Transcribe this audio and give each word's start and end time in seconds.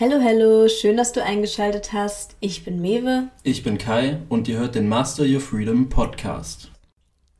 Hallo, 0.00 0.20
hallo, 0.22 0.68
schön, 0.68 0.96
dass 0.96 1.10
du 1.10 1.24
eingeschaltet 1.24 1.92
hast. 1.92 2.36
Ich 2.38 2.64
bin 2.64 2.80
Mewe. 2.80 3.30
Ich 3.42 3.64
bin 3.64 3.78
Kai 3.78 4.20
und 4.28 4.46
ihr 4.46 4.56
hört 4.60 4.76
den 4.76 4.88
Master 4.88 5.24
Your 5.24 5.40
Freedom 5.40 5.88
Podcast. 5.88 6.70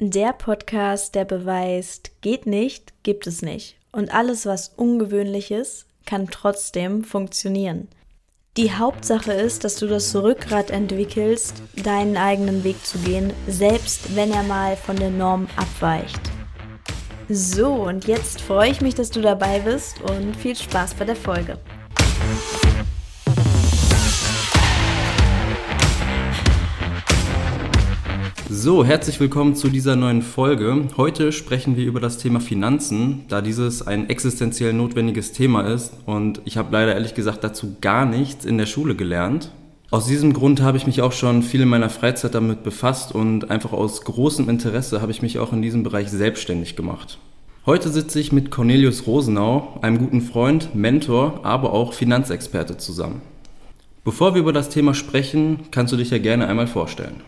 Der 0.00 0.32
Podcast, 0.32 1.14
der 1.14 1.24
beweist, 1.24 2.20
geht 2.20 2.46
nicht, 2.46 2.94
gibt 3.04 3.28
es 3.28 3.42
nicht. 3.42 3.76
Und 3.92 4.12
alles, 4.12 4.44
was 4.44 4.70
ungewöhnlich 4.70 5.52
ist, 5.52 5.86
kann 6.04 6.30
trotzdem 6.32 7.04
funktionieren. 7.04 7.86
Die 8.56 8.72
Hauptsache 8.72 9.34
ist, 9.34 9.62
dass 9.62 9.76
du 9.76 9.86
das 9.86 10.16
Rückgrat 10.16 10.72
entwickelst, 10.72 11.62
deinen 11.84 12.16
eigenen 12.16 12.64
Weg 12.64 12.84
zu 12.84 12.98
gehen, 12.98 13.32
selbst 13.46 14.16
wenn 14.16 14.32
er 14.32 14.42
mal 14.42 14.74
von 14.76 14.96
der 14.96 15.10
Norm 15.10 15.46
abweicht. 15.54 16.22
So, 17.28 17.72
und 17.72 18.08
jetzt 18.08 18.40
freue 18.40 18.72
ich 18.72 18.80
mich, 18.80 18.96
dass 18.96 19.12
du 19.12 19.20
dabei 19.20 19.60
bist 19.60 20.00
und 20.00 20.34
viel 20.34 20.56
Spaß 20.56 20.94
bei 20.94 21.04
der 21.04 21.14
Folge. 21.14 21.56
So, 28.50 28.82
herzlich 28.82 29.20
willkommen 29.20 29.54
zu 29.54 29.68
dieser 29.68 29.94
neuen 29.94 30.22
Folge. 30.22 30.84
Heute 30.96 31.32
sprechen 31.32 31.76
wir 31.76 31.84
über 31.84 32.00
das 32.00 32.16
Thema 32.16 32.40
Finanzen, 32.40 33.26
da 33.28 33.42
dieses 33.42 33.86
ein 33.86 34.08
existenziell 34.08 34.72
notwendiges 34.72 35.32
Thema 35.32 35.70
ist 35.70 35.92
und 36.06 36.40
ich 36.46 36.56
habe 36.56 36.72
leider 36.72 36.94
ehrlich 36.94 37.14
gesagt 37.14 37.44
dazu 37.44 37.76
gar 37.82 38.06
nichts 38.06 38.46
in 38.46 38.56
der 38.56 38.64
Schule 38.64 38.94
gelernt. 38.94 39.50
Aus 39.90 40.06
diesem 40.06 40.32
Grund 40.32 40.62
habe 40.62 40.78
ich 40.78 40.86
mich 40.86 41.02
auch 41.02 41.12
schon 41.12 41.42
viel 41.42 41.60
in 41.60 41.68
meiner 41.68 41.90
Freizeit 41.90 42.34
damit 42.34 42.62
befasst 42.62 43.14
und 43.14 43.50
einfach 43.50 43.74
aus 43.74 44.00
großem 44.00 44.48
Interesse 44.48 45.02
habe 45.02 45.12
ich 45.12 45.20
mich 45.20 45.38
auch 45.38 45.52
in 45.52 45.60
diesem 45.60 45.82
Bereich 45.82 46.08
selbstständig 46.08 46.74
gemacht. 46.74 47.18
Heute 47.66 47.90
sitze 47.90 48.18
ich 48.18 48.32
mit 48.32 48.50
Cornelius 48.50 49.06
Rosenau, 49.06 49.78
einem 49.82 49.98
guten 49.98 50.22
Freund, 50.22 50.74
Mentor, 50.74 51.40
aber 51.42 51.74
auch 51.74 51.92
Finanzexperte 51.92 52.78
zusammen. 52.78 53.20
Bevor 54.04 54.32
wir 54.32 54.40
über 54.40 54.54
das 54.54 54.70
Thema 54.70 54.94
sprechen, 54.94 55.64
kannst 55.70 55.92
du 55.92 55.98
dich 55.98 56.08
ja 56.08 56.18
gerne 56.18 56.46
einmal 56.48 56.66
vorstellen. 56.66 57.20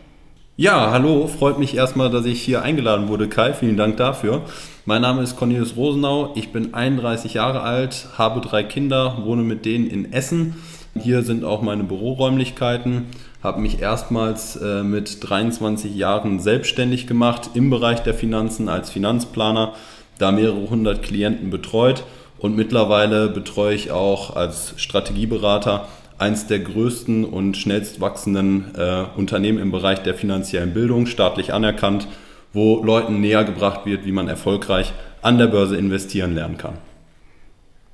Ja, 0.56 0.90
hallo, 0.90 1.26
freut 1.26 1.58
mich 1.58 1.74
erstmal, 1.74 2.10
dass 2.10 2.26
ich 2.26 2.42
hier 2.42 2.62
eingeladen 2.62 3.08
wurde, 3.08 3.28
Kai. 3.28 3.54
Vielen 3.54 3.78
Dank 3.78 3.96
dafür. 3.96 4.42
Mein 4.84 5.00
Name 5.00 5.22
ist 5.22 5.36
Cornelius 5.36 5.76
Rosenau, 5.76 6.32
ich 6.34 6.52
bin 6.52 6.74
31 6.74 7.34
Jahre 7.34 7.62
alt, 7.62 8.08
habe 8.18 8.40
drei 8.40 8.62
Kinder, 8.62 9.22
wohne 9.24 9.42
mit 9.42 9.64
denen 9.64 9.88
in 9.88 10.12
Essen. 10.12 10.56
Hier 10.98 11.22
sind 11.22 11.44
auch 11.44 11.62
meine 11.62 11.84
Büroräumlichkeiten, 11.84 13.06
habe 13.42 13.60
mich 13.60 13.80
erstmals 13.80 14.56
äh, 14.56 14.82
mit 14.82 15.28
23 15.28 15.94
Jahren 15.94 16.40
selbstständig 16.40 17.06
gemacht 17.06 17.50
im 17.54 17.70
Bereich 17.70 18.00
der 18.00 18.14
Finanzen 18.14 18.68
als 18.68 18.90
Finanzplaner 18.90 19.72
da 20.18 20.30
mehrere 20.30 20.68
hundert 20.68 21.02
Klienten 21.02 21.50
betreut 21.50 22.04
und 22.38 22.56
mittlerweile 22.56 23.28
betreue 23.28 23.74
ich 23.74 23.90
auch 23.90 24.36
als 24.36 24.74
Strategieberater 24.76 25.88
eins 26.20 26.46
der 26.46 26.58
größten 26.58 27.24
und 27.24 27.56
schnellst 27.56 28.00
wachsenden 28.00 28.74
äh, 28.76 29.04
Unternehmen 29.16 29.58
im 29.58 29.70
Bereich 29.72 30.00
der 30.02 30.14
finanziellen 30.14 30.74
Bildung, 30.74 31.06
staatlich 31.06 31.52
anerkannt, 31.52 32.06
wo 32.52 32.84
Leuten 32.84 33.20
näher 33.20 33.44
gebracht 33.44 33.86
wird, 33.86 34.04
wie 34.04 34.12
man 34.12 34.28
erfolgreich 34.28 34.92
an 35.22 35.38
der 35.38 35.46
Börse 35.46 35.76
investieren 35.76 36.34
lernen 36.34 36.58
kann. 36.58 36.74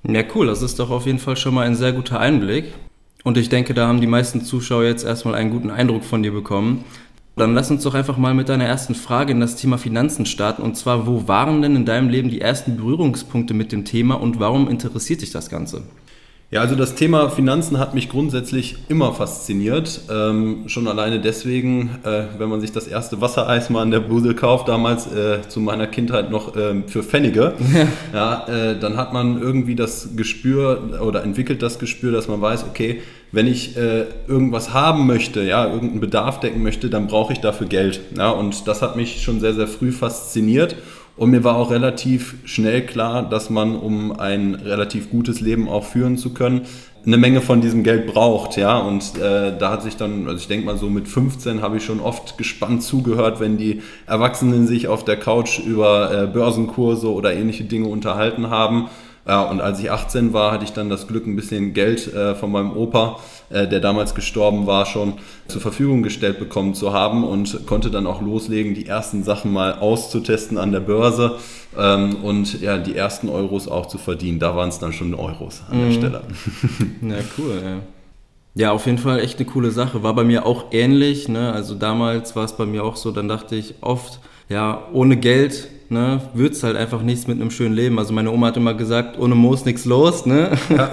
Ja, 0.08 0.22
cool, 0.34 0.47
das 0.47 0.62
ist 0.62 0.78
doch 0.78 0.91
auf 0.91 1.06
jeden 1.06 1.19
Fall 1.19 1.36
schon 1.36 1.54
mal 1.54 1.66
ein 1.66 1.74
sehr 1.74 1.92
guter 1.92 2.20
Einblick. 2.20 2.72
Und 3.24 3.36
ich 3.36 3.48
denke, 3.48 3.74
da 3.74 3.88
haben 3.88 4.00
die 4.00 4.06
meisten 4.06 4.41
Zuschauer 4.41 4.84
jetzt 4.84 5.04
erstmal 5.04 5.34
einen 5.34 5.50
guten 5.50 5.70
Eindruck 5.70 6.04
von 6.04 6.22
dir 6.22 6.32
bekommen. 6.32 6.84
Dann 7.34 7.54
lass 7.54 7.70
uns 7.70 7.82
doch 7.82 7.94
einfach 7.94 8.16
mal 8.16 8.34
mit 8.34 8.48
deiner 8.48 8.64
ersten 8.64 8.94
Frage 8.94 9.32
in 9.32 9.41
das 9.41 9.56
Thema 9.56 9.78
Finanzen 9.78 10.27
starten. 10.27 10.62
Und 10.62 10.77
zwar, 10.77 11.06
wo 11.06 11.28
waren 11.28 11.60
denn 11.60 11.77
in 11.77 11.84
deinem 11.84 12.08
Leben 12.08 12.30
die 12.30 12.41
ersten 12.41 12.77
Berührungspunkte 12.77 13.52
mit 13.52 13.72
dem 13.72 13.84
Thema 13.84 14.14
und 14.14 14.41
warum 14.41 14.69
interessiert 14.69 15.22
dich 15.22 15.32
das 15.32 15.50
Ganze? 15.50 15.82
Ja, 16.52 16.61
also 16.61 16.77
das 16.77 16.94
Thema 16.94 17.28
Finanzen 17.28 17.80
hat 17.80 17.92
mich 17.92 18.08
grundsätzlich 18.08 18.77
immer 18.89 19.12
fasziniert. 19.12 20.02
Ähm, 20.08 20.69
schon 20.69 20.86
alleine 20.86 21.20
deswegen, 21.20 21.98
äh, 22.05 22.22
wenn 22.38 22.48
man 22.48 22.61
sich 22.61 22.70
das 22.70 22.86
erste 22.86 23.20
Wassereis 23.20 23.69
mal 23.69 23.83
an 23.83 23.91
der 23.91 23.98
Bude 23.98 24.33
kauft, 24.33 24.69
damals 24.69 25.12
äh, 25.12 25.41
zu 25.48 25.59
meiner 25.59 25.88
Kindheit 25.88 26.31
noch 26.31 26.54
äh, 26.54 26.84
für 26.87 27.03
Pfennige, 27.03 27.54
ja, 28.15 28.47
äh, 28.47 28.78
dann 28.78 28.97
hat 28.97 29.12
man 29.12 29.43
irgendwie 29.43 29.75
das 29.75 30.10
Gespür 30.15 31.00
oder 31.04 31.25
entwickelt 31.25 31.62
das 31.62 31.81
Gespür, 31.81 32.12
dass 32.12 32.28
man 32.28 32.41
weiß, 32.41 32.65
okay, 32.70 33.03
wenn 33.32 33.49
ich 33.49 33.76
äh, 33.76 34.04
irgendwas 34.28 34.72
haben 34.72 35.09
möchte, 35.09 35.43
ja, 35.43 35.65
irgendeinen 35.65 36.00
Bedarf 36.00 36.38
decken 36.38 36.62
möchte, 36.62 36.88
dann 36.88 37.09
brauche 37.09 37.32
ich 37.32 37.41
dafür 37.41 37.66
Geld. 37.66 38.00
Ja, 38.16 38.31
und 38.31 38.69
das 38.69 38.82
hat 38.82 38.94
mich 38.94 39.20
schon 39.20 39.41
sehr, 39.41 39.54
sehr 39.54 39.66
früh 39.66 39.91
fasziniert. 39.91 40.76
Und 41.16 41.31
mir 41.31 41.44
war 41.44 41.56
auch 41.56 41.71
relativ 41.71 42.34
schnell 42.44 42.84
klar, 42.84 43.28
dass 43.28 43.49
man, 43.49 43.75
um 43.75 44.12
ein 44.12 44.54
relativ 44.54 45.10
gutes 45.10 45.41
Leben 45.41 45.69
auch 45.69 45.84
führen 45.84 46.19
zu 46.19 46.34
können, 46.34 46.62
eine 47.06 47.16
Menge 47.16 47.41
von 47.41 47.60
diesem 47.60 47.84
Geld 47.84 48.06
braucht, 48.06 48.56
ja. 48.56 48.78
Und 48.78 49.16
äh, 49.16 49.56
da 49.56 49.71
hat 49.71 49.82
sich 49.82 49.97
dann, 49.97 50.26
also 50.26 50.38
ich 50.38 50.49
denke 50.49 50.66
mal 50.66 50.76
so 50.76 50.91
mit 50.91 51.06
15 51.09 51.62
habe 51.62 51.76
ich 51.76 51.84
schon 51.84 52.00
oft 52.00 52.37
gespannt 52.37 52.82
zugehört, 52.82 53.38
wenn 53.38 53.56
die 53.56 53.82
Erwachsenen 54.06 54.66
sich 54.66 54.88
auf 54.88 55.05
der 55.05 55.16
Couch 55.16 55.60
über 55.60 56.25
äh, 56.25 56.26
Börsenkurse 56.26 57.10
oder 57.10 57.32
ähnliche 57.32 57.65
Dinge 57.65 57.87
unterhalten 57.87 58.50
haben. 58.50 58.88
Ja, 59.26 59.42
und 59.42 59.60
als 59.60 59.81
ich 59.81 59.91
18 59.91 60.32
war, 60.32 60.53
hatte 60.53 60.64
ich 60.64 60.72
dann 60.72 60.88
das 60.88 61.09
Glück, 61.09 61.26
ein 61.26 61.34
bisschen 61.34 61.72
Geld 61.72 62.12
äh, 62.14 62.37
von 62.37 62.53
meinem 62.53 62.76
Opa, 62.76 63.19
äh, 63.50 63.66
der 63.66 63.81
damals 63.81 64.14
gestorben 64.14 64.66
war, 64.66 64.87
schon 64.87 65.14
zur 65.48 65.60
Verfügung 65.60 66.04
gestellt 66.04 66.38
bekommen 66.38 66.75
zu 66.75 66.92
haben 66.92 67.25
und 67.25 67.66
konnte 67.66 67.91
dann 67.91 68.06
auch 68.06 68.22
loslegen, 68.22 68.75
die 68.75 68.87
ersten 68.87 69.25
Sachen 69.25 69.53
mal 69.53 69.75
auszutesten 69.75 70.59
an 70.59 70.70
der 70.70 70.81
Börse 70.81 71.38
ähm, 71.76 72.16
und 72.22 72.60
ja, 72.60 72.78
die 72.78 72.94
ersten 72.94 73.28
Euros 73.28 73.66
auch 73.66 73.87
zu 73.87 73.98
verdienen. 73.98 74.38
Da 74.38 74.54
waren 74.54 74.69
es 74.69 74.78
dann 74.78 74.92
schon 74.92 75.12
Euros 75.14 75.62
an 75.70 75.78
der 75.78 75.88
mhm. 75.88 75.93
Stelle. 75.93 76.22
Ja, 77.03 77.16
cool, 77.38 77.60
ja. 77.62 77.78
Ja, 78.54 78.72
auf 78.72 78.87
jeden 78.87 78.97
Fall 78.97 79.20
echt 79.20 79.38
eine 79.38 79.47
coole 79.47 79.70
Sache. 79.70 80.03
War 80.03 80.14
bei 80.14 80.25
mir 80.25 80.47
auch 80.47 80.66
ähnlich. 80.70 81.28
Ne? 81.28 81.53
Also 81.53 81.75
damals 81.75 82.34
war 82.37 82.44
es 82.44 82.54
bei 82.54 82.64
mir 82.64 82.84
auch 82.84 82.97
so, 82.97 83.10
dann 83.10 83.28
dachte 83.28 83.54
ich 83.54 83.75
oft, 83.82 84.19
ja, 84.48 84.88
ohne 84.92 85.16
Geld 85.16 85.68
ne, 85.90 86.20
wird 86.34 86.54
es 86.54 86.62
halt 86.62 86.76
einfach 86.76 87.02
nichts 87.02 87.26
mit 87.26 87.40
einem 87.40 87.50
schönen 87.50 87.74
Leben. 87.74 87.98
Also 87.98 88.12
meine 88.12 88.30
Oma 88.30 88.48
hat 88.48 88.56
immer 88.56 88.74
gesagt, 88.74 89.18
ohne 89.18 89.34
Moos 89.34 89.64
nichts 89.64 89.84
los. 89.84 90.26
Ne? 90.26 90.52
Ja. 90.70 90.90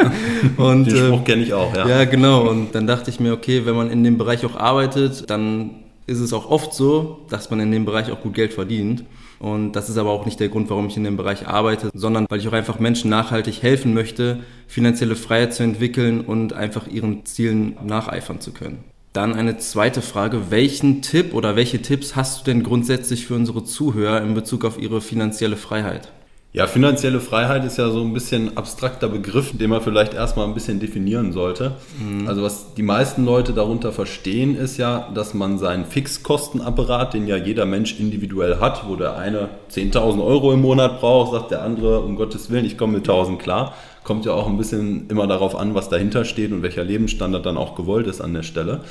und, 0.58 0.86
Den 0.86 0.98
Spruch 0.98 1.22
äh, 1.22 1.24
kenne 1.24 1.44
ich 1.44 1.54
auch, 1.54 1.76
ja. 1.76 1.88
Ja, 1.88 2.06
genau. 2.06 2.50
Und 2.50 2.74
dann 2.74 2.88
dachte 2.88 3.10
ich 3.10 3.20
mir, 3.20 3.34
okay, 3.34 3.66
wenn 3.66 3.76
man 3.76 3.90
in 3.90 4.04
dem 4.04 4.18
Bereich 4.18 4.46
auch 4.46 4.56
arbeitet, 4.56 5.30
dann 5.30 5.72
ist 6.06 6.20
es 6.20 6.34
auch 6.34 6.50
oft 6.50 6.74
so, 6.74 7.22
dass 7.30 7.50
man 7.50 7.60
in 7.60 7.72
dem 7.72 7.86
Bereich 7.86 8.12
auch 8.12 8.22
gut 8.22 8.34
Geld 8.34 8.54
verdient. 8.54 9.06
Und 9.40 9.74
das 9.74 9.90
ist 9.90 9.98
aber 9.98 10.12
auch 10.12 10.26
nicht 10.26 10.40
der 10.40 10.50
Grund, 10.50 10.70
warum 10.70 10.88
ich 10.88 10.96
in 10.96 11.04
dem 11.04 11.18
Bereich 11.18 11.48
arbeite, 11.48 11.90
sondern 11.94 12.26
weil 12.30 12.40
ich 12.40 12.48
auch 12.48 12.54
einfach 12.54 12.80
Menschen 12.80 13.10
nachhaltig 13.10 13.62
helfen 13.62 13.94
möchte, 13.94 14.40
finanzielle 14.68 15.16
Freiheit 15.16 15.54
zu 15.54 15.64
entwickeln 15.64 16.22
und 16.22 16.54
einfach 16.54 16.88
ihren 16.88 17.26
Zielen 17.26 17.78
nacheifern 17.86 18.40
zu 18.40 18.54
können. 18.54 18.86
Dann 19.14 19.36
eine 19.36 19.58
zweite 19.60 20.02
Frage. 20.02 20.50
Welchen 20.50 21.04
Tipp 21.04 21.36
oder 21.36 21.56
welche 21.56 21.84
Tipps 21.84 22.16
hast 22.16 22.42
du 22.42 22.46
denn 22.52 22.64
grundsätzlich 22.64 23.28
für 23.28 23.36
unsere 23.36 23.64
Zuhörer 23.64 24.22
in 24.22 24.34
Bezug 24.34 24.66
auf 24.66 24.80
ihre 24.80 25.02
finanzielle 25.02 25.56
Freiheit? 25.56 26.12
Ja, 26.52 26.68
finanzielle 26.68 27.20
Freiheit 27.20 27.64
ist 27.66 27.78
ja 27.78 27.90
so 27.90 28.02
ein 28.02 28.14
bisschen 28.14 28.58
abstrakter 28.58 29.10
Begriff, 29.10 29.58
den 29.58 29.72
man 29.72 29.82
vielleicht 29.82 30.14
erstmal 30.14 30.48
ein 30.48 30.54
bisschen 30.56 30.80
definieren 30.80 31.32
sollte. 31.32 31.74
Mhm. 32.00 32.28
Also 32.28 32.44
was 32.44 32.74
die 32.76 32.84
meisten 32.84 33.26
Leute 33.26 33.54
darunter 33.54 33.92
verstehen, 33.92 34.56
ist 34.56 34.78
ja, 34.78 35.10
dass 35.14 35.34
man 35.34 35.58
seinen 35.60 35.86
Fixkostenapparat, 35.86 37.14
den 37.14 37.28
ja 37.28 37.38
jeder 37.38 37.66
Mensch 37.66 38.00
individuell 38.00 38.60
hat, 38.60 38.88
wo 38.88 38.96
der 38.96 39.18
eine 39.18 39.50
10.000 39.72 40.24
Euro 40.24 40.54
im 40.54 40.62
Monat 40.62 41.00
braucht, 41.00 41.34
sagt 41.34 41.52
der 41.52 41.64
andere, 41.64 42.02
um 42.02 42.16
Gottes 42.16 42.52
Willen, 42.52 42.66
ich 42.66 42.78
komme 42.78 42.94
mit 42.94 43.08
1.000 43.08 43.38
klar. 43.38 43.74
Kommt 44.04 44.26
ja 44.26 44.34
auch 44.34 44.48
ein 44.48 44.58
bisschen 44.58 45.08
immer 45.10 45.28
darauf 45.28 45.56
an, 45.56 45.76
was 45.76 45.90
dahinter 45.90 46.26
steht 46.26 46.52
und 46.52 46.62
welcher 46.62 46.84
Lebensstandard 46.84 47.46
dann 47.46 47.58
auch 47.58 47.76
gewollt 47.76 48.08
ist 48.08 48.22
an 48.22 48.34
der 48.34 48.44
Stelle. 48.44 48.82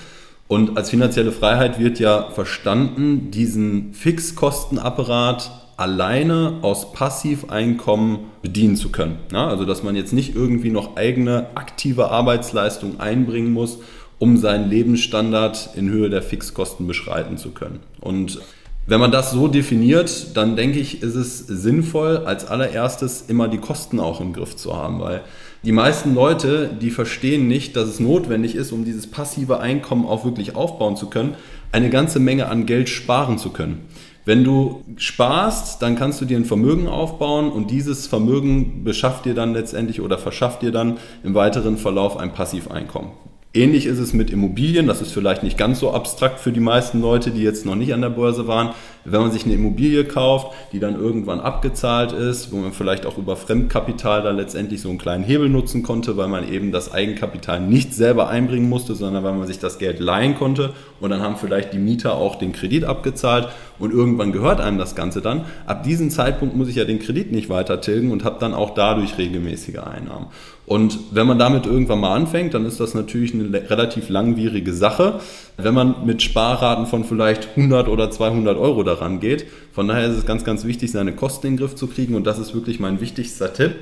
Und 0.49 0.77
als 0.77 0.91
finanzielle 0.91 1.33
Freiheit 1.33 1.79
wird 1.79 1.99
ja 1.99 2.31
verstanden, 2.31 3.31
diesen 3.31 3.95
Fixkostenapparat 3.95 5.51
alleine 5.77 6.59
aus 6.63 6.93
Passiveinkommen 6.93 8.19
bedienen 8.43 8.77
zu 8.77 8.91
können. 8.91 9.19
Ja, 9.33 9.49
also 9.49 9.65
dass 9.65 9.83
man 9.83 9.97
jetzt 9.97 10.13
nicht 10.13 10.35
irgendwie 10.35 10.71
noch 10.71 10.97
eigene 10.97 11.47
aktive 11.55 12.11
Arbeitsleistung 12.11 13.01
einbringen 13.01 13.53
muss, 13.53 13.79
um 14.19 14.37
seinen 14.37 14.71
Lebensstandard 14.71 15.71
in 15.75 15.89
Höhe 15.91 16.11
der 16.11 16.23
Fixkosten 16.23 16.87
beschreiten 16.87 17.39
zu 17.39 17.51
können. 17.51 17.81
Und 18.01 18.39
wenn 18.87 19.01
man 19.01 19.13
das 19.13 19.31
so 19.31 19.47
definiert, 19.47 20.37
dann 20.37 20.57
denke 20.57 20.81
ich, 20.81 21.03
ist 21.03 21.15
es 21.15 21.39
sinnvoll, 21.39 22.19
als 22.19 22.47
allererstes 22.47 23.25
immer 23.29 23.49
die 23.49 23.59
Kosten 23.59 24.01
auch 24.01 24.21
im 24.21 24.33
Griff 24.33 24.57
zu 24.57 24.77
haben, 24.77 25.01
weil 25.01 25.23
die 25.65 25.73
meisten 25.73 26.15
Leute, 26.15 26.71
die 26.81 26.91
verstehen 26.91 27.47
nicht, 27.47 27.77
dass 27.77 27.89
es 27.89 28.01
notwendig 28.01 28.57
ist, 28.57 28.73
um 28.73 28.85
dieses 28.85 29.07
passive 29.07 29.61
Einkommen 29.61 30.07
auch 30.07 30.25
wirklich 30.25 30.57
aufbauen 30.57 30.97
zu 30.97 31.09
können, 31.09 31.37
eine 31.71 31.89
ganze 31.89 32.19
Menge 32.19 32.49
an 32.49 32.67
Geld 32.67 32.89
sparen 32.89 33.39
zu 33.39 33.51
können. 33.51 33.87
Wenn 34.25 34.43
du 34.43 34.85
sparst, 34.97 35.83
dann 35.83 35.97
kannst 35.97 36.21
du 36.21 36.25
dir 36.25 36.37
ein 36.37 36.45
Vermögen 36.45 36.89
aufbauen 36.89 37.51
und 37.51 37.71
dieses 37.71 38.09
Vermögen 38.09 38.83
beschafft 38.83 39.25
dir 39.25 39.35
dann 39.35 39.53
letztendlich 39.53 40.01
oder 40.01 40.19
verschafft 40.19 40.63
dir 40.63 40.73
dann 40.73 40.99
im 41.23 41.35
weiteren 41.35 41.77
Verlauf 41.77 42.17
ein 42.17 42.33
Passiveinkommen. 42.33 43.11
Ähnlich 43.55 43.85
ist 43.85 43.99
es 43.99 44.15
mit 44.15 44.31
Immobilien, 44.31 44.87
das 44.87 45.03
ist 45.03 45.13
vielleicht 45.13 45.43
nicht 45.43 45.59
ganz 45.59 45.79
so 45.79 45.93
abstrakt 45.93 46.41
für 46.41 46.53
die 46.53 46.61
meisten 46.61 47.03
Leute, 47.03 47.31
die 47.31 47.43
jetzt 47.43 47.67
noch 47.67 47.75
nicht 47.75 47.93
an 47.93 48.01
der 48.01 48.09
Börse 48.09 48.49
waren. 48.49 48.71
Wenn 49.05 49.21
man 49.21 49.31
sich 49.31 49.45
eine 49.45 49.53
Immobilie 49.53 50.07
kauft, 50.07 50.55
die 50.73 50.79
dann 50.79 50.99
irgendwann 50.99 51.39
abgezahlt 51.39 52.13
ist, 52.13 52.51
wo 52.51 52.57
man 52.57 52.73
vielleicht 52.73 53.05
auch 53.05 53.19
über 53.19 53.37
Fremdkapital 53.37 54.23
dann 54.23 54.37
letztendlich 54.37 54.81
so 54.81 54.89
einen 54.89 54.97
kleinen 54.97 55.23
Hebel 55.23 55.51
nutzen 55.51 55.83
konnte, 55.83 56.17
weil 56.17 56.29
man 56.29 56.51
eben 56.51 56.73
das 56.73 56.95
Eigenkapital 56.95 57.61
nicht 57.61 57.93
selber 57.93 58.29
einbringen 58.29 58.71
musste, 58.71 58.95
sondern 58.95 59.23
weil 59.23 59.35
man 59.35 59.47
sich 59.47 59.59
das 59.59 59.79
Geld 59.79 60.01
leihen 60.01 60.35
konnte 60.35 60.73
und 61.01 61.11
dann 61.11 61.21
haben 61.21 61.37
vielleicht 61.37 61.75
die 61.75 61.79
Mieter 61.79 62.15
auch 62.15 62.37
den 62.37 62.53
Kredit 62.53 62.85
abgezahlt 62.85 63.49
und 63.79 63.93
irgendwann 63.93 64.33
gehört 64.33 64.63
einem 64.63 64.79
das 64.79 64.95
Ganze 64.95 65.21
dann. 65.21 65.45
Ab 65.67 65.83
diesem 65.83 66.09
Zeitpunkt 66.09 66.57
muss 66.57 66.69
ich 66.69 66.77
ja 66.77 66.85
den 66.85 67.01
Kredit 67.01 67.33
nicht 67.33 67.51
weiter 67.51 67.83
tilgen 67.83 68.13
und 68.13 68.25
habe 68.25 68.39
dann 68.41 68.55
auch 68.55 68.73
dadurch 68.73 69.19
regelmäßige 69.19 69.79
Einnahmen. 69.79 70.29
Und 70.65 70.99
wenn 71.11 71.27
man 71.27 71.39
damit 71.39 71.67
irgendwann 71.67 72.01
mal 72.01 72.15
anfängt, 72.15 72.55
dann 72.55 72.65
ist 72.65 72.79
das 72.79 72.95
natürlich 72.95 73.35
eine 73.35 73.69
relativ 73.69 74.09
langwierige 74.09 74.73
Sache, 74.73 75.21
wenn 75.57 75.75
man 75.75 76.07
mit 76.07 76.23
Sparraten 76.23 76.87
von 76.87 77.05
vielleicht 77.05 77.49
100 77.57 77.89
oder 77.89 78.11
200 78.11 78.57
Euro 78.57 78.85
daran 78.85 79.19
geht. 79.19 79.47
Von 79.73 79.89
daher 79.89 80.09
ist 80.09 80.17
es 80.17 80.27
ganz, 80.27 80.45
ganz 80.45 80.65
wichtig, 80.65 80.93
seine 80.93 81.13
Kosten 81.13 81.49
in 81.49 81.53
den 81.55 81.59
Griff 81.59 81.75
zu 81.75 81.89
kriegen 81.89 82.15
und 82.15 82.27
das 82.27 82.39
ist 82.39 82.55
wirklich 82.55 82.79
mein 82.79 83.01
wichtigster 83.01 83.53
Tipp. 83.53 83.75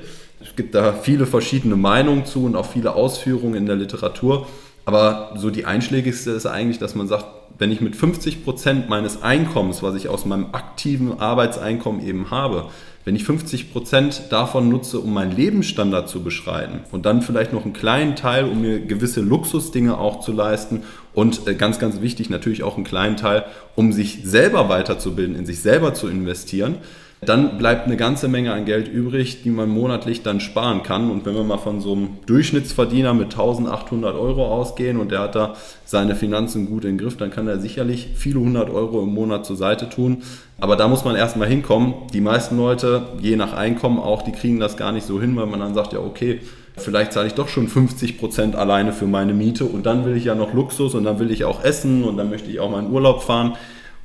Es 0.43 0.55
gibt 0.55 0.73
da 0.73 0.93
viele 0.93 1.27
verschiedene 1.27 1.75
Meinungen 1.75 2.25
zu 2.25 2.45
und 2.45 2.55
auch 2.55 2.65
viele 2.65 2.95
Ausführungen 2.95 3.53
in 3.53 3.67
der 3.67 3.75
Literatur. 3.75 4.47
Aber 4.83 5.33
so 5.37 5.51
die 5.51 5.65
einschlägigste 5.65 6.31
ist 6.31 6.47
eigentlich, 6.47 6.79
dass 6.79 6.95
man 6.95 7.07
sagt, 7.07 7.25
wenn 7.59 7.71
ich 7.71 7.81
mit 7.81 7.95
50 7.95 8.43
Prozent 8.43 8.89
meines 8.89 9.21
Einkommens, 9.21 9.83
was 9.83 9.93
ich 9.93 10.09
aus 10.09 10.25
meinem 10.25 10.47
aktiven 10.53 11.19
Arbeitseinkommen 11.19 12.05
eben 12.05 12.31
habe, 12.31 12.65
wenn 13.05 13.15
ich 13.15 13.23
50 13.23 13.71
Prozent 13.71 14.23
davon 14.29 14.69
nutze, 14.69 14.99
um 14.99 15.13
meinen 15.13 15.35
Lebensstandard 15.35 16.07
zu 16.07 16.23
beschreiten 16.23 16.81
und 16.91 17.05
dann 17.05 17.21
vielleicht 17.21 17.53
noch 17.53 17.63
einen 17.63 17.73
kleinen 17.73 18.15
Teil, 18.15 18.45
um 18.45 18.61
mir 18.61 18.79
gewisse 18.79 19.21
Luxusdinge 19.21 19.97
auch 19.97 20.21
zu 20.21 20.31
leisten 20.31 20.83
und 21.13 21.47
äh, 21.47 21.55
ganz, 21.55 21.79
ganz 21.79 22.01
wichtig 22.01 22.29
natürlich 22.29 22.63
auch 22.63 22.75
einen 22.75 22.85
kleinen 22.85 23.17
Teil, 23.17 23.45
um 23.75 23.91
sich 23.91 24.19
selber 24.23 24.69
weiterzubilden, 24.69 25.35
in 25.35 25.45
sich 25.45 25.61
selber 25.61 25.93
zu 25.93 26.07
investieren, 26.07 26.77
dann 27.23 27.59
bleibt 27.59 27.85
eine 27.85 27.97
ganze 27.97 28.27
Menge 28.27 28.51
an 28.51 28.65
Geld 28.65 28.87
übrig, 28.87 29.43
die 29.43 29.51
man 29.51 29.69
monatlich 29.69 30.23
dann 30.23 30.39
sparen 30.39 30.81
kann. 30.81 31.11
Und 31.11 31.23
wenn 31.23 31.35
wir 31.35 31.43
mal 31.43 31.59
von 31.59 31.79
so 31.79 31.93
einem 31.93 32.09
Durchschnittsverdiener 32.25 33.13
mit 33.13 33.33
1800 33.33 34.15
Euro 34.15 34.47
ausgehen 34.47 34.97
und 34.97 35.11
der 35.11 35.19
hat 35.19 35.35
da 35.35 35.53
seine 35.85 36.15
Finanzen 36.15 36.65
gut 36.65 36.83
in 36.83 36.97
den 36.97 36.97
Griff, 36.97 37.17
dann 37.17 37.29
kann 37.29 37.47
er 37.47 37.59
sicherlich 37.59 38.09
viele 38.15 38.39
hundert 38.39 38.71
Euro 38.71 39.03
im 39.03 39.13
Monat 39.13 39.45
zur 39.45 39.55
Seite 39.55 39.87
tun. 39.87 40.23
Aber 40.59 40.75
da 40.75 40.87
muss 40.87 41.05
man 41.05 41.15
erstmal 41.15 41.47
hinkommen. 41.47 41.93
Die 42.11 42.21
meisten 42.21 42.57
Leute, 42.57 43.03
je 43.21 43.35
nach 43.35 43.53
Einkommen 43.53 43.99
auch, 43.99 44.23
die 44.23 44.31
kriegen 44.31 44.59
das 44.59 44.75
gar 44.75 44.91
nicht 44.91 45.05
so 45.05 45.21
hin, 45.21 45.35
weil 45.35 45.45
man 45.45 45.59
dann 45.59 45.75
sagt, 45.75 45.93
ja, 45.93 45.99
okay, 45.99 46.39
vielleicht 46.75 47.13
zahle 47.13 47.27
ich 47.27 47.35
doch 47.35 47.49
schon 47.49 47.67
50 47.67 48.17
Prozent 48.17 48.55
alleine 48.55 48.93
für 48.93 49.05
meine 49.05 49.35
Miete 49.35 49.65
und 49.65 49.85
dann 49.85 50.05
will 50.05 50.17
ich 50.17 50.25
ja 50.25 50.33
noch 50.33 50.55
Luxus 50.55 50.95
und 50.95 51.03
dann 51.03 51.19
will 51.19 51.29
ich 51.29 51.45
auch 51.45 51.63
essen 51.63 52.03
und 52.03 52.17
dann 52.17 52.31
möchte 52.31 52.49
ich 52.49 52.59
auch 52.59 52.71
mal 52.71 52.83
in 52.83 52.91
Urlaub 52.91 53.21
fahren. 53.21 53.53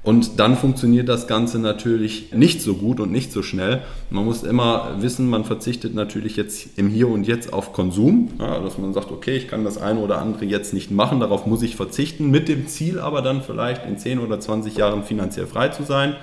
Und 0.07 0.39
dann 0.39 0.57
funktioniert 0.57 1.09
das 1.09 1.27
Ganze 1.27 1.59
natürlich 1.59 2.33
nicht 2.33 2.63
so 2.63 2.75
gut 2.75 3.01
und 3.01 3.11
nicht 3.11 3.33
so 3.33 3.43
schnell. 3.43 3.83
Man 4.09 4.25
muss 4.25 4.45
immer 4.45 4.95
wissen, 5.01 5.29
man 5.29 5.45
verzichtet 5.45 5.97
natürlich 5.97 6.37
jetzt 6.37 6.79
im 6.79 6.89
Hier 6.89 7.09
und 7.09 7.27
Jetzt 7.27 7.53
auf 7.53 7.73
Konsum, 7.73 8.29
ja, 8.39 8.61
dass 8.61 8.79
man 8.79 8.95
sagt, 8.95 9.11
okay, 9.11 9.37
ich 9.37 9.49
kann 9.49 9.65
das 9.65 9.79
eine 9.79 9.99
oder 9.99 10.19
andere 10.19 10.45
jetzt 10.45 10.73
nicht 10.73 10.93
machen, 10.93 11.19
darauf 11.19 11.45
muss 11.45 11.61
ich 11.63 11.75
verzichten, 11.75 12.31
mit 12.31 12.49
dem 12.49 12.69
Ziel 12.69 13.01
aber 13.01 13.21
dann 13.21 13.43
vielleicht 13.43 13.85
in 13.85 13.99
10 13.99 14.21
oder 14.21 14.39
20 14.39 14.77
Jahren 14.77 15.03
finanziell 15.03 15.49
frei 15.49 15.71
zu 15.71 15.83
sein. 15.83 16.15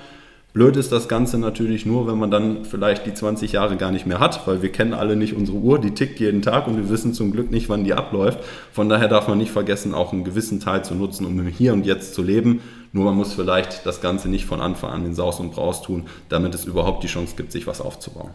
Blöd 0.54 0.76
ist 0.76 0.90
das 0.90 1.08
Ganze 1.08 1.36
natürlich 1.36 1.84
nur, 1.84 2.06
wenn 2.06 2.16
man 2.16 2.30
dann 2.30 2.64
vielleicht 2.64 3.04
die 3.04 3.12
20 3.12 3.52
Jahre 3.52 3.76
gar 3.76 3.90
nicht 3.90 4.06
mehr 4.06 4.20
hat, 4.20 4.46
weil 4.46 4.62
wir 4.62 4.72
kennen 4.72 4.94
alle 4.94 5.14
nicht 5.14 5.34
unsere 5.34 5.58
Uhr, 5.58 5.78
die 5.78 5.90
tickt 5.90 6.20
jeden 6.20 6.40
Tag 6.40 6.68
und 6.68 6.76
wir 6.78 6.88
wissen 6.88 7.12
zum 7.12 7.32
Glück 7.32 7.50
nicht, 7.50 7.68
wann 7.68 7.84
die 7.84 7.92
abläuft. 7.92 8.38
Von 8.72 8.88
daher 8.88 9.08
darf 9.08 9.28
man 9.28 9.36
nicht 9.36 9.50
vergessen, 9.50 9.92
auch 9.92 10.14
einen 10.14 10.24
gewissen 10.24 10.60
Teil 10.60 10.82
zu 10.84 10.94
nutzen, 10.94 11.26
um 11.26 11.38
im 11.38 11.48
Hier 11.48 11.74
und 11.74 11.84
Jetzt 11.84 12.14
zu 12.14 12.22
leben. 12.22 12.60
Nur 12.94 13.06
man 13.06 13.16
muss 13.16 13.32
vielleicht 13.32 13.84
das 13.86 14.00
Ganze 14.00 14.28
nicht 14.28 14.46
von 14.46 14.60
Anfang 14.60 14.90
an 14.90 15.04
in 15.04 15.14
Saus 15.14 15.40
und 15.40 15.50
Braus 15.50 15.82
tun, 15.82 16.04
damit 16.28 16.54
es 16.54 16.64
überhaupt 16.64 17.02
die 17.02 17.08
Chance 17.08 17.34
gibt, 17.36 17.50
sich 17.50 17.66
was 17.66 17.80
aufzubauen. 17.80 18.30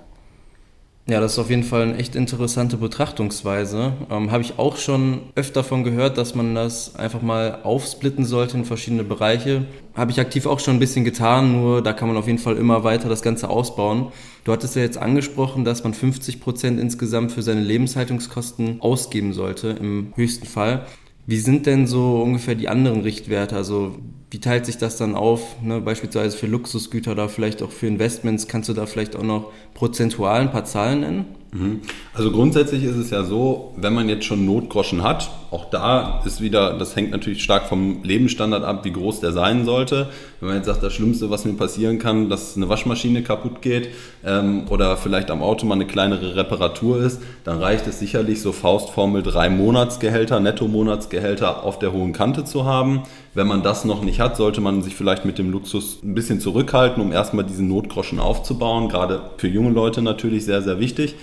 Ja, 1.07 1.21
das 1.21 1.31
ist 1.31 1.39
auf 1.39 1.49
jeden 1.49 1.63
Fall 1.63 1.83
eine 1.83 1.95
echt 1.95 2.13
interessante 2.13 2.75
Betrachtungsweise. 2.75 3.93
Ähm, 4.11 4.31
Habe 4.31 4.43
ich 4.43 4.59
auch 4.59 4.75
schon 4.75 5.21
öfter 5.35 5.61
davon 5.61 5.85
gehört, 5.85 6.17
dass 6.17 6.35
man 6.35 6.55
das 6.55 6.95
einfach 6.97 7.21
mal 7.21 7.59
aufsplitten 7.63 8.25
sollte 8.25 8.57
in 8.57 8.65
verschiedene 8.65 9.05
Bereiche. 9.05 9.65
Habe 9.95 10.11
ich 10.11 10.19
aktiv 10.19 10.45
auch 10.45 10.59
schon 10.59 10.75
ein 10.75 10.79
bisschen 10.79 11.05
getan, 11.05 11.53
nur 11.53 11.81
da 11.81 11.93
kann 11.93 12.09
man 12.09 12.17
auf 12.17 12.27
jeden 12.27 12.37
Fall 12.37 12.57
immer 12.57 12.83
weiter 12.83 13.07
das 13.07 13.21
Ganze 13.21 13.49
ausbauen. 13.49 14.11
Du 14.43 14.51
hattest 14.51 14.75
ja 14.75 14.81
jetzt 14.81 14.97
angesprochen, 14.97 15.63
dass 15.63 15.85
man 15.85 15.93
50 15.93 16.41
Prozent 16.41 16.79
insgesamt 16.81 17.31
für 17.31 17.41
seine 17.41 17.61
Lebenshaltungskosten 17.61 18.81
ausgeben 18.81 19.31
sollte, 19.31 19.69
im 19.69 20.11
höchsten 20.15 20.45
Fall. 20.45 20.85
Wie 21.29 21.37
sind 21.37 21.67
denn 21.67 21.85
so 21.85 22.23
ungefähr 22.23 22.55
die 22.55 22.69
anderen 22.69 23.01
Richtwerte? 23.01 23.55
Also 23.55 23.99
wie 24.31 24.39
teilt 24.39 24.65
sich 24.65 24.79
das 24.79 24.97
dann 24.97 25.13
auf? 25.13 25.61
Ne? 25.61 25.79
Beispielsweise 25.79 26.35
für 26.35 26.47
Luxusgüter 26.47 27.11
oder 27.11 27.29
vielleicht 27.29 27.61
auch 27.61 27.69
für 27.69 27.85
Investments. 27.85 28.47
Kannst 28.47 28.67
du 28.67 28.73
da 28.73 28.87
vielleicht 28.87 29.15
auch 29.15 29.21
noch 29.21 29.51
prozentual 29.75 30.41
ein 30.41 30.49
paar 30.49 30.65
Zahlen 30.65 31.01
nennen? 31.01 31.25
Mhm. 31.51 31.81
Also 32.13 32.31
grundsätzlich 32.31 32.83
ist 32.83 32.97
es 32.97 33.09
ja 33.09 33.23
so, 33.23 33.73
wenn 33.75 33.93
man 33.93 34.07
jetzt 34.07 34.25
schon 34.25 34.45
Notgroschen 34.45 35.03
hat, 35.03 35.29
auch 35.51 35.65
da 35.65 36.21
ist 36.25 36.41
wieder, 36.41 36.77
das 36.77 36.95
hängt 36.95 37.09
natürlich 37.09 37.41
stark 37.41 37.65
vom 37.65 38.03
Lebensstandard 38.03 38.63
ab, 38.63 38.85
wie 38.85 38.91
groß 38.91 39.19
der 39.19 39.31
sein 39.31 39.65
sollte. 39.65 40.09
Wenn 40.39 40.49
man 40.49 40.57
jetzt 40.57 40.67
sagt, 40.67 40.83
das 40.83 40.93
Schlimmste, 40.93 41.31
was 41.31 41.45
mir 41.45 41.53
passieren 41.53 41.97
kann, 41.97 42.29
dass 42.29 42.55
eine 42.55 42.69
Waschmaschine 42.69 43.23
kaputt 43.23 43.63
geht 43.63 43.89
ähm, 44.23 44.65
oder 44.69 44.95
vielleicht 44.95 45.31
am 45.31 45.41
Auto 45.41 45.65
mal 45.65 45.75
eine 45.75 45.87
kleinere 45.87 46.35
Reparatur 46.35 47.01
ist, 47.01 47.21
dann 47.45 47.57
reicht 47.57 47.87
es 47.87 47.99
sicherlich 47.99 48.41
so 48.41 48.51
Faustformel 48.51 49.23
drei 49.23 49.49
Monatsgehälter, 49.49 50.39
Netto-Monatsgehälter 50.39 51.63
auf 51.63 51.79
der 51.79 51.93
hohen 51.93 52.13
Kante 52.13 52.45
zu 52.45 52.65
haben. 52.65 53.03
Wenn 53.33 53.47
man 53.47 53.63
das 53.63 53.85
noch 53.85 54.03
nicht 54.03 54.19
hat, 54.19 54.37
sollte 54.37 54.61
man 54.61 54.83
sich 54.83 54.95
vielleicht 54.95 55.25
mit 55.25 55.39
dem 55.39 55.49
Luxus 55.49 55.99
ein 56.03 56.13
bisschen 56.13 56.39
zurückhalten, 56.41 57.01
um 57.01 57.11
erstmal 57.11 57.45
diesen 57.45 57.67
Notgroschen 57.67 58.19
aufzubauen. 58.19 58.89
Gerade 58.89 59.31
für 59.37 59.47
junge 59.47 59.71
Leute 59.71 60.01
natürlich 60.03 60.45
sehr, 60.45 60.61
sehr 60.61 60.79
wichtig 60.79 61.15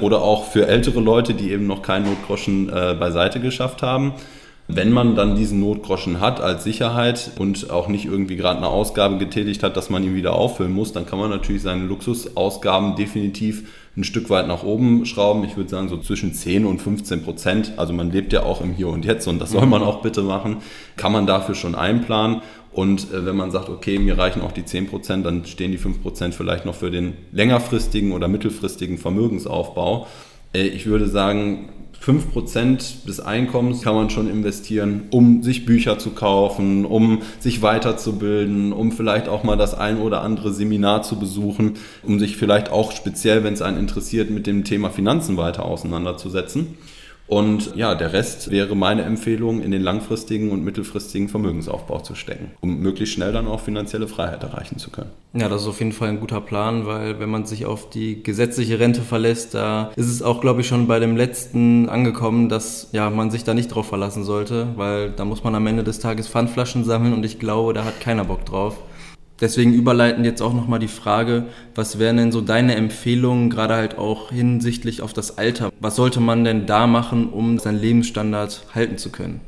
oder 0.00 0.22
auch 0.22 0.46
für 0.46 0.66
ältere 0.66 1.00
Leute, 1.00 1.34
die 1.34 1.52
eben 1.52 1.66
noch 1.66 1.82
keinen 1.82 2.06
Notgroschen 2.06 2.68
äh, 2.68 2.94
beiseite 2.98 3.40
geschafft 3.40 3.82
haben. 3.82 4.14
Wenn 4.70 4.92
man 4.92 5.16
dann 5.16 5.34
diesen 5.34 5.60
Notgroschen 5.60 6.20
hat 6.20 6.42
als 6.42 6.62
Sicherheit 6.62 7.30
und 7.38 7.70
auch 7.70 7.88
nicht 7.88 8.04
irgendwie 8.04 8.36
gerade 8.36 8.58
eine 8.58 8.68
Ausgabe 8.68 9.16
getätigt 9.16 9.62
hat, 9.62 9.78
dass 9.78 9.88
man 9.88 10.04
ihn 10.04 10.14
wieder 10.14 10.34
auffüllen 10.34 10.74
muss, 10.74 10.92
dann 10.92 11.06
kann 11.06 11.18
man 11.18 11.30
natürlich 11.30 11.62
seine 11.62 11.86
Luxusausgaben 11.86 12.94
definitiv 12.94 13.70
ein 13.96 14.04
Stück 14.04 14.28
weit 14.28 14.46
nach 14.46 14.64
oben 14.64 15.06
schrauben. 15.06 15.42
Ich 15.44 15.56
würde 15.56 15.70
sagen 15.70 15.88
so 15.88 15.96
zwischen 15.96 16.34
10 16.34 16.66
und 16.66 16.82
15 16.82 17.22
Prozent. 17.22 17.72
Also 17.78 17.94
man 17.94 18.12
lebt 18.12 18.34
ja 18.34 18.42
auch 18.42 18.60
im 18.60 18.74
Hier 18.74 18.88
und 18.88 19.06
Jetzt 19.06 19.26
und 19.26 19.38
das 19.38 19.52
soll 19.52 19.64
man 19.64 19.82
auch 19.82 20.02
bitte 20.02 20.20
machen. 20.20 20.58
Kann 20.98 21.12
man 21.12 21.26
dafür 21.26 21.54
schon 21.54 21.74
einplanen. 21.74 22.42
Und 22.70 23.12
äh, 23.12 23.24
wenn 23.24 23.36
man 23.36 23.50
sagt, 23.50 23.70
okay, 23.70 23.98
mir 23.98 24.18
reichen 24.18 24.42
auch 24.42 24.52
die 24.52 24.62
10%, 24.62 25.22
dann 25.22 25.46
stehen 25.46 25.72
die 25.72 25.78
5% 25.78 26.32
vielleicht 26.32 26.66
noch 26.66 26.74
für 26.74 26.90
den 26.90 27.14
längerfristigen 27.32 28.12
oder 28.12 28.28
mittelfristigen 28.28 28.98
Vermögensaufbau. 28.98 30.06
Äh, 30.52 30.68
ich 30.68 30.86
würde 30.86 31.08
sagen, 31.08 31.70
5% 32.04 33.06
des 33.06 33.20
Einkommens 33.20 33.82
kann 33.82 33.94
man 33.94 34.08
schon 34.08 34.30
investieren, 34.30 35.02
um 35.10 35.42
sich 35.42 35.66
Bücher 35.66 35.98
zu 35.98 36.10
kaufen, 36.10 36.84
um 36.84 37.22
sich 37.40 37.60
weiterzubilden, 37.60 38.72
um 38.72 38.92
vielleicht 38.92 39.28
auch 39.28 39.42
mal 39.42 39.56
das 39.56 39.74
ein 39.74 39.98
oder 39.98 40.22
andere 40.22 40.52
Seminar 40.52 41.02
zu 41.02 41.18
besuchen, 41.18 41.74
um 42.02 42.18
sich 42.18 42.36
vielleicht 42.36 42.70
auch 42.70 42.92
speziell, 42.92 43.42
wenn 43.42 43.54
es 43.54 43.62
einen 43.62 43.78
interessiert, 43.78 44.30
mit 44.30 44.46
dem 44.46 44.64
Thema 44.64 44.90
Finanzen 44.90 45.36
weiter 45.36 45.64
auseinanderzusetzen. 45.64 46.78
Und 47.28 47.76
ja, 47.76 47.94
der 47.94 48.14
Rest 48.14 48.50
wäre 48.50 48.74
meine 48.74 49.02
Empfehlung, 49.02 49.60
in 49.60 49.70
den 49.70 49.82
langfristigen 49.82 50.50
und 50.50 50.64
mittelfristigen 50.64 51.28
Vermögensaufbau 51.28 52.00
zu 52.00 52.14
stecken, 52.14 52.52
um 52.62 52.80
möglichst 52.80 53.14
schnell 53.14 53.32
dann 53.32 53.46
auch 53.46 53.60
finanzielle 53.60 54.08
Freiheit 54.08 54.42
erreichen 54.42 54.78
zu 54.78 54.90
können. 54.90 55.10
Ja, 55.34 55.50
das 55.50 55.62
ist 55.62 55.68
auf 55.68 55.78
jeden 55.78 55.92
Fall 55.92 56.08
ein 56.08 56.20
guter 56.20 56.40
Plan, 56.40 56.86
weil 56.86 57.20
wenn 57.20 57.28
man 57.28 57.44
sich 57.44 57.66
auf 57.66 57.90
die 57.90 58.22
gesetzliche 58.22 58.80
Rente 58.80 59.02
verlässt, 59.02 59.52
da 59.52 59.92
ist 59.94 60.08
es 60.08 60.22
auch, 60.22 60.40
glaube 60.40 60.62
ich, 60.62 60.68
schon 60.68 60.86
bei 60.86 60.98
dem 61.00 61.16
letzten 61.16 61.90
angekommen, 61.90 62.48
dass 62.48 62.88
ja, 62.92 63.10
man 63.10 63.30
sich 63.30 63.44
da 63.44 63.52
nicht 63.52 63.68
drauf 63.68 63.86
verlassen 63.86 64.24
sollte, 64.24 64.68
weil 64.76 65.10
da 65.10 65.26
muss 65.26 65.44
man 65.44 65.54
am 65.54 65.66
Ende 65.66 65.84
des 65.84 65.98
Tages 65.98 66.28
Pfandflaschen 66.28 66.84
sammeln 66.84 67.12
und 67.12 67.26
ich 67.26 67.38
glaube, 67.38 67.74
da 67.74 67.84
hat 67.84 68.00
keiner 68.00 68.24
Bock 68.24 68.46
drauf. 68.46 68.78
Deswegen 69.40 69.72
überleiten 69.72 70.24
jetzt 70.24 70.42
auch 70.42 70.52
nochmal 70.52 70.80
die 70.80 70.88
Frage, 70.88 71.44
was 71.74 71.98
wären 71.98 72.16
denn 72.16 72.32
so 72.32 72.40
deine 72.40 72.74
Empfehlungen, 72.74 73.50
gerade 73.50 73.74
halt 73.74 73.96
auch 73.98 74.30
hinsichtlich 74.30 75.00
auf 75.00 75.12
das 75.12 75.38
Alter? 75.38 75.70
Was 75.80 75.96
sollte 75.96 76.20
man 76.20 76.44
denn 76.44 76.66
da 76.66 76.86
machen, 76.86 77.28
um 77.28 77.58
seinen 77.58 77.80
Lebensstandard 77.80 78.64
halten 78.74 78.98
zu 78.98 79.10
können? 79.10 79.40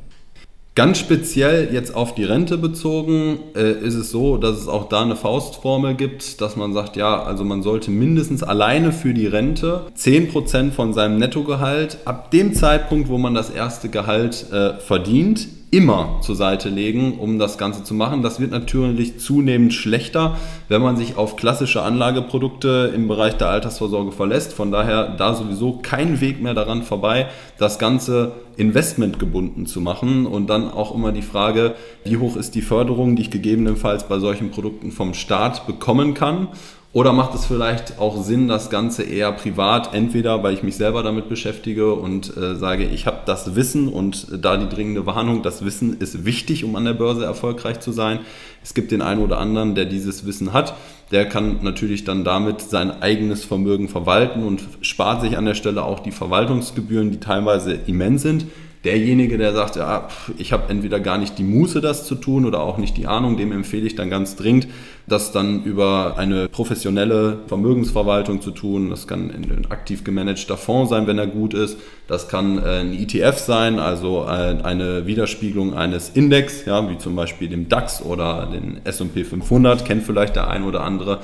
Ganz 0.77 0.99
speziell 0.99 1.75
jetzt 1.75 1.97
auf 1.97 2.15
die 2.15 2.23
Rente 2.23 2.57
bezogen 2.57 3.41
äh, 3.57 3.73
ist 3.73 3.97
es 3.97 4.13
so, 4.13 4.37
dass 4.37 4.57
es 4.57 4.69
auch 4.69 4.89
da 4.89 5.03
eine 5.03 5.17
Faustformel 5.17 5.95
gibt, 5.95 6.41
dass 6.41 6.55
man 6.55 6.73
sagt, 6.73 6.97
ja, 6.97 7.25
also 7.25 7.43
man 7.43 7.65
sollte 7.65 7.91
mindestens 7.91 8.45
alleine 8.45 8.93
für 8.93 9.13
die 9.13 9.27
Rente 9.27 9.87
10% 9.99 10.71
von 10.71 10.95
seinem 10.95 11.19
Nettogehalt 11.19 11.99
ab 12.05 12.31
dem 12.31 12.55
Zeitpunkt, 12.55 13.09
wo 13.09 13.19
man 13.19 13.35
das 13.35 13.51
erste 13.51 13.89
Gehalt 13.89 14.47
äh, 14.53 14.75
verdient, 14.79 15.49
immer 15.71 16.19
zur 16.21 16.35
Seite 16.35 16.69
legen, 16.69 17.19
um 17.19 17.39
das 17.39 17.57
Ganze 17.57 17.85
zu 17.85 17.95
machen. 17.95 18.23
Das 18.23 18.41
wird 18.41 18.51
natürlich 18.51 19.21
zunehmend 19.21 19.73
schlechter, 19.73 20.37
wenn 20.69 20.83
man 20.83 20.97
sich 20.97 21.17
auf 21.17 21.37
klassische 21.37 21.83
Anlageprodukte 21.83 22.93
im 22.95 23.07
Bereich 23.07 23.37
der 23.37 23.49
Altersvorsorge 23.51 24.11
verlässt. 24.11 24.53
Von 24.53 24.73
daher 24.73 25.15
da 25.17 25.35
sowieso 25.35 25.79
kein 25.81 26.21
Weg 26.21 26.43
mehr 26.43 26.55
daran 26.55 26.83
vorbei, 26.83 27.29
das 27.59 27.79
Ganze 27.79 28.33
investmentgebunden 28.57 29.67
zu 29.67 29.81
machen 29.81 30.27
und 30.27 30.51
dann 30.51 30.71
auch 30.71 30.95
immer 30.95 31.13
die 31.13 31.23
Frage, 31.23 31.75
wie 32.05 32.17
hoch 32.17 32.37
ist 32.37 32.55
die 32.57 32.63
Förderung, 32.63 33.15
die 33.15 33.23
ich 33.23 33.31
gegebenenfalls 33.31 34.09
bei 34.09 34.19
solchen 34.19 34.51
Produkten 34.51 34.91
vom 34.91 35.15
Staat 35.15 35.67
bekommen 35.67 36.15
kann 36.15 36.49
oder 36.93 37.13
macht 37.13 37.37
es 37.37 37.47
vielleicht 37.47 38.01
auch 38.01 38.21
Sinn, 38.21 38.49
das 38.49 38.69
Ganze 38.69 39.05
eher 39.05 39.31
privat, 39.31 39.95
entweder 39.95 40.43
weil 40.43 40.55
ich 40.55 40.65
mich 40.65 40.75
selber 40.75 41.05
damit 41.05 41.29
beschäftige 41.29 41.95
und 41.95 42.37
äh, 42.37 42.57
sage, 42.57 42.85
ich 42.85 43.07
habe 43.07 43.21
das 43.27 43.55
Wissen 43.55 43.87
und 43.87 44.27
äh, 44.33 44.39
da 44.39 44.57
die 44.57 44.69
dringende 44.69 45.07
Warnung, 45.07 45.43
das 45.45 45.65
Wissen 45.65 45.99
ist 46.01 46.25
wichtig, 46.25 46.65
um 46.65 46.75
an 46.75 46.85
der 46.85 46.95
Börse 46.95 47.25
erfolgreich 47.25 47.79
zu 47.79 47.93
sein. 47.93 48.19
Es 48.65 48.75
gibt 48.75 48.91
den 48.91 49.03
einen 49.03 49.23
oder 49.23 49.39
anderen, 49.39 49.77
der 49.77 49.85
dieses 49.85 50.27
Wissen 50.27 50.53
hat, 50.53 50.75
der 51.13 51.27
kann 51.27 51.59
natürlich 51.63 52.03
dann 52.03 52.25
damit 52.25 52.61
sein 52.61 53.03
eigenes 53.03 53.45
Vermögen 53.45 53.89
verwalten 53.89 54.43
und 54.43 54.63
spart 54.81 55.23
sich 55.23 55.39
an 55.39 55.45
der 55.45 55.55
Stelle 55.55 55.85
auch 55.85 56.01
die 56.01 56.11
Verwaltungsgebühren, 56.11 57.13
die 57.13 57.21
teilweise 57.21 57.73
immens 57.87 58.23
sind. 58.23 58.47
Derjenige, 58.85 59.37
der 59.37 59.53
sagt, 59.53 59.77
ja, 59.77 60.09
ich 60.39 60.53
habe 60.53 60.71
entweder 60.71 61.01
gar 61.01 61.19
nicht 61.19 61.37
die 61.37 61.43
Muße, 61.43 61.83
das 61.83 62.07
zu 62.07 62.15
tun 62.15 62.47
oder 62.47 62.63
auch 62.63 62.79
nicht 62.79 62.97
die 62.97 63.07
Ahnung, 63.07 63.37
dem 63.37 63.53
empfehle 63.53 63.87
ich 63.87 63.95
dann 63.95 64.09
ganz 64.09 64.37
dringend, 64.37 64.69
das 65.07 65.33
dann 65.33 65.65
über 65.65 66.15
eine 66.17 66.49
professionelle 66.49 67.41
Vermögensverwaltung 67.47 68.41
zu 68.41 68.53
tun. 68.53 68.89
Das 68.89 69.07
kann 69.07 69.31
ein 69.31 69.67
aktiv 69.69 70.03
gemanagter 70.03 70.57
Fonds 70.57 70.89
sein, 70.89 71.07
wenn 71.07 71.19
er 71.19 71.27
gut 71.27 71.53
ist. 71.53 71.77
Das 72.09 72.29
kann 72.29 72.57
äh, 72.57 72.81
ein 72.81 72.95
ETF 72.95 73.37
sein, 73.37 73.79
also 73.79 74.25
äh, 74.25 74.63
eine 74.63 75.07
Widerspiegelung 75.07 75.75
eines 75.75 76.09
Index, 76.09 76.65
ja, 76.65 76.89
wie 76.89 76.97
zum 76.97 77.15
Beispiel 77.15 77.51
dem 77.51 77.69
DAX 77.69 78.03
oder 78.03 78.49
den 78.51 78.81
S&P 78.85 79.25
500, 79.25 79.85
kennt 79.85 80.05
vielleicht 80.05 80.37
der 80.37 80.49
ein 80.49 80.65
oder 80.65 80.85
andere. 80.85 81.21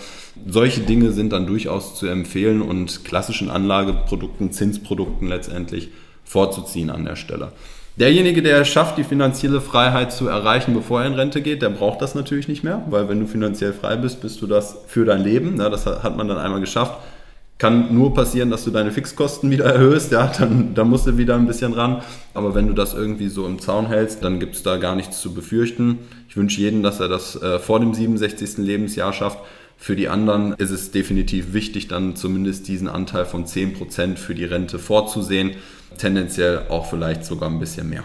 Solche 0.47 0.83
Dinge 0.83 1.11
sind 1.13 1.33
dann 1.33 1.47
durchaus 1.47 1.95
zu 1.95 2.07
empfehlen 2.07 2.61
und 2.61 3.07
klassischen 3.07 3.49
Anlageprodukten, 3.49 4.53
Zinsprodukten 4.53 5.29
letztendlich 5.29 5.89
vorzuziehen 6.27 6.91
an 6.91 7.05
der 7.05 7.17
Stelle. 7.17 7.53
Derjenige, 7.99 8.43
der 8.43 8.61
es 8.61 8.69
schafft, 8.69 8.99
die 8.99 9.05
finanzielle 9.05 9.63
Freiheit 9.63 10.13
zu 10.13 10.29
erreichen, 10.29 10.75
bevor 10.75 11.01
er 11.01 11.07
in 11.07 11.15
Rente 11.15 11.41
geht, 11.41 11.63
der 11.63 11.71
braucht 11.71 12.03
das 12.03 12.15
natürlich 12.15 12.47
nicht 12.47 12.63
mehr, 12.63 12.83
weil 12.91 13.09
wenn 13.09 13.21
du 13.21 13.27
finanziell 13.27 13.73
frei 13.73 13.97
bist, 13.97 14.21
bist 14.21 14.43
du 14.43 14.47
das 14.47 14.77
für 14.87 15.07
dein 15.07 15.23
Leben. 15.23 15.59
Ja, 15.59 15.71
das 15.71 15.87
hat 15.87 16.15
man 16.15 16.29
dann 16.29 16.37
einmal 16.37 16.61
geschafft. 16.61 16.99
Kann 17.57 17.95
nur 17.95 18.13
passieren, 18.13 18.51
dass 18.51 18.65
du 18.65 18.71
deine 18.71 18.91
Fixkosten 18.91 19.51
wieder 19.51 19.65
erhöhst, 19.65 20.13
ja, 20.13 20.31
dann, 20.39 20.75
dann 20.75 20.91
musst 20.91 21.07
du 21.07 21.17
wieder 21.17 21.37
ein 21.37 21.47
bisschen 21.47 21.73
ran. 21.73 22.03
Aber 22.35 22.55
wenn 22.55 22.67
du 22.67 22.75
das 22.75 22.93
irgendwie 22.93 23.29
so 23.29 23.47
im 23.47 23.61
Zaun 23.61 23.87
hältst, 23.87 24.23
dann 24.23 24.41
gibt 24.41 24.57
es 24.57 24.63
da 24.63 24.77
gar 24.77 24.95
nichts 24.95 25.23
zu 25.23 25.33
befürchten. 25.33 26.01
Ich 26.29 26.37
wünsche 26.37 26.61
jedem, 26.61 26.83
dass 26.83 27.01
er 27.01 27.09
das 27.09 27.41
äh, 27.41 27.59
vor 27.59 27.81
dem 27.81 27.95
67. 27.95 28.59
Lebensjahr 28.59 29.15
schafft. 29.15 29.39
Für 29.77 29.95
die 29.95 30.09
anderen 30.09 30.55
ist 30.55 30.71
es 30.71 30.91
definitiv 30.91 31.53
wichtig, 31.53 31.89
dann 31.89 32.17
zumindest 32.17 32.67
diesen 32.67 32.89
Anteil 32.89 33.27
von 33.27 33.45
10% 33.45 34.17
für 34.17 34.35
die 34.35 34.45
Rente 34.45 34.79
vorzusehen 34.79 35.57
tendenziell 35.99 36.67
auch 36.69 36.87
vielleicht 36.87 37.25
sogar 37.25 37.51
ein 37.51 37.59
bisschen 37.59 37.89
mehr. 37.89 38.05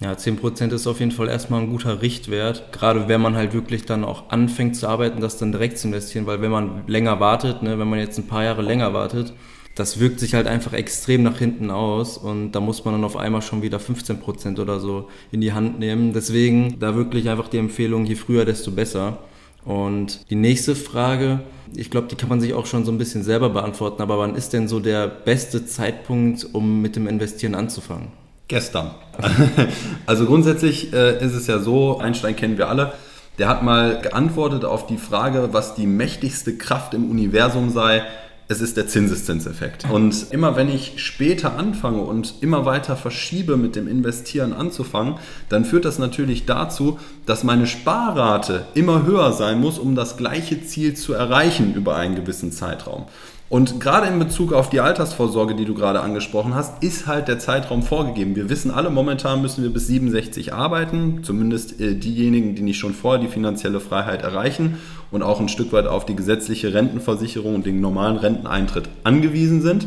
Ja, 0.00 0.12
10% 0.12 0.72
ist 0.72 0.88
auf 0.88 0.98
jeden 0.98 1.12
Fall 1.12 1.28
erstmal 1.28 1.60
ein 1.60 1.70
guter 1.70 2.02
Richtwert, 2.02 2.72
gerade 2.72 3.06
wenn 3.06 3.20
man 3.20 3.36
halt 3.36 3.54
wirklich 3.54 3.84
dann 3.84 4.02
auch 4.04 4.30
anfängt 4.30 4.74
zu 4.74 4.88
arbeiten, 4.88 5.20
das 5.20 5.38
dann 5.38 5.52
direkt 5.52 5.78
zu 5.78 5.86
investieren, 5.86 6.26
weil 6.26 6.42
wenn 6.42 6.50
man 6.50 6.82
länger 6.88 7.20
wartet, 7.20 7.62
ne, 7.62 7.78
wenn 7.78 7.88
man 7.88 8.00
jetzt 8.00 8.18
ein 8.18 8.26
paar 8.26 8.42
Jahre 8.42 8.62
länger 8.62 8.94
wartet, 8.94 9.32
das 9.76 10.00
wirkt 10.00 10.18
sich 10.18 10.34
halt 10.34 10.48
einfach 10.48 10.72
extrem 10.72 11.22
nach 11.22 11.38
hinten 11.38 11.70
aus 11.70 12.18
und 12.18 12.52
da 12.52 12.60
muss 12.60 12.84
man 12.84 12.94
dann 12.94 13.04
auf 13.04 13.16
einmal 13.16 13.42
schon 13.42 13.62
wieder 13.62 13.78
15% 13.78 14.60
oder 14.60 14.80
so 14.80 15.08
in 15.30 15.40
die 15.40 15.52
Hand 15.52 15.78
nehmen. 15.78 16.12
Deswegen 16.12 16.78
da 16.78 16.94
wirklich 16.94 17.30
einfach 17.30 17.48
die 17.48 17.58
Empfehlung, 17.58 18.04
je 18.04 18.16
früher, 18.16 18.44
desto 18.44 18.70
besser. 18.72 19.18
Und 19.64 20.30
die 20.30 20.34
nächste 20.34 20.74
Frage, 20.74 21.40
ich 21.74 21.90
glaube, 21.90 22.08
die 22.08 22.16
kann 22.16 22.28
man 22.28 22.40
sich 22.40 22.54
auch 22.54 22.66
schon 22.66 22.84
so 22.84 22.92
ein 22.92 22.98
bisschen 22.98 23.22
selber 23.22 23.50
beantworten, 23.50 24.02
aber 24.02 24.18
wann 24.18 24.34
ist 24.34 24.52
denn 24.52 24.68
so 24.68 24.80
der 24.80 25.06
beste 25.06 25.64
Zeitpunkt, 25.64 26.46
um 26.52 26.82
mit 26.82 26.96
dem 26.96 27.06
Investieren 27.06 27.54
anzufangen? 27.54 28.08
Gestern. 28.48 28.90
also 30.06 30.26
grundsätzlich 30.26 30.92
äh, 30.92 31.24
ist 31.24 31.34
es 31.34 31.46
ja 31.46 31.58
so, 31.58 31.98
Einstein 31.98 32.36
kennen 32.36 32.58
wir 32.58 32.68
alle, 32.68 32.92
der 33.38 33.48
hat 33.48 33.62
mal 33.62 34.00
geantwortet 34.00 34.64
auf 34.64 34.86
die 34.86 34.98
Frage, 34.98 35.50
was 35.52 35.74
die 35.74 35.86
mächtigste 35.86 36.56
Kraft 36.58 36.92
im 36.92 37.10
Universum 37.10 37.70
sei, 37.70 38.02
es 38.48 38.60
ist 38.60 38.76
der 38.76 38.86
Zinseszinseffekt. 38.86 39.88
Und 39.90 40.26
immer 40.30 40.56
wenn 40.56 40.68
ich 40.68 40.94
später 40.96 41.56
anfange 41.56 42.02
und 42.02 42.34
immer 42.40 42.64
weiter 42.64 42.96
verschiebe, 42.96 43.56
mit 43.56 43.76
dem 43.76 43.88
Investieren 43.88 44.52
anzufangen, 44.52 45.16
dann 45.48 45.64
führt 45.64 45.84
das 45.84 45.98
natürlich 45.98 46.44
dazu, 46.44 46.98
dass 47.26 47.44
meine 47.44 47.66
Sparrate 47.66 48.66
immer 48.74 49.04
höher 49.04 49.32
sein 49.32 49.60
muss, 49.60 49.78
um 49.78 49.94
das 49.94 50.16
gleiche 50.16 50.62
Ziel 50.64 50.94
zu 50.94 51.14
erreichen 51.14 51.74
über 51.74 51.96
einen 51.96 52.14
gewissen 52.14 52.52
Zeitraum. 52.52 53.06
Und 53.52 53.80
gerade 53.80 54.06
in 54.06 54.18
Bezug 54.18 54.54
auf 54.54 54.70
die 54.70 54.80
Altersvorsorge, 54.80 55.54
die 55.54 55.66
du 55.66 55.74
gerade 55.74 56.00
angesprochen 56.00 56.54
hast, 56.54 56.82
ist 56.82 57.06
halt 57.06 57.28
der 57.28 57.38
Zeitraum 57.38 57.82
vorgegeben. 57.82 58.34
Wir 58.34 58.48
wissen 58.48 58.70
alle, 58.70 58.88
momentan 58.88 59.42
müssen 59.42 59.62
wir 59.62 59.70
bis 59.70 59.88
67 59.88 60.54
arbeiten, 60.54 61.22
zumindest 61.22 61.78
äh, 61.78 61.94
diejenigen, 61.94 62.54
die 62.54 62.62
nicht 62.62 62.78
schon 62.78 62.94
vorher 62.94 63.20
die 63.20 63.28
finanzielle 63.28 63.80
Freiheit 63.80 64.22
erreichen 64.22 64.78
und 65.10 65.22
auch 65.22 65.38
ein 65.38 65.50
Stück 65.50 65.70
weit 65.74 65.86
auf 65.86 66.06
die 66.06 66.16
gesetzliche 66.16 66.72
Rentenversicherung 66.72 67.56
und 67.56 67.66
den 67.66 67.82
normalen 67.82 68.16
Renteneintritt 68.16 68.88
angewiesen 69.04 69.60
sind. 69.60 69.86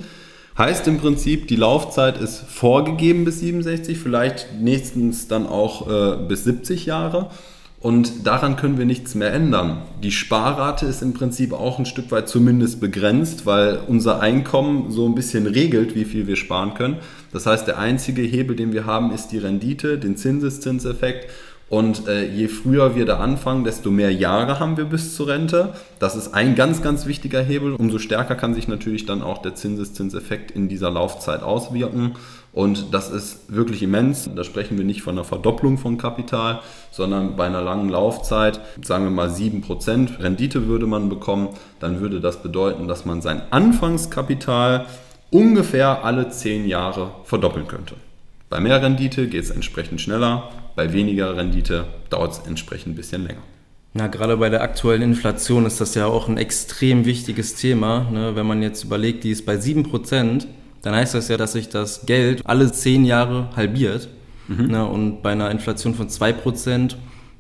Heißt 0.56 0.88
im 0.88 1.00
Prinzip, 1.00 1.48
die 1.48 1.56
Laufzeit 1.56 2.22
ist 2.22 2.42
vorgegeben 2.48 3.26
bis 3.26 3.40
67, 3.40 3.98
vielleicht 3.98 4.60
nächstens 4.62 5.28
dann 5.28 5.48
auch 5.48 5.90
äh, 5.90 6.18
bis 6.28 6.44
70 6.44 6.86
Jahre. 6.86 7.32
Und 7.80 8.26
daran 8.26 8.56
können 8.56 8.78
wir 8.78 8.86
nichts 8.86 9.14
mehr 9.14 9.32
ändern. 9.32 9.84
Die 10.02 10.12
Sparrate 10.12 10.88
ist 10.88 11.04
im 11.04 11.14
Prinzip 11.14 11.54
auch 11.54 11.78
ein 11.78 11.86
Stück 11.86 12.10
weit 12.12 12.28
zumindest 12.28 12.80
begrenzt, 12.80 13.46
weil 13.46 13.80
unser 13.88 14.22
Einkommen 14.22 14.92
so 14.92 15.08
ein 15.08 15.14
bisschen 15.14 15.46
regelt, 15.46 15.94
wie 15.94 16.06
viel 16.06 16.26
wir 16.26 16.36
sparen 16.36 16.74
können. 16.74 16.98
Das 17.32 17.46
heißt, 17.46 17.68
der 17.68 17.78
einzige 17.78 18.24
Hebel, 18.24 18.56
den 18.56 18.74
wir 18.74 18.86
haben, 18.86 19.12
ist 19.12 19.28
die 19.28 19.38
Rendite, 19.38 20.00
den 20.00 20.18
Zinseszinseffekt. 20.18 21.30
Und 21.68 22.08
äh, 22.08 22.28
je 22.28 22.48
früher 22.48 22.96
wir 22.96 23.06
da 23.06 23.18
anfangen, 23.18 23.64
desto 23.64 23.90
mehr 23.90 24.14
Jahre 24.14 24.60
haben 24.60 24.78
wir 24.78 24.86
bis 24.86 25.16
zur 25.16 25.30
Rente. 25.30 25.74
Das 25.98 26.16
ist 26.16 26.34
ein 26.34 26.54
ganz, 26.54 26.84
ganz 26.84 27.08
wichtiger 27.08 27.42
Hebel. 27.42 27.74
Umso 27.74 27.98
stärker 27.98 28.36
kann 28.36 28.54
sich 28.54 28.68
natürlich 28.68 29.08
dann 29.08 29.24
auch 29.24 29.42
der 29.42 29.56
Zinseszinseffekt 29.56 30.52
in 30.52 30.70
dieser 30.70 30.92
Laufzeit 30.92 31.42
auswirken. 31.42 32.14
Und 32.56 32.94
das 32.94 33.12
ist 33.12 33.54
wirklich 33.54 33.84
immens. 33.84 34.30
Da 34.34 34.46
sprechen 34.46 34.78
wir 34.78 34.86
nicht 34.86 35.02
von 35.02 35.16
einer 35.16 35.26
Verdopplung 35.26 35.78
von 35.78 35.98
Kapital, 35.98 36.62
sondern 36.90 37.36
bei 37.36 37.46
einer 37.46 37.62
langen 37.62 37.90
Laufzeit, 37.90 38.62
sagen 38.82 39.04
wir 39.04 39.12
mal 39.12 39.30
7% 39.30 40.20
Rendite 40.20 40.66
würde 40.66 40.88
man 40.88 41.10
bekommen. 41.10 41.50
Dann 41.82 42.00
würde 42.00 42.22
das 42.22 42.42
bedeuten, 42.42 42.88
dass 42.88 43.04
man 43.04 43.22
sein 43.22 43.42
Anfangskapital 43.52 44.86
ungefähr 45.32 46.06
alle 46.06 46.30
10 46.30 46.66
Jahre 46.66 47.12
verdoppeln 47.26 47.68
könnte. 47.68 47.96
Bei 48.50 48.62
mehr 48.62 48.82
Rendite 48.82 49.28
geht 49.28 49.44
es 49.44 49.50
entsprechend 49.50 50.00
schneller, 50.00 50.50
bei 50.78 50.94
weniger 50.94 51.36
Rendite 51.36 51.86
dauert 52.10 52.32
es 52.32 52.48
entsprechend 52.48 52.94
ein 52.94 52.96
bisschen 52.96 53.28
länger. 53.28 53.42
Na, 53.94 54.08
gerade 54.08 54.38
bei 54.38 54.50
der 54.50 54.62
aktuellen 54.62 55.02
Inflation 55.02 55.66
ist 55.66 55.82
das 55.82 55.94
ja 55.96 56.06
auch 56.06 56.30
ein 56.30 56.38
extrem 56.38 57.04
wichtiges 57.04 57.56
Thema. 57.56 58.10
Ne? 58.12 58.36
Wenn 58.36 58.46
man 58.46 58.62
jetzt 58.62 58.86
überlegt, 58.86 59.26
die 59.26 59.32
ist 59.32 59.46
bei 59.46 59.56
7%, 59.56 60.46
dann 60.86 60.94
heißt 60.94 61.16
das 61.16 61.30
ja, 61.30 61.38
dass 61.38 61.54
sich 61.54 61.68
das 61.68 62.06
Geld 62.06 62.44
alle 62.46 62.72
10 62.72 63.06
Jahre 63.06 63.50
halbiert. 63.56 64.08
Mhm. 64.48 64.68
Ne? 64.68 64.86
Und 64.86 65.24
bei 65.24 65.32
einer 65.32 65.50
Inflation 65.50 65.96
von 65.96 66.10
2%, 66.10 66.96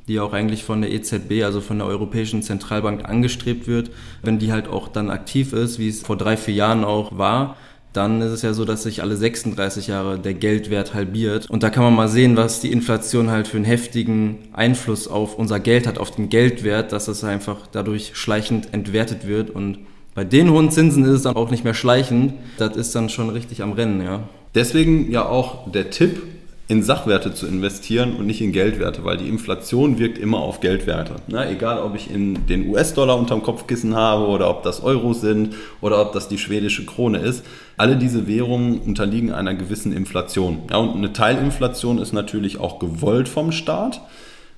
die 0.07 0.19
auch 0.19 0.33
eigentlich 0.33 0.63
von 0.63 0.81
der 0.81 0.91
EZB, 0.91 1.43
also 1.43 1.61
von 1.61 1.77
der 1.77 1.85
Europäischen 1.85 2.41
Zentralbank 2.41 3.07
angestrebt 3.07 3.67
wird, 3.67 3.91
wenn 4.23 4.39
die 4.39 4.51
halt 4.51 4.67
auch 4.67 4.87
dann 4.87 5.11
aktiv 5.11 5.53
ist, 5.53 5.77
wie 5.77 5.89
es 5.89 6.01
vor 6.01 6.17
drei, 6.17 6.37
vier 6.37 6.55
Jahren 6.55 6.83
auch 6.83 7.19
war, 7.19 7.55
dann 7.93 8.19
ist 8.23 8.31
es 8.31 8.41
ja 8.41 8.53
so, 8.53 8.65
dass 8.65 8.81
sich 8.81 9.03
alle 9.03 9.15
36 9.15 9.87
Jahre 9.87 10.17
der 10.17 10.33
Geldwert 10.33 10.95
halbiert. 10.95 11.47
Und 11.47 11.61
da 11.61 11.69
kann 11.69 11.83
man 11.83 11.93
mal 11.93 12.09
sehen, 12.09 12.35
was 12.37 12.61
die 12.61 12.71
Inflation 12.71 13.29
halt 13.29 13.47
für 13.47 13.57
einen 13.57 13.65
heftigen 13.65 14.39
Einfluss 14.53 15.07
auf 15.07 15.37
unser 15.37 15.59
Geld 15.59 15.85
hat, 15.85 15.99
auf 15.99 16.09
den 16.09 16.29
Geldwert, 16.29 16.91
dass 16.91 17.07
es 17.07 17.23
einfach 17.23 17.67
dadurch 17.71 18.15
schleichend 18.15 18.73
entwertet 18.73 19.27
wird. 19.27 19.51
Und 19.51 19.77
bei 20.15 20.23
den 20.23 20.49
hohen 20.49 20.71
Zinsen 20.71 21.03
ist 21.03 21.11
es 21.11 21.21
dann 21.23 21.35
auch 21.35 21.51
nicht 21.51 21.63
mehr 21.63 21.73
schleichend. 21.73 22.33
Das 22.57 22.75
ist 22.75 22.95
dann 22.95 23.09
schon 23.09 23.29
richtig 23.29 23.61
am 23.61 23.73
Rennen, 23.73 24.01
ja. 24.01 24.23
Deswegen 24.55 25.11
ja 25.11 25.27
auch 25.27 25.69
der 25.69 25.89
Tipp, 25.91 26.23
in 26.67 26.81
Sachwerte 26.81 27.33
zu 27.33 27.45
investieren 27.45 28.15
und 28.15 28.25
nicht 28.25 28.41
in 28.41 28.51
Geldwerte, 28.51 29.03
weil 29.03 29.17
die 29.17 29.29
Inflation 29.29 29.99
wirkt 29.99 30.17
immer 30.17 30.39
auf 30.39 30.61
Geldwerte. 30.61 31.17
Na, 31.27 31.47
egal, 31.47 31.79
ob 31.79 31.95
ich 31.95 32.09
in 32.09 32.47
den 32.47 32.69
US-Dollar 32.69 33.19
unterm 33.19 33.43
Kopfkissen 33.43 33.95
habe 33.95 34.25
oder 34.25 34.49
ob 34.49 34.63
das 34.63 34.81
Euros 34.81 35.21
sind 35.21 35.53
oder 35.81 36.01
ob 36.01 36.13
das 36.13 36.27
die 36.27 36.39
schwedische 36.39 36.85
Krone 36.85 37.19
ist. 37.19 37.45
Alle 37.77 37.97
diese 37.97 38.27
Währungen 38.27 38.79
unterliegen 38.79 39.31
einer 39.31 39.53
gewissen 39.53 39.93
Inflation. 39.93 40.63
Ja, 40.71 40.77
und 40.77 40.95
eine 40.95 41.13
Teilinflation 41.13 41.99
ist 41.99 42.13
natürlich 42.13 42.59
auch 42.59 42.79
gewollt 42.79 43.29
vom 43.29 43.51
Staat. 43.51 44.01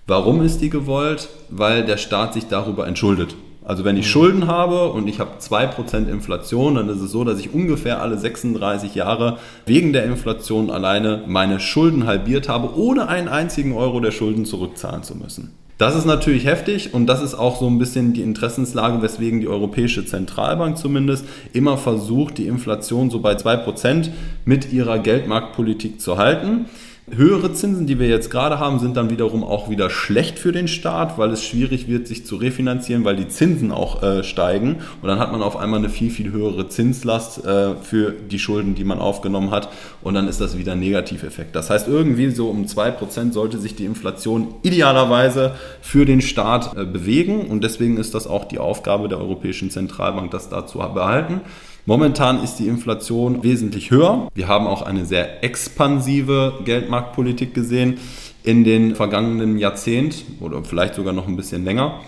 Warum 0.06 0.42
ist 0.42 0.62
die 0.62 0.70
gewollt? 0.70 1.28
Weil 1.50 1.84
der 1.84 1.98
Staat 1.98 2.34
sich 2.34 2.48
darüber 2.48 2.88
entschuldet. 2.88 3.36
Also 3.68 3.84
wenn 3.84 3.98
ich 3.98 4.10
Schulden 4.10 4.48
habe 4.48 4.92
und 4.94 5.10
ich 5.10 5.20
habe 5.20 5.40
2% 5.42 6.08
Inflation, 6.08 6.76
dann 6.76 6.88
ist 6.88 7.02
es 7.02 7.12
so, 7.12 7.26
dass 7.26 7.38
ich 7.38 7.54
ungefähr 7.54 8.02
alle 8.02 8.18
36 8.18 8.96
Jahre 8.96 9.40
wegen 9.66 9.92
der 9.92 10.06
Inflation 10.06 10.70
alleine 10.70 11.24
meine 11.28 11.60
Schulden 11.60 12.08
halbiert 12.08 12.48
habe, 12.48 12.78
ohne 12.78 13.10
einen 13.10 13.28
einzigen 13.28 13.74
Euro 13.74 14.00
der 14.00 14.12
Schulden 14.12 14.46
zurückzahlen 14.46 15.04
zu 15.04 15.18
müssen. 15.18 15.52
Das 15.78 15.98
ist 15.98 16.06
natürlich 16.06 16.46
heftig 16.46 16.94
und 16.94 17.08
das 17.08 17.22
ist 17.22 17.36
auch 17.36 17.60
so 17.60 17.68
ein 17.68 17.78
bisschen 17.78 18.14
die 18.14 18.22
Interessenslage, 18.22 19.02
weswegen 19.02 19.42
die 19.42 19.50
Europäische 19.50 20.06
Zentralbank 20.06 20.78
zumindest 20.78 21.26
immer 21.52 21.78
versucht, 21.78 22.38
die 22.38 22.48
Inflation 22.48 23.10
so 23.10 23.20
bei 23.20 23.34
2% 23.34 24.12
mit 24.46 24.72
ihrer 24.72 24.98
Geldmarktpolitik 24.98 26.00
zu 26.00 26.18
halten. 26.18 26.68
Höhere 27.16 27.54
Zinsen, 27.54 27.88
die 27.88 28.00
wir 28.00 28.10
jetzt 28.10 28.30
gerade 28.30 28.60
haben, 28.60 28.80
sind 28.80 28.98
dann 28.98 29.10
wiederum 29.10 29.42
auch 29.42 29.70
wieder 29.70 29.90
schlecht 29.90 30.38
für 30.38 30.52
den 30.52 30.68
Staat, 30.68 31.18
weil 31.18 31.32
es 31.32 31.42
schwierig 31.42 31.88
wird, 31.88 32.06
sich 32.06 32.26
zu 32.26 32.36
refinanzieren, 32.36 33.06
weil 33.06 33.16
die 33.16 33.30
Zinsen 33.30 33.72
auch 33.72 34.04
äh, 34.04 34.26
steigen. 34.26 34.80
Und 35.02 35.08
dann 35.08 35.18
hat 35.18 35.32
man 35.32 35.42
auf 35.42 35.56
einmal 35.56 35.80
eine 35.80 35.88
viel, 35.88 36.10
viel 36.10 36.34
höhere 36.34 36.68
Zinslast 36.68 37.46
äh, 37.46 37.76
für 37.76 38.12
die 38.12 38.40
Schulden, 38.40 38.76
die 38.76 38.84
man 38.84 39.00
aufgenommen 39.00 39.52
hat. 39.52 39.70
Und 40.02 40.16
dann 40.16 40.28
ist 40.28 40.42
das 40.42 40.58
wieder 40.58 40.74
ein 40.74 40.82
Negativeffekt. 40.82 41.56
Das 41.56 41.70
heißt, 41.70 41.88
irgendwie 41.88 42.30
so 42.30 42.50
um 42.50 42.66
2% 42.66 43.32
sollte 43.32 43.58
sich 43.58 43.74
die 43.74 43.86
Inflation 43.86 44.56
idealerweise 44.64 45.54
für 45.80 46.06
den 46.06 46.20
Staat 46.20 46.76
äh, 46.76 46.84
bewegen. 46.84 47.48
Und 47.48 47.64
deswegen 47.64 47.96
ist 47.96 48.16
das 48.16 48.28
auch 48.28 48.44
die 48.44 48.60
Aufgabe 48.60 49.08
der 49.08 49.20
Europäischen 49.20 49.72
Zentralbank, 49.72 50.32
das 50.32 50.50
da 50.50 50.68
zu 50.68 50.80
behalten. 50.80 51.40
Momentan 51.88 52.44
ist 52.44 52.56
die 52.56 52.68
Inflation 52.68 53.44
wesentlich 53.44 53.92
höher. 53.92 54.28
Wir 54.36 54.50
haben 54.50 54.68
auch 54.68 54.82
eine 54.82 55.06
sehr 55.06 55.42
expansive 55.42 56.56
Geldmarktpolitik 56.66 57.54
gesehen 57.54 57.98
in 58.44 58.66
den 58.66 58.94
vergangenen 58.94 59.58
Jahrzehnt 59.58 60.26
oder 60.42 60.66
vielleicht 60.66 60.96
sogar 60.96 61.14
noch 61.14 61.30
ein 61.30 61.38
bisschen 61.38 61.64
länger. 61.64 62.02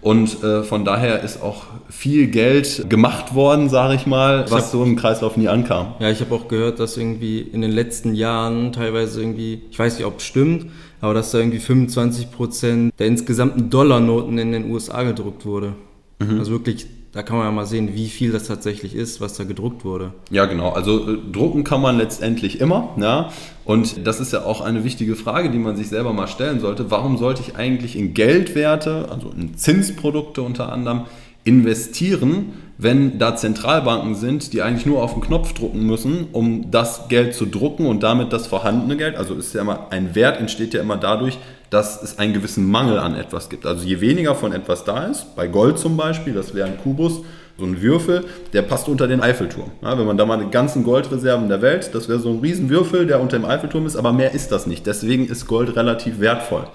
Und 0.00 0.42
äh, 0.42 0.62
von 0.62 0.86
daher 0.86 1.22
ist 1.22 1.42
auch 1.42 1.64
viel 1.90 2.28
Geld 2.28 2.88
gemacht 2.88 3.34
worden, 3.34 3.68
sage 3.68 3.96
ich 3.96 4.06
mal, 4.06 4.46
was 4.48 4.64
hab, 4.64 4.70
so 4.70 4.82
im 4.82 4.96
Kreislauf 4.96 5.36
nie 5.36 5.48
ankam. 5.48 5.92
Ja, 5.98 6.08
ich 6.08 6.20
habe 6.20 6.34
auch 6.34 6.48
gehört, 6.48 6.80
dass 6.80 6.96
irgendwie 6.96 7.40
in 7.40 7.60
den 7.60 7.72
letzten 7.72 8.14
Jahren 8.14 8.72
teilweise 8.72 9.20
irgendwie, 9.20 9.60
ich 9.70 9.78
weiß 9.78 9.98
nicht, 9.98 10.06
ob 10.06 10.20
es 10.20 10.24
stimmt, 10.24 10.70
aber 11.02 11.12
dass 11.12 11.32
da 11.32 11.38
irgendwie 11.38 11.58
25 11.58 12.30
Prozent 12.30 12.94
der 12.98 13.08
insgesamten 13.08 13.68
Dollarnoten 13.68 14.38
in 14.38 14.52
den 14.52 14.70
USA 14.70 15.02
gedruckt 15.02 15.44
wurde. 15.44 15.74
Mhm. 16.18 16.38
Also 16.38 16.52
wirklich 16.52 16.86
da 17.12 17.22
kann 17.22 17.38
man 17.38 17.46
ja 17.46 17.52
mal 17.52 17.66
sehen, 17.66 17.94
wie 17.94 18.08
viel 18.08 18.32
das 18.32 18.44
tatsächlich 18.44 18.94
ist, 18.94 19.20
was 19.20 19.34
da 19.34 19.44
gedruckt 19.44 19.84
wurde. 19.84 20.12
Ja, 20.30 20.44
genau. 20.44 20.70
Also 20.70 21.08
äh, 21.08 21.18
drucken 21.32 21.64
kann 21.64 21.80
man 21.80 21.96
letztendlich 21.96 22.60
immer. 22.60 22.90
Ja? 23.00 23.30
Und 23.64 24.06
das 24.06 24.20
ist 24.20 24.32
ja 24.32 24.44
auch 24.44 24.60
eine 24.60 24.84
wichtige 24.84 25.16
Frage, 25.16 25.50
die 25.50 25.58
man 25.58 25.76
sich 25.76 25.88
selber 25.88 26.12
mal 26.12 26.28
stellen 26.28 26.60
sollte. 26.60 26.90
Warum 26.90 27.16
sollte 27.16 27.42
ich 27.42 27.56
eigentlich 27.56 27.96
in 27.96 28.12
Geldwerte, 28.12 29.08
also 29.10 29.30
in 29.30 29.56
Zinsprodukte 29.56 30.42
unter 30.42 30.70
anderem, 30.70 31.06
investieren, 31.44 32.52
wenn 32.76 33.18
da 33.18 33.34
Zentralbanken 33.34 34.14
sind, 34.14 34.52
die 34.52 34.60
eigentlich 34.60 34.86
nur 34.86 35.02
auf 35.02 35.14
den 35.14 35.22
Knopf 35.22 35.54
drucken 35.54 35.86
müssen, 35.86 36.28
um 36.32 36.70
das 36.70 37.08
Geld 37.08 37.34
zu 37.34 37.46
drucken 37.46 37.86
und 37.86 38.02
damit 38.02 38.32
das 38.32 38.46
vorhandene 38.46 38.96
Geld, 38.96 39.16
also 39.16 39.34
ist 39.34 39.54
ja 39.54 39.62
immer 39.62 39.86
ein 39.90 40.14
Wert 40.14 40.38
entsteht 40.38 40.74
ja 40.74 40.82
immer 40.82 40.96
dadurch, 40.96 41.38
dass 41.70 42.02
es 42.02 42.18
einen 42.18 42.32
gewissen 42.32 42.70
Mangel 42.70 42.98
an 42.98 43.14
etwas 43.14 43.48
gibt. 43.48 43.66
Also 43.66 43.84
je 43.84 44.00
weniger 44.00 44.34
von 44.34 44.52
etwas 44.52 44.84
da 44.84 45.04
ist, 45.04 45.36
bei 45.36 45.46
Gold 45.46 45.78
zum 45.78 45.96
Beispiel, 45.96 46.32
das 46.32 46.54
wäre 46.54 46.68
ein 46.68 46.78
Kubus, 46.78 47.22
so 47.58 47.64
ein 47.64 47.82
Würfel, 47.82 48.24
der 48.52 48.62
passt 48.62 48.88
unter 48.88 49.08
den 49.08 49.20
Eiffelturm. 49.20 49.70
Ja, 49.82 49.98
wenn 49.98 50.06
man 50.06 50.16
da 50.16 50.24
mal 50.24 50.38
die 50.38 50.50
ganzen 50.50 50.84
Goldreserven 50.84 51.48
der 51.48 51.60
Welt, 51.60 51.90
das 51.92 52.08
wäre 52.08 52.20
so 52.20 52.30
ein 52.30 52.38
Riesenwürfel, 52.38 53.06
der 53.06 53.20
unter 53.20 53.36
dem 53.36 53.44
Eiffelturm 53.44 53.84
ist, 53.84 53.96
aber 53.96 54.12
mehr 54.12 54.32
ist 54.32 54.52
das 54.52 54.66
nicht. 54.66 54.86
Deswegen 54.86 55.26
ist 55.26 55.46
Gold 55.46 55.74
relativ 55.76 56.20
wertvoll. 56.20 56.68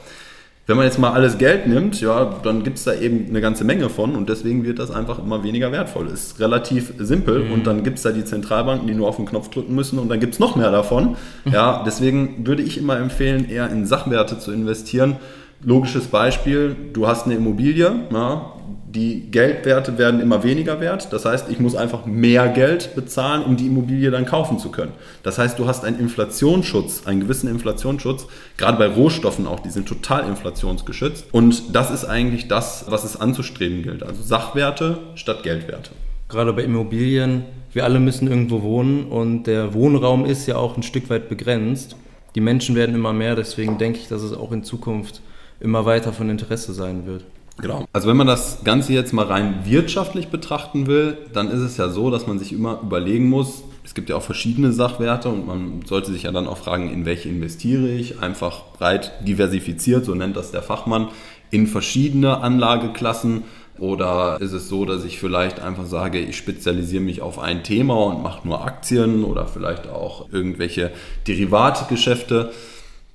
Wenn 0.66 0.78
man 0.78 0.86
jetzt 0.86 0.98
mal 0.98 1.12
alles 1.12 1.38
Geld 1.38 1.68
nimmt, 1.68 2.00
ja, 2.00 2.40
dann 2.42 2.64
gibt 2.64 2.78
es 2.78 2.86
da 2.86 2.94
eben 2.94 3.26
eine 3.28 3.42
ganze 3.42 3.66
Menge 3.66 3.90
von 3.90 4.16
und 4.16 4.30
deswegen 4.30 4.64
wird 4.64 4.80
das 4.80 4.92
einfach 4.92 5.20
immer 5.20 5.44
weniger 5.44 5.74
wertvoll. 5.74 6.08
Ist 6.08 6.40
relativ 6.40 6.94
simpel 7.00 7.44
mhm. 7.44 7.52
und 7.52 7.68
dann 7.68 7.84
gibt 7.84 7.98
es 7.98 8.04
da 8.04 8.12
die 8.12 8.24
Zentralbanken, 8.24 8.88
die 8.88 8.94
nur 8.94 9.10
auf 9.10 9.18
den 9.18 9.26
Knopf 9.26 9.50
drücken 9.50 9.76
müssen 9.76 10.00
und 10.00 10.08
dann 10.08 10.22
gibt 10.22 10.36
es 10.36 10.40
noch 10.40 10.56
mehr 10.56 10.72
davon. 10.72 11.18
Ja, 11.52 11.84
deswegen 11.86 12.48
würde 12.48 12.64
ich 12.64 12.78
immer 12.78 12.98
empfehlen, 12.98 13.50
eher 13.50 13.70
in 13.70 13.86
Sachwerte 13.86 14.40
zu 14.40 14.54
investieren. 14.54 15.18
Logisches 15.62 16.08
Beispiel, 16.08 16.76
du 16.94 17.08
hast 17.08 17.26
eine 17.26 17.36
Immobilie, 17.36 17.92
ja, 18.12 18.54
die 18.94 19.32
Geldwerte 19.32 19.98
werden 19.98 20.20
immer 20.20 20.44
weniger 20.44 20.80
wert. 20.80 21.12
Das 21.12 21.26
heißt, 21.26 21.50
ich 21.50 21.60
muss 21.60 21.76
einfach 21.76 22.06
mehr 22.06 22.48
Geld 22.50 22.94
bezahlen, 22.96 23.44
um 23.44 23.58
die 23.58 23.66
Immobilie 23.66 24.12
dann 24.12 24.26
kaufen 24.26 24.60
zu 24.60 24.70
können. 24.70 24.92
Das 25.24 25.40
heißt, 25.40 25.58
du 25.58 25.68
hast 25.68 25.84
einen 25.84 26.00
Inflationsschutz, 26.00 27.08
einen 27.08 27.20
gewissen 27.20 27.50
Inflationsschutz, 27.50 28.28
gerade 28.58 28.78
bei 28.78 28.88
Rohstoffen 28.88 29.48
auch, 29.48 29.62
die 29.62 29.72
sind 29.72 29.88
total 29.88 30.28
inflationsgeschützt. 30.28 31.26
Und 31.32 31.76
das 31.76 31.90
ist 31.90 32.06
eigentlich 32.06 32.48
das, 32.48 32.86
was 32.88 33.04
es 33.04 33.20
anzustreben 33.20 33.82
gilt. 33.82 34.04
Also 34.04 34.22
Sachwerte 34.22 35.00
statt 35.16 35.42
Geldwerte. 35.42 35.92
Gerade 36.30 36.54
bei 36.54 36.64
Immobilien, 36.64 37.46
wir 37.74 37.86
alle 37.86 38.00
müssen 38.00 38.28
irgendwo 38.28 38.62
wohnen 38.62 39.06
und 39.06 39.46
der 39.46 39.74
Wohnraum 39.74 40.26
ist 40.26 40.46
ja 40.46 40.58
auch 40.58 40.78
ein 40.78 40.84
Stück 40.84 41.10
weit 41.10 41.30
begrenzt. 41.30 41.96
Die 42.36 42.42
Menschen 42.42 42.76
werden 42.76 42.94
immer 42.94 43.14
mehr, 43.14 43.36
deswegen 43.36 43.80
denke 43.80 44.00
ich, 44.00 44.08
dass 44.08 44.22
es 44.22 44.34
auch 44.34 44.52
in 44.52 44.64
Zukunft 44.64 45.22
immer 45.60 45.86
weiter 45.86 46.14
von 46.14 46.30
Interesse 46.30 46.74
sein 46.74 47.08
wird. 47.08 47.24
Genau. 47.60 47.86
Also 47.94 48.08
wenn 48.08 48.18
man 48.18 48.28
das 48.28 48.64
Ganze 48.64 48.94
jetzt 48.94 49.14
mal 49.14 49.26
rein 49.26 49.62
wirtschaftlich 49.66 50.30
betrachten 50.30 50.88
will, 50.88 51.18
dann 51.34 51.50
ist 51.52 51.60
es 51.60 51.78
ja 51.78 51.90
so, 51.90 52.10
dass 52.10 52.26
man 52.26 52.40
sich 52.40 52.52
immer 52.52 52.80
überlegen 52.82 53.30
muss, 53.30 53.64
es 53.84 53.94
gibt 53.94 54.10
ja 54.10 54.16
auch 54.16 54.24
verschiedene 54.24 54.72
Sachwerte 54.72 55.30
und 55.30 55.46
man 55.46 55.82
sollte 55.86 56.12
sich 56.12 56.24
ja 56.24 56.32
dann 56.32 56.48
auch 56.48 56.58
fragen, 56.58 56.90
in 56.90 57.06
welche 57.06 57.30
investiere 57.30 57.90
ich, 57.90 58.20
einfach 58.22 58.64
breit 58.78 59.12
diversifiziert, 59.28 60.06
so 60.06 60.16
nennt 60.16 60.38
das 60.38 60.52
der 60.52 60.64
Fachmann, 60.64 61.10
in 61.52 61.68
verschiedene 61.68 62.38
Anlageklassen. 62.38 63.44
Oder 63.80 64.38
ist 64.40 64.54
es 64.54 64.70
so, 64.70 64.86
dass 64.86 65.04
ich 65.04 65.20
vielleicht 65.20 65.60
einfach 65.60 65.86
sage, 65.86 66.20
ich 66.20 66.38
spezialisiere 66.38 67.04
mich 67.04 67.22
auf 67.22 67.40
ein 67.40 67.64
Thema 67.64 67.96
und 67.96 68.22
mache 68.22 68.48
nur 68.48 68.64
Aktien 68.64 69.24
oder 69.24 69.48
vielleicht 69.48 69.88
auch 69.88 70.32
irgendwelche 70.32 70.92
Derivatgeschäfte? 71.28 72.52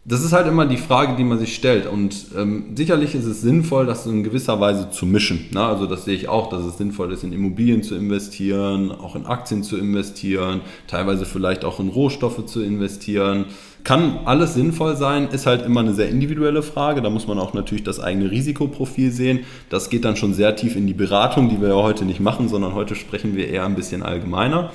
Das 0.05 0.25
ist 0.25 0.33
halt 0.33 0.47
immer 0.47 0.65
die 0.65 0.79
Frage, 0.79 1.17
die 1.17 1.25
man 1.25 1.39
sich 1.39 1.55
stellt. 1.55 1.87
Und 1.87 2.29
ähm, 2.35 2.75
sicherlich 2.75 3.15
ist 3.15 3.27
es 3.27 3.43
sinnvoll, 3.43 3.85
das 3.85 4.07
in 4.07 4.25
gewisser 4.25 4.59
Weise 4.59 4.91
zu 4.91 5.05
mischen. 5.05 5.47
Na, 5.53 5.69
also 5.69 5.85
das 5.85 6.07
sehe 6.07 6.15
ich 6.15 6.29
auch, 6.29 6.49
dass 6.49 6.65
es 6.65 6.79
sinnvoll 6.79 7.13
ist, 7.13 7.25
in 7.25 7.33
Immobilien 7.33 7.83
zu 7.83 7.95
investieren, 7.95 8.91
auch 8.91 9.17
in 9.17 9.27
Aktien 9.27 9.63
zu 9.63 9.77
investieren, 9.77 10.63
teilweise 10.87 11.27
vielleicht 11.27 11.65
auch 11.65 11.79
in 11.79 11.89
Rohstoffe 11.89 12.47
zu 12.47 12.63
investieren. 12.63 13.47
Kann 13.85 14.21
alles 14.25 14.55
sinnvoll 14.55 14.97
sein, 14.97 15.29
ist 15.29 15.47
halt 15.47 15.65
immer 15.65 15.81
eine 15.81 15.95
sehr 15.95 16.09
individuelle 16.09 16.63
Frage. 16.63 17.03
Da 17.03 17.11
muss 17.11 17.27
man 17.27 17.39
auch 17.39 17.53
natürlich 17.53 17.85
das 17.85 18.01
eigene 18.01 18.31
Risikoprofil 18.31 19.11
sehen. 19.11 19.41
Das 19.69 19.91
geht 19.91 20.07
dann 20.07 20.17
schon 20.17 20.33
sehr 20.33 20.57
tief 20.57 20.75
in 20.75 20.87
die 20.87 20.95
Beratung, 20.95 21.51
die 21.51 21.61
wir 21.61 21.69
ja 21.69 21.75
heute 21.75 22.07
nicht 22.07 22.21
machen, 22.21 22.49
sondern 22.49 22.75
heute 22.75 22.95
sprechen 22.95 23.37
wir 23.37 23.49
eher 23.49 23.67
ein 23.67 23.77
bisschen 23.77 24.03
allgemeiner. 24.03 24.71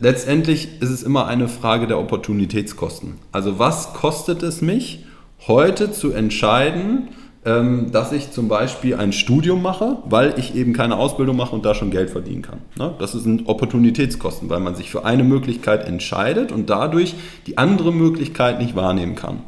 Letztendlich 0.00 0.80
ist 0.80 0.90
es 0.90 1.02
immer 1.02 1.26
eine 1.26 1.48
Frage 1.48 1.88
der 1.88 1.98
Opportunitätskosten. 1.98 3.14
Also 3.32 3.58
was 3.58 3.94
kostet 3.94 4.42
es 4.44 4.62
mich, 4.62 5.04
heute 5.46 5.90
zu 5.90 6.12
entscheiden, 6.12 7.08
ähm, 7.44 7.90
dass 7.90 8.12
ich 8.12 8.30
zum 8.30 8.48
Beispiel 8.48 8.94
ein 8.94 9.12
Studium 9.12 9.60
mache, 9.60 9.98
weil 10.04 10.34
ich 10.36 10.54
eben 10.54 10.72
keine 10.72 10.96
Ausbildung 10.96 11.36
mache 11.36 11.54
und 11.54 11.64
da 11.64 11.74
schon 11.74 11.90
Geld 11.90 12.10
verdienen 12.10 12.42
kann. 12.42 12.58
Ne? 12.78 12.94
Das 12.98 13.12
sind 13.12 13.48
Opportunitätskosten, 13.48 14.48
weil 14.50 14.60
man 14.60 14.76
sich 14.76 14.90
für 14.90 15.04
eine 15.04 15.24
Möglichkeit 15.24 15.86
entscheidet 15.86 16.52
und 16.52 16.70
dadurch 16.70 17.14
die 17.46 17.58
andere 17.58 17.92
Möglichkeit 17.92 18.60
nicht 18.60 18.76
wahrnehmen 18.76 19.16
kann. 19.16 19.42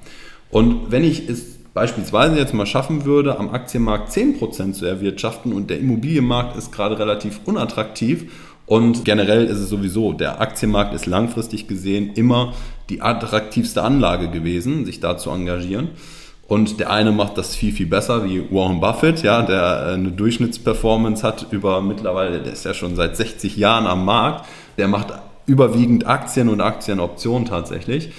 Und 0.51 0.91
wenn 0.91 1.05
ich 1.05 1.29
es 1.29 1.59
beispielsweise 1.75 2.37
jetzt 2.37 2.55
mal 2.55 2.67
schaffen 2.67 3.05
würde, 3.05 3.39
am 3.39 3.51
Aktienmarkt 3.51 4.11
10% 4.11 4.73
zu 4.73 4.85
erwirtschaften 4.85 5.53
und 5.53 5.71
der 5.71 5.79
Immobilienmarkt 5.79 6.57
ist 6.57 6.73
gerade 6.73 6.99
relativ 6.99 7.41
unattraktiv 7.45 8.33
und 8.71 9.05
generell 9.05 9.47
ist 9.47 9.59
es 9.59 9.69
sowieso, 9.69 10.13
der 10.13 10.41
Aktienmarkt 10.41 10.95
ist 10.95 11.07
langfristig 11.07 11.67
gesehen 11.67 12.13
immer 12.15 12.53
die 12.89 13.03
attraktivste 13.03 13.83
Anlage 13.83 14.31
gewesen, 14.31 14.87
sich 14.87 15.01
da 15.01 15.19
zu 15.19 15.31
engagieren. 15.31 15.89
Und 16.47 16.79
der 16.79 16.93
eine 16.93 17.11
macht 17.11 17.37
das 17.37 17.57
viel, 17.57 17.73
viel 17.73 17.87
besser, 17.87 18.25
wie 18.25 18.45
Warren 18.49 18.79
Buffett, 18.79 19.25
ja, 19.25 19.43
der 19.43 19.89
äh, 19.89 19.95
eine 19.95 20.13
Durchschnittsperformance 20.13 21.25
hat 21.25 21.49
über 21.51 21.83
mittlerweile, 21.83 22.39
der 22.39 22.53
ist 22.53 22.65
ja 22.65 22.73
schon 22.73 22.95
seit 22.95 23.17
60 23.17 23.57
Jahren 23.57 23.89
am 23.89 24.05
Markt. 24.05 24.47
Der 24.79 24.87
macht 24.87 25.15
überwiegend 25.47 26.07
Aktien 26.07 26.49
und 26.49 26.61
Aktienoptionen 26.61 27.49
tatsächlich 27.49 28.11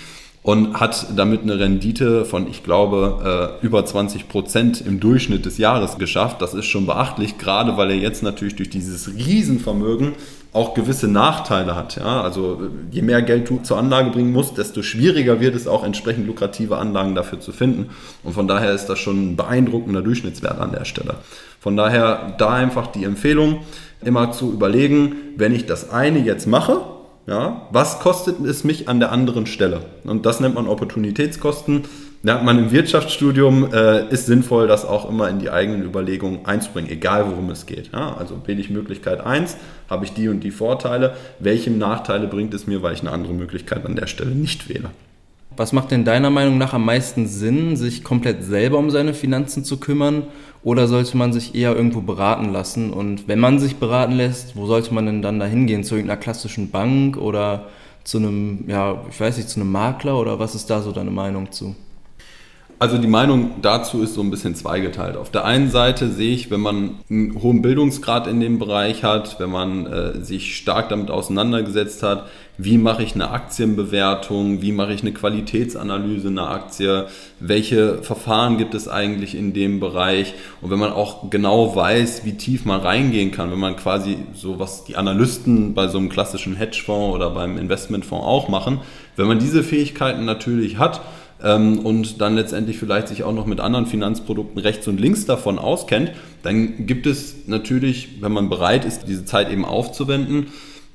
und 0.43 0.79
hat 0.79 1.07
damit 1.15 1.43
eine 1.43 1.59
Rendite 1.59 2.25
von, 2.25 2.49
ich 2.49 2.63
glaube, 2.63 3.57
äh, 3.61 3.65
über 3.65 3.85
20 3.85 4.27
Prozent 4.27 4.81
im 4.81 4.99
Durchschnitt 4.99 5.45
des 5.45 5.57
Jahres 5.57 5.97
geschafft. 5.97 6.41
Das 6.41 6.53
ist 6.53 6.65
schon 6.65 6.87
beachtlich, 6.87 7.37
gerade 7.37 7.77
weil 7.77 7.91
er 7.91 7.97
jetzt 7.97 8.23
natürlich 8.23 8.55
durch 8.55 8.69
dieses 8.69 9.15
Riesenvermögen 9.15 10.13
auch 10.53 10.73
gewisse 10.73 11.07
Nachteile 11.07 11.75
hat. 11.75 11.95
Ja? 11.95 12.21
Also 12.21 12.69
je 12.91 13.01
mehr 13.01 13.21
Geld 13.21 13.49
du 13.49 13.59
zur 13.59 13.77
Anlage 13.77 14.09
bringen 14.09 14.33
musst, 14.33 14.57
desto 14.57 14.81
schwieriger 14.81 15.39
wird 15.39 15.55
es 15.55 15.67
auch 15.67 15.83
entsprechend 15.83 16.27
lukrative 16.27 16.77
Anlagen 16.77 17.15
dafür 17.15 17.39
zu 17.39 17.51
finden. 17.51 17.89
Und 18.23 18.33
von 18.33 18.47
daher 18.47 18.73
ist 18.73 18.87
das 18.87 18.99
schon 18.99 19.31
ein 19.31 19.35
beeindruckender 19.37 20.01
Durchschnittswert 20.01 20.59
an 20.59 20.71
der 20.71 20.85
Stelle. 20.85 21.15
Von 21.59 21.77
daher 21.77 22.35
da 22.37 22.49
einfach 22.49 22.87
die 22.87 23.03
Empfehlung, 23.03 23.61
immer 24.03 24.31
zu 24.31 24.51
überlegen, 24.51 25.15
wenn 25.37 25.53
ich 25.53 25.67
das 25.67 25.91
eine 25.91 26.19
jetzt 26.19 26.47
mache, 26.47 26.81
Ja, 27.27 27.67
was 27.71 27.99
kostet 27.99 28.39
es 28.39 28.63
mich 28.63 28.89
an 28.89 28.99
der 28.99 29.11
anderen 29.11 29.45
Stelle? 29.45 29.81
Und 30.03 30.25
das 30.25 30.39
nennt 30.39 30.55
man 30.55 30.67
Opportunitätskosten. 30.67 31.83
Ja, 32.23 32.39
man 32.43 32.59
im 32.59 32.71
Wirtschaftsstudium 32.71 33.73
äh, 33.73 34.07
ist 34.09 34.27
sinnvoll, 34.27 34.67
das 34.67 34.85
auch 34.85 35.09
immer 35.09 35.27
in 35.27 35.39
die 35.39 35.49
eigenen 35.49 35.83
Überlegungen 35.83 36.45
einzubringen, 36.45 36.91
egal 36.91 37.25
worum 37.27 37.49
es 37.49 37.65
geht. 37.65 37.89
Ja, 37.93 38.15
also 38.15 38.39
wähle 38.45 38.61
ich 38.61 38.69
Möglichkeit 38.69 39.25
1, 39.25 39.57
habe 39.89 40.05
ich 40.05 40.13
die 40.13 40.27
und 40.27 40.41
die 40.43 40.51
Vorteile. 40.51 41.15
Welche 41.39 41.71
Nachteile 41.71 42.27
bringt 42.27 42.53
es 42.53 42.67
mir, 42.67 42.83
weil 42.83 42.93
ich 42.93 43.01
eine 43.01 43.09
andere 43.09 43.33
Möglichkeit 43.33 43.83
an 43.87 43.95
der 43.95 44.05
Stelle 44.05 44.35
nicht 44.35 44.69
wähle? 44.69 44.91
Was 45.57 45.73
macht 45.73 45.89
denn 45.89 46.05
deiner 46.05 46.29
Meinung 46.29 46.59
nach 46.59 46.73
am 46.73 46.85
meisten 46.85 47.25
Sinn, 47.25 47.75
sich 47.75 48.03
komplett 48.03 48.43
selber 48.43 48.77
um 48.77 48.91
seine 48.91 49.15
Finanzen 49.15 49.65
zu 49.65 49.77
kümmern? 49.77 50.27
Oder 50.63 50.87
sollte 50.87 51.17
man 51.17 51.33
sich 51.33 51.55
eher 51.55 51.75
irgendwo 51.75 52.01
beraten 52.01 52.53
lassen? 52.53 52.93
Und 52.93 53.27
wenn 53.27 53.39
man 53.39 53.57
sich 53.57 53.77
beraten 53.77 54.13
lässt, 54.13 54.55
wo 54.55 54.67
sollte 54.67 54.93
man 54.93 55.07
denn 55.07 55.21
dann 55.23 55.39
da 55.39 55.47
hingehen? 55.47 55.83
Zu 55.83 55.95
irgendeiner 55.95 56.21
klassischen 56.21 56.69
Bank 56.69 57.17
oder 57.17 57.65
zu 58.03 58.19
einem, 58.19 58.65
ja, 58.67 59.03
ich 59.09 59.19
weiß 59.19 59.37
nicht, 59.37 59.49
zu 59.49 59.59
einem 59.59 59.71
Makler? 59.71 60.19
Oder 60.19 60.37
was 60.37 60.53
ist 60.53 60.69
da 60.69 60.81
so 60.81 60.91
deine 60.91 61.11
Meinung 61.11 61.51
zu? 61.51 61.75
Also 62.81 62.97
die 62.97 63.07
Meinung 63.07 63.51
dazu 63.61 64.01
ist 64.01 64.15
so 64.15 64.21
ein 64.21 64.31
bisschen 64.31 64.55
zweigeteilt. 64.55 65.15
Auf 65.15 65.29
der 65.29 65.45
einen 65.45 65.69
Seite 65.69 66.09
sehe 66.09 66.33
ich, 66.33 66.49
wenn 66.49 66.61
man 66.61 66.95
einen 67.11 67.39
hohen 67.39 67.61
Bildungsgrad 67.61 68.25
in 68.25 68.39
dem 68.39 68.57
Bereich 68.57 69.03
hat, 69.03 69.39
wenn 69.39 69.51
man 69.51 69.85
äh, 69.85 70.23
sich 70.23 70.57
stark 70.57 70.89
damit 70.89 71.11
auseinandergesetzt 71.11 72.01
hat, 72.01 72.25
wie 72.57 72.79
mache 72.79 73.03
ich 73.03 73.13
eine 73.13 73.29
Aktienbewertung, 73.29 74.63
wie 74.63 74.71
mache 74.71 74.93
ich 74.93 75.01
eine 75.01 75.13
Qualitätsanalyse 75.13 76.29
einer 76.29 76.49
Aktie, 76.49 77.05
welche 77.39 78.01
Verfahren 78.01 78.57
gibt 78.57 78.73
es 78.73 78.87
eigentlich 78.87 79.35
in 79.35 79.53
dem 79.53 79.79
Bereich 79.79 80.33
und 80.61 80.71
wenn 80.71 80.79
man 80.79 80.91
auch 80.91 81.29
genau 81.29 81.75
weiß, 81.75 82.25
wie 82.25 82.33
tief 82.33 82.65
man 82.65 82.81
reingehen 82.81 83.29
kann, 83.29 83.51
wenn 83.51 83.59
man 83.59 83.75
quasi 83.75 84.17
so 84.33 84.57
was 84.57 84.85
die 84.85 84.95
Analysten 84.95 85.75
bei 85.75 85.87
so 85.87 85.99
einem 85.99 86.09
klassischen 86.09 86.55
Hedgefonds 86.55 87.15
oder 87.15 87.29
beim 87.29 87.59
Investmentfonds 87.59 88.25
auch 88.25 88.49
machen, 88.49 88.79
wenn 89.17 89.27
man 89.27 89.37
diese 89.37 89.63
Fähigkeiten 89.63 90.25
natürlich 90.25 90.79
hat, 90.79 91.01
ähm, 91.43 91.79
und 91.79 92.21
dann 92.21 92.35
letztendlich 92.35 92.77
vielleicht 92.77 93.07
sich 93.07 93.23
auch 93.23 93.33
noch 93.33 93.45
mit 93.45 93.59
anderen 93.59 93.85
Finanzprodukten 93.85 94.59
rechts 94.61 94.87
und 94.87 94.99
links 94.99 95.25
davon 95.25 95.59
auskennt, 95.59 96.11
dann 96.43 96.85
gibt 96.85 97.05
es 97.05 97.47
natürlich, 97.47 98.21
wenn 98.21 98.31
man 98.31 98.49
bereit 98.49 98.85
ist, 98.85 99.07
diese 99.07 99.25
Zeit 99.25 99.51
eben 99.51 99.65
aufzuwenden, 99.65 100.47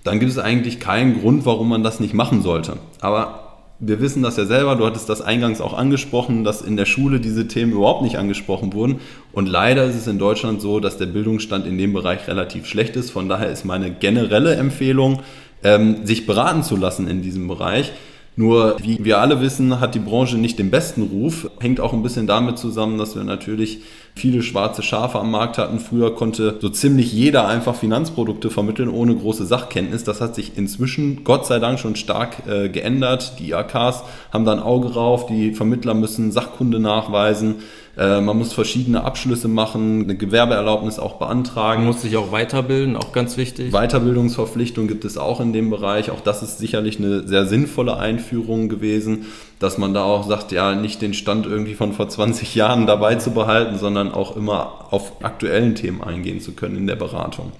dann 0.04 0.20
gibt 0.20 0.30
es 0.30 0.38
eigentlich 0.38 0.78
keinen 0.80 1.20
Grund, 1.20 1.46
warum 1.46 1.68
man 1.68 1.82
das 1.82 2.00
nicht 2.00 2.14
machen 2.14 2.42
sollte. 2.42 2.74
Aber 3.00 3.46
wir 3.78 4.00
wissen 4.00 4.22
das 4.22 4.36
ja 4.36 4.46
selber, 4.46 4.76
du 4.76 4.86
hattest 4.86 5.08
das 5.08 5.20
eingangs 5.20 5.60
auch 5.60 5.74
angesprochen, 5.74 6.44
dass 6.44 6.62
in 6.62 6.76
der 6.76 6.86
Schule 6.86 7.20
diese 7.20 7.46
Themen 7.46 7.72
überhaupt 7.72 8.02
nicht 8.02 8.16
angesprochen 8.16 8.72
wurden. 8.72 9.00
Und 9.32 9.48
leider 9.48 9.84
ist 9.84 9.96
es 9.96 10.06
in 10.06 10.18
Deutschland 10.18 10.62
so, 10.62 10.80
dass 10.80 10.96
der 10.96 11.06
Bildungsstand 11.06 11.66
in 11.66 11.76
dem 11.76 11.92
Bereich 11.92 12.26
relativ 12.26 12.66
schlecht 12.66 12.96
ist. 12.96 13.10
Von 13.10 13.28
daher 13.28 13.50
ist 13.50 13.64
meine 13.64 13.90
generelle 13.90 14.54
Empfehlung, 14.54 15.20
ähm, 15.62 16.06
sich 16.06 16.26
beraten 16.26 16.62
zu 16.62 16.76
lassen 16.76 17.06
in 17.08 17.20
diesem 17.20 17.48
Bereich. 17.48 17.92
Nur, 18.38 18.76
wie 18.82 19.02
wir 19.02 19.18
alle 19.18 19.40
wissen, 19.40 19.80
hat 19.80 19.94
die 19.94 19.98
Branche 19.98 20.36
nicht 20.36 20.58
den 20.58 20.70
besten 20.70 21.02
Ruf. 21.04 21.50
Hängt 21.58 21.80
auch 21.80 21.94
ein 21.94 22.02
bisschen 22.02 22.26
damit 22.26 22.58
zusammen, 22.58 22.98
dass 22.98 23.16
wir 23.16 23.24
natürlich 23.24 23.80
viele 24.14 24.42
schwarze 24.42 24.82
Schafe 24.82 25.18
am 25.18 25.30
Markt 25.30 25.56
hatten. 25.56 25.78
Früher 25.78 26.14
konnte 26.14 26.58
so 26.60 26.68
ziemlich 26.68 27.14
jeder 27.14 27.48
einfach 27.48 27.74
Finanzprodukte 27.74 28.50
vermitteln 28.50 28.90
ohne 28.90 29.16
große 29.16 29.46
Sachkenntnis. 29.46 30.04
Das 30.04 30.20
hat 30.20 30.34
sich 30.34 30.52
inzwischen 30.56 31.24
Gott 31.24 31.46
sei 31.46 31.58
Dank 31.58 31.78
schon 31.78 31.96
stark 31.96 32.46
äh, 32.46 32.68
geändert. 32.68 33.38
Die 33.38 33.50
IAKs 33.50 34.02
haben 34.30 34.44
da 34.44 34.52
ein 34.52 34.60
Auge 34.60 34.90
drauf, 34.90 35.24
die 35.24 35.54
Vermittler 35.54 35.94
müssen 35.94 36.30
Sachkunde 36.30 36.78
nachweisen. 36.78 37.56
Äh, 37.96 38.20
man 38.20 38.36
muss 38.36 38.52
verschiedene 38.52 39.04
Abschlüsse 39.04 39.48
machen, 39.48 40.04
eine 40.04 40.16
Gewerbeerlaubnis 40.16 40.98
auch 40.98 41.14
beantragen. 41.14 41.84
Man 41.84 41.92
muss 41.92 42.02
sich 42.02 42.16
auch 42.16 42.30
weiterbilden, 42.30 42.96
auch 42.96 43.12
ganz 43.12 43.36
wichtig. 43.36 43.72
Weiterbildungsverpflichtung 43.72 44.86
gibt 44.86 45.04
es 45.04 45.16
auch 45.16 45.40
in 45.40 45.52
dem 45.52 45.70
Bereich. 45.70 46.10
Auch 46.10 46.20
das 46.20 46.42
ist 46.42 46.58
sicherlich 46.58 46.98
eine 46.98 47.26
sehr 47.26 47.46
sinnvolle 47.46 47.96
Einführung 47.96 48.68
gewesen, 48.68 49.26
dass 49.58 49.78
man 49.78 49.94
da 49.94 50.04
auch 50.04 50.28
sagt, 50.28 50.52
ja, 50.52 50.74
nicht 50.74 51.00
den 51.00 51.14
Stand 51.14 51.46
irgendwie 51.46 51.74
von 51.74 51.94
vor 51.94 52.08
20 52.08 52.54
Jahren 52.54 52.86
dabei 52.86 53.14
zu 53.14 53.30
behalten, 53.30 53.78
sondern 53.78 54.12
auch 54.12 54.36
immer 54.36 54.88
auf 54.90 55.24
aktuellen 55.24 55.74
Themen 55.74 56.02
eingehen 56.02 56.40
zu 56.40 56.52
können 56.52 56.76
in 56.76 56.86
der 56.86 56.96
Beratung. 56.96 57.52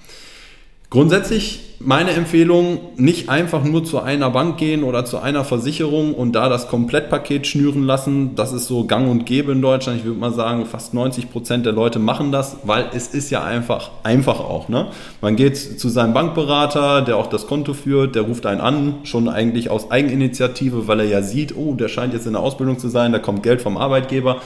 Grundsätzlich 0.89 1.75
meine 1.79 2.11
Empfehlung, 2.11 2.79
nicht 2.95 3.27
einfach 3.27 3.63
nur 3.63 3.83
zu 3.83 3.99
einer 3.99 4.29
Bank 4.29 4.57
gehen 4.57 4.83
oder 4.83 5.03
zu 5.03 5.19
einer 5.19 5.43
Versicherung 5.43 6.13
und 6.15 6.31
da 6.31 6.47
das 6.47 6.69
Komplettpaket 6.69 7.45
schnüren 7.45 7.83
lassen. 7.83 8.35
Das 8.35 8.53
ist 8.53 8.67
so 8.67 8.85
gang 8.85 9.09
und 9.09 9.25
gäbe 9.25 9.51
in 9.51 9.61
Deutschland. 9.61 9.99
Ich 9.99 10.05
würde 10.05 10.17
mal 10.17 10.33
sagen, 10.33 10.65
fast 10.65 10.93
90 10.93 11.29
Prozent 11.29 11.65
der 11.65 11.73
Leute 11.73 11.99
machen 11.99 12.31
das, 12.31 12.57
weil 12.63 12.89
es 12.93 13.09
ist 13.09 13.29
ja 13.31 13.43
einfach, 13.43 13.91
einfach 14.03 14.39
auch. 14.39 14.69
Ne? 14.69 14.87
Man 15.19 15.35
geht 15.35 15.57
zu 15.57 15.89
seinem 15.89 16.13
Bankberater, 16.13 17.01
der 17.01 17.17
auch 17.17 17.27
das 17.27 17.47
Konto 17.47 17.73
führt, 17.73 18.15
der 18.15 18.23
ruft 18.23 18.45
einen 18.45 18.61
an, 18.61 18.95
schon 19.03 19.27
eigentlich 19.27 19.69
aus 19.69 19.91
Eigeninitiative, 19.91 20.87
weil 20.87 21.01
er 21.01 21.07
ja 21.07 21.21
sieht, 21.21 21.55
oh, 21.57 21.75
der 21.75 21.89
scheint 21.89 22.13
jetzt 22.13 22.27
in 22.27 22.33
der 22.33 22.41
Ausbildung 22.41 22.79
zu 22.79 22.87
sein, 22.87 23.11
da 23.11 23.19
kommt 23.19 23.43
Geld 23.43 23.61
vom 23.61 23.75
Arbeitgeber. 23.75 24.37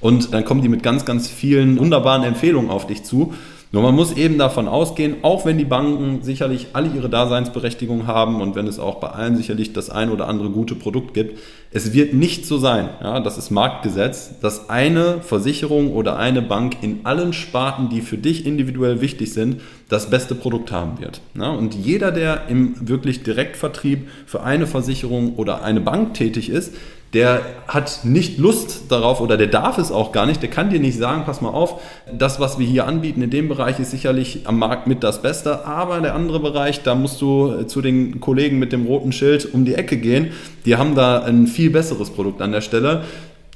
Und 0.00 0.32
dann 0.32 0.46
kommen 0.46 0.62
die 0.62 0.70
mit 0.70 0.82
ganz, 0.82 1.04
ganz 1.04 1.28
vielen 1.28 1.78
wunderbaren 1.78 2.22
Empfehlungen 2.22 2.70
auf 2.70 2.86
dich 2.86 3.04
zu. 3.04 3.34
Nur 3.72 3.82
man 3.84 3.94
muss 3.94 4.16
eben 4.16 4.36
davon 4.36 4.66
ausgehen, 4.66 5.18
auch 5.22 5.46
wenn 5.46 5.56
die 5.56 5.64
Banken 5.64 6.22
sicherlich 6.22 6.68
alle 6.72 6.88
ihre 6.88 7.08
Daseinsberechtigung 7.08 8.08
haben 8.08 8.40
und 8.40 8.56
wenn 8.56 8.66
es 8.66 8.80
auch 8.80 8.96
bei 8.96 9.08
allen 9.08 9.36
sicherlich 9.36 9.72
das 9.72 9.90
ein 9.90 10.10
oder 10.10 10.26
andere 10.26 10.50
gute 10.50 10.74
Produkt 10.74 11.14
gibt, 11.14 11.38
es 11.70 11.92
wird 11.92 12.12
nicht 12.12 12.46
so 12.46 12.58
sein, 12.58 12.88
ja, 13.00 13.20
das 13.20 13.38
ist 13.38 13.50
Marktgesetz, 13.50 14.40
dass 14.40 14.70
eine 14.70 15.22
Versicherung 15.22 15.92
oder 15.92 16.18
eine 16.18 16.42
Bank 16.42 16.78
in 16.82 17.00
allen 17.04 17.32
Sparten, 17.32 17.88
die 17.88 18.00
für 18.00 18.18
dich 18.18 18.44
individuell 18.44 19.00
wichtig 19.00 19.32
sind, 19.32 19.60
das 19.88 20.10
beste 20.10 20.34
Produkt 20.34 20.72
haben 20.72 21.00
wird. 21.00 21.20
Ja, 21.38 21.50
und 21.50 21.74
jeder, 21.76 22.10
der 22.10 22.48
im 22.48 22.88
wirklich 22.88 23.22
Direktvertrieb 23.22 24.08
für 24.26 24.42
eine 24.42 24.66
Versicherung 24.66 25.36
oder 25.36 25.62
eine 25.62 25.80
Bank 25.80 26.14
tätig 26.14 26.50
ist, 26.50 26.74
der 27.12 27.42
hat 27.66 28.04
nicht 28.04 28.38
Lust 28.38 28.90
darauf 28.90 29.20
oder 29.20 29.36
der 29.36 29.48
darf 29.48 29.78
es 29.78 29.90
auch 29.90 30.12
gar 30.12 30.26
nicht. 30.26 30.42
Der 30.42 30.50
kann 30.50 30.70
dir 30.70 30.78
nicht 30.78 30.96
sagen, 30.96 31.24
pass 31.26 31.40
mal 31.40 31.48
auf, 31.48 31.80
das, 32.12 32.38
was 32.38 32.58
wir 32.58 32.66
hier 32.66 32.86
anbieten 32.86 33.20
in 33.20 33.30
dem 33.30 33.48
Bereich 33.48 33.80
ist 33.80 33.90
sicherlich 33.90 34.46
am 34.46 34.58
Markt 34.60 34.86
mit 34.86 35.02
das 35.02 35.20
Beste, 35.20 35.66
aber 35.66 36.00
der 36.00 36.14
andere 36.14 36.38
Bereich, 36.38 36.82
da 36.82 36.94
musst 36.94 37.20
du 37.20 37.64
zu 37.64 37.82
den 37.82 38.20
Kollegen 38.20 38.60
mit 38.60 38.72
dem 38.72 38.86
roten 38.86 39.10
Schild 39.10 39.52
um 39.52 39.64
die 39.64 39.74
Ecke 39.74 39.96
gehen. 39.96 40.30
Die 40.66 40.76
haben 40.76 40.94
da 40.94 41.22
ein 41.22 41.48
viel 41.48 41.70
besseres 41.70 42.10
Produkt 42.10 42.42
an 42.42 42.52
der 42.52 42.60
Stelle. 42.60 43.02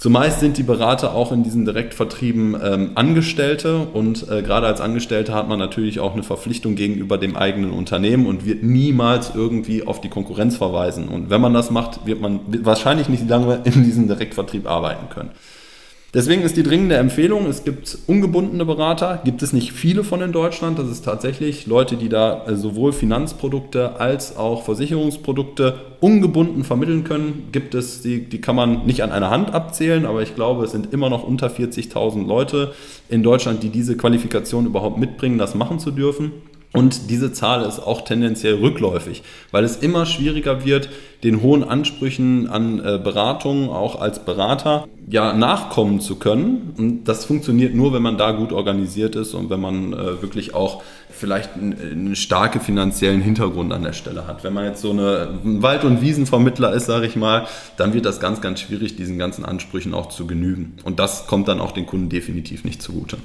Zumeist 0.05 0.41
sind 0.41 0.59
die 0.59 0.63
Berater 0.63 1.15
auch 1.15 1.33
in 1.33 1.45
diesen 1.45 1.65
Direktvertrieben 1.65 2.55
ähm, 2.63 2.91
Angestellte 2.95 3.79
und 3.79 4.29
äh, 4.29 4.43
gerade 4.43 4.67
als 4.67 4.83
Angestellter 4.83 5.33
hat 5.33 5.49
man 5.49 5.59
natürlich 5.59 5.99
auch 5.99 6.13
eine 6.13 6.23
Verpflichtung 6.23 6.75
gegenüber 6.75 7.17
dem 7.17 7.37
eigenen 7.37 7.71
Unternehmen 7.71 8.27
und 8.27 8.45
wird 8.45 8.63
niemals 8.63 9.33
irgendwie 9.35 9.87
auf 9.87 10.03
die 10.03 10.11
Konkurrenz 10.11 10.59
verweisen. 10.59 11.09
Und 11.09 11.31
wenn 11.31 11.41
man 11.41 11.55
das 11.55 11.71
macht, 11.71 12.05
wird 12.05 12.21
man 12.21 12.41
wahrscheinlich 12.47 13.09
nicht 13.09 13.27
lange 13.27 13.63
in 13.65 13.83
diesem 13.83 14.07
Direktvertrieb 14.07 14.69
arbeiten 14.69 15.09
können. 15.09 15.31
Deswegen 16.15 16.43
ist 16.43 16.57
die 16.57 16.63
dringende 16.63 16.97
Empfehlung, 16.97 17.47
es 17.47 17.65
gibt 17.65 17.99
ungebundene 18.07 18.65
Berater, 18.65 19.21
gibt 19.25 19.43
es 19.43 19.53
nicht 19.53 19.73
viele 19.73 20.05
von 20.05 20.23
in 20.23 20.31
Deutschland. 20.31 20.79
Das 20.79 20.89
ist 20.89 21.05
tatsächlich 21.05 21.67
Leute, 21.67 21.97
die 21.97 22.09
da 22.09 22.45
äh, 22.47 22.55
sowohl 22.55 22.93
Finanzprodukte 22.93 23.99
als 23.99 24.37
auch 24.37 24.63
Versicherungsprodukte 24.63 25.75
ungebunden 26.01 26.63
vermitteln 26.63 27.03
können. 27.03 27.49
Gibt 27.51 27.75
es, 27.75 28.01
die, 28.03 28.29
die 28.29 28.41
kann 28.41 28.55
man 28.55 28.87
nicht 28.87 29.03
an 29.03 29.11
einer 29.11 29.31
Hand 29.31 29.53
abzählen, 29.53 30.07
aber 30.07 30.23
ich 30.23 30.37
glaube, 30.37 30.65
es 30.65 30.71
sind 30.71 30.93
immer 30.93 31.11
noch 31.11 31.25
unter 31.25 31.49
40.000 31.49 32.25
Leute 32.25 32.75
in 33.09 33.25
Deutschland, 33.25 33.65
die 33.65 33.71
diese 33.71 33.97
Qualifikation 33.97 34.67
überhaupt 34.67 34.99
mitbringen, 34.99 35.37
das 35.37 35.57
machen 35.57 35.81
zu 35.81 35.91
dürfen. 35.91 36.31
Und 36.75 37.09
diese 37.09 37.33
Zahl 37.33 37.65
ist 37.65 37.79
auch 37.79 38.01
tendenziell 38.01 38.57
rückläufig, 38.57 39.23
weil 39.53 39.63
es 39.63 39.77
immer 39.77 40.07
schwieriger 40.07 40.65
wird, 40.65 40.89
den 41.23 41.41
hohen 41.41 41.63
Ansprüchen 41.63 42.49
an 42.49 42.81
äh, 42.81 42.99
Beratung 42.99 43.71
auch 43.71 44.01
als 44.01 44.25
Berater 44.25 44.89
ja 45.09 45.33
nachkommen 45.35 46.01
zu 46.01 46.17
können. 46.17 46.75
Und 46.77 47.05
das 47.05 47.27
funktioniert 47.27 47.77
nur, 47.77 47.93
wenn 47.93 48.03
man 48.03 48.19
da 48.19 48.33
gut 48.33 48.53
organisiert 48.53 49.15
ist 49.15 49.35
und 49.35 49.51
wenn 49.51 49.61
man 49.61 49.93
äh, 49.93 50.21
wirklich 50.21 50.55
auch 50.55 50.83
vielleicht 51.11 51.55
einen, 51.55 51.75
einen 51.81 52.17
starken 52.17 52.61
finanziellen 52.61 53.21
Hintergrund 53.21 53.73
an 53.73 53.85
der 53.85 53.93
Stelle 53.93 54.27
hat. 54.27 54.43
Wenn 54.43 54.53
man 54.53 54.65
jetzt 54.65 54.83
so 54.83 54.91
eine 54.91 55.39
Wald- 55.45 55.85
und 55.85 56.03
Wiesenvermittler 56.03 56.73
ist, 56.73 56.87
sage 56.87 57.07
ich 57.07 57.15
mal, 57.15 57.47
dann 57.77 57.95
wird 57.95 58.05
das 58.05 58.19
ganz, 58.19 58.41
ganz 58.41 58.61
schwierig, 58.61 58.97
diesen 58.97 59.17
ganzen 59.17 59.45
Ansprüchen 59.45 59.95
auch 59.95 60.09
zu 60.09 60.27
genügen. 60.27 60.75
Und 60.83 60.99
das 60.99 61.29
kommt 61.29 61.47
dann 61.47 61.61
auch 61.61 61.71
den 61.71 61.87
Kunden 61.87 62.09
definitiv 62.09 62.65
nicht 62.65 62.83
zugute. 62.83 63.19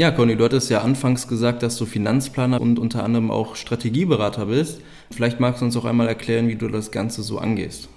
Ja, 0.00 0.10
Conny, 0.10 0.34
du 0.34 0.44
hattest 0.44 0.70
ja 0.70 0.80
anfangs 0.80 1.28
gesagt, 1.28 1.62
dass 1.62 1.76
du 1.76 1.84
Finanzplaner 1.84 2.58
und 2.58 2.78
unter 2.78 3.04
anderem 3.04 3.30
auch 3.30 3.54
Strategieberater 3.54 4.46
bist. 4.46 4.80
Vielleicht 5.10 5.40
magst 5.40 5.60
du 5.60 5.66
uns 5.66 5.76
auch 5.76 5.84
einmal 5.84 6.08
erklären, 6.08 6.48
wie 6.48 6.54
du 6.54 6.68
das 6.68 6.90
Ganze 6.90 7.22
so 7.22 7.36
angehst. 7.36 7.90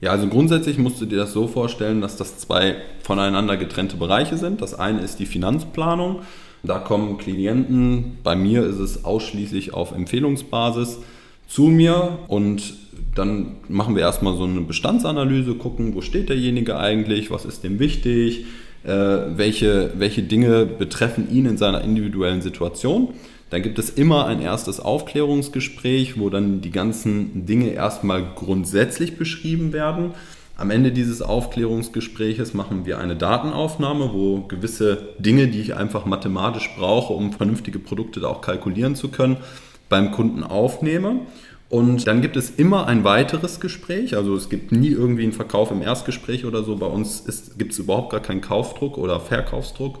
Ja, 0.00 0.12
also 0.12 0.28
grundsätzlich 0.28 0.78
musst 0.78 1.00
du 1.00 1.06
dir 1.06 1.16
das 1.16 1.32
so 1.32 1.48
vorstellen, 1.48 2.00
dass 2.00 2.16
das 2.16 2.38
zwei 2.38 2.76
voneinander 3.02 3.56
getrennte 3.56 3.96
Bereiche 3.96 4.36
sind. 4.36 4.62
Das 4.62 4.74
eine 4.74 5.00
ist 5.00 5.18
die 5.18 5.26
Finanzplanung. 5.26 6.20
Da 6.62 6.78
kommen 6.78 7.18
Klienten, 7.18 8.18
bei 8.22 8.36
mir 8.36 8.64
ist 8.64 8.78
es 8.78 9.04
ausschließlich 9.04 9.74
auf 9.74 9.90
Empfehlungsbasis 9.90 11.00
zu 11.48 11.64
mir 11.64 12.20
und 12.28 12.74
dann 13.16 13.56
machen 13.68 13.96
wir 13.96 14.02
erstmal 14.02 14.36
so 14.36 14.44
eine 14.44 14.60
Bestandsanalyse, 14.60 15.56
gucken, 15.56 15.96
wo 15.96 16.00
steht 16.00 16.28
derjenige 16.28 16.78
eigentlich, 16.78 17.32
was 17.32 17.44
ist 17.44 17.64
dem 17.64 17.80
wichtig, 17.80 18.46
welche, 18.84 19.92
welche 19.96 20.22
Dinge 20.22 20.64
betreffen 20.64 21.30
ihn 21.30 21.46
in 21.46 21.56
seiner 21.58 21.82
individuellen 21.82 22.42
Situation. 22.42 23.14
Dann 23.50 23.62
gibt 23.62 23.78
es 23.78 23.90
immer 23.90 24.26
ein 24.26 24.42
erstes 24.42 24.78
Aufklärungsgespräch, 24.78 26.18
wo 26.18 26.28
dann 26.28 26.60
die 26.60 26.70
ganzen 26.70 27.46
Dinge 27.46 27.70
erstmal 27.70 28.22
grundsätzlich 28.34 29.16
beschrieben 29.16 29.72
werden. 29.72 30.12
Am 30.56 30.70
Ende 30.70 30.90
dieses 30.90 31.22
Aufklärungsgespräches 31.22 32.52
machen 32.52 32.84
wir 32.84 32.98
eine 32.98 33.16
Datenaufnahme, 33.16 34.10
wo 34.12 34.40
gewisse 34.40 35.14
Dinge, 35.18 35.48
die 35.48 35.60
ich 35.60 35.76
einfach 35.76 36.04
mathematisch 36.04 36.68
brauche, 36.76 37.12
um 37.12 37.32
vernünftige 37.32 37.78
Produkte 37.78 38.20
da 38.20 38.26
auch 38.26 38.40
kalkulieren 38.40 38.96
zu 38.96 39.08
können, 39.08 39.36
beim 39.88 40.10
Kunden 40.10 40.42
aufnehme. 40.42 41.20
Und 41.70 42.06
dann 42.06 42.22
gibt 42.22 42.36
es 42.36 42.50
immer 42.50 42.86
ein 42.86 43.04
weiteres 43.04 43.60
Gespräch. 43.60 44.16
Also 44.16 44.34
es 44.34 44.48
gibt 44.48 44.72
nie 44.72 44.88
irgendwie 44.88 45.24
einen 45.24 45.32
Verkauf 45.32 45.70
im 45.70 45.82
Erstgespräch 45.82 46.46
oder 46.46 46.62
so. 46.62 46.76
Bei 46.76 46.86
uns 46.86 47.24
gibt 47.58 47.72
es 47.72 47.78
überhaupt 47.78 48.10
gar 48.10 48.20
keinen 48.20 48.40
Kaufdruck 48.40 48.96
oder 48.96 49.20
Verkaufsdruck. 49.20 49.98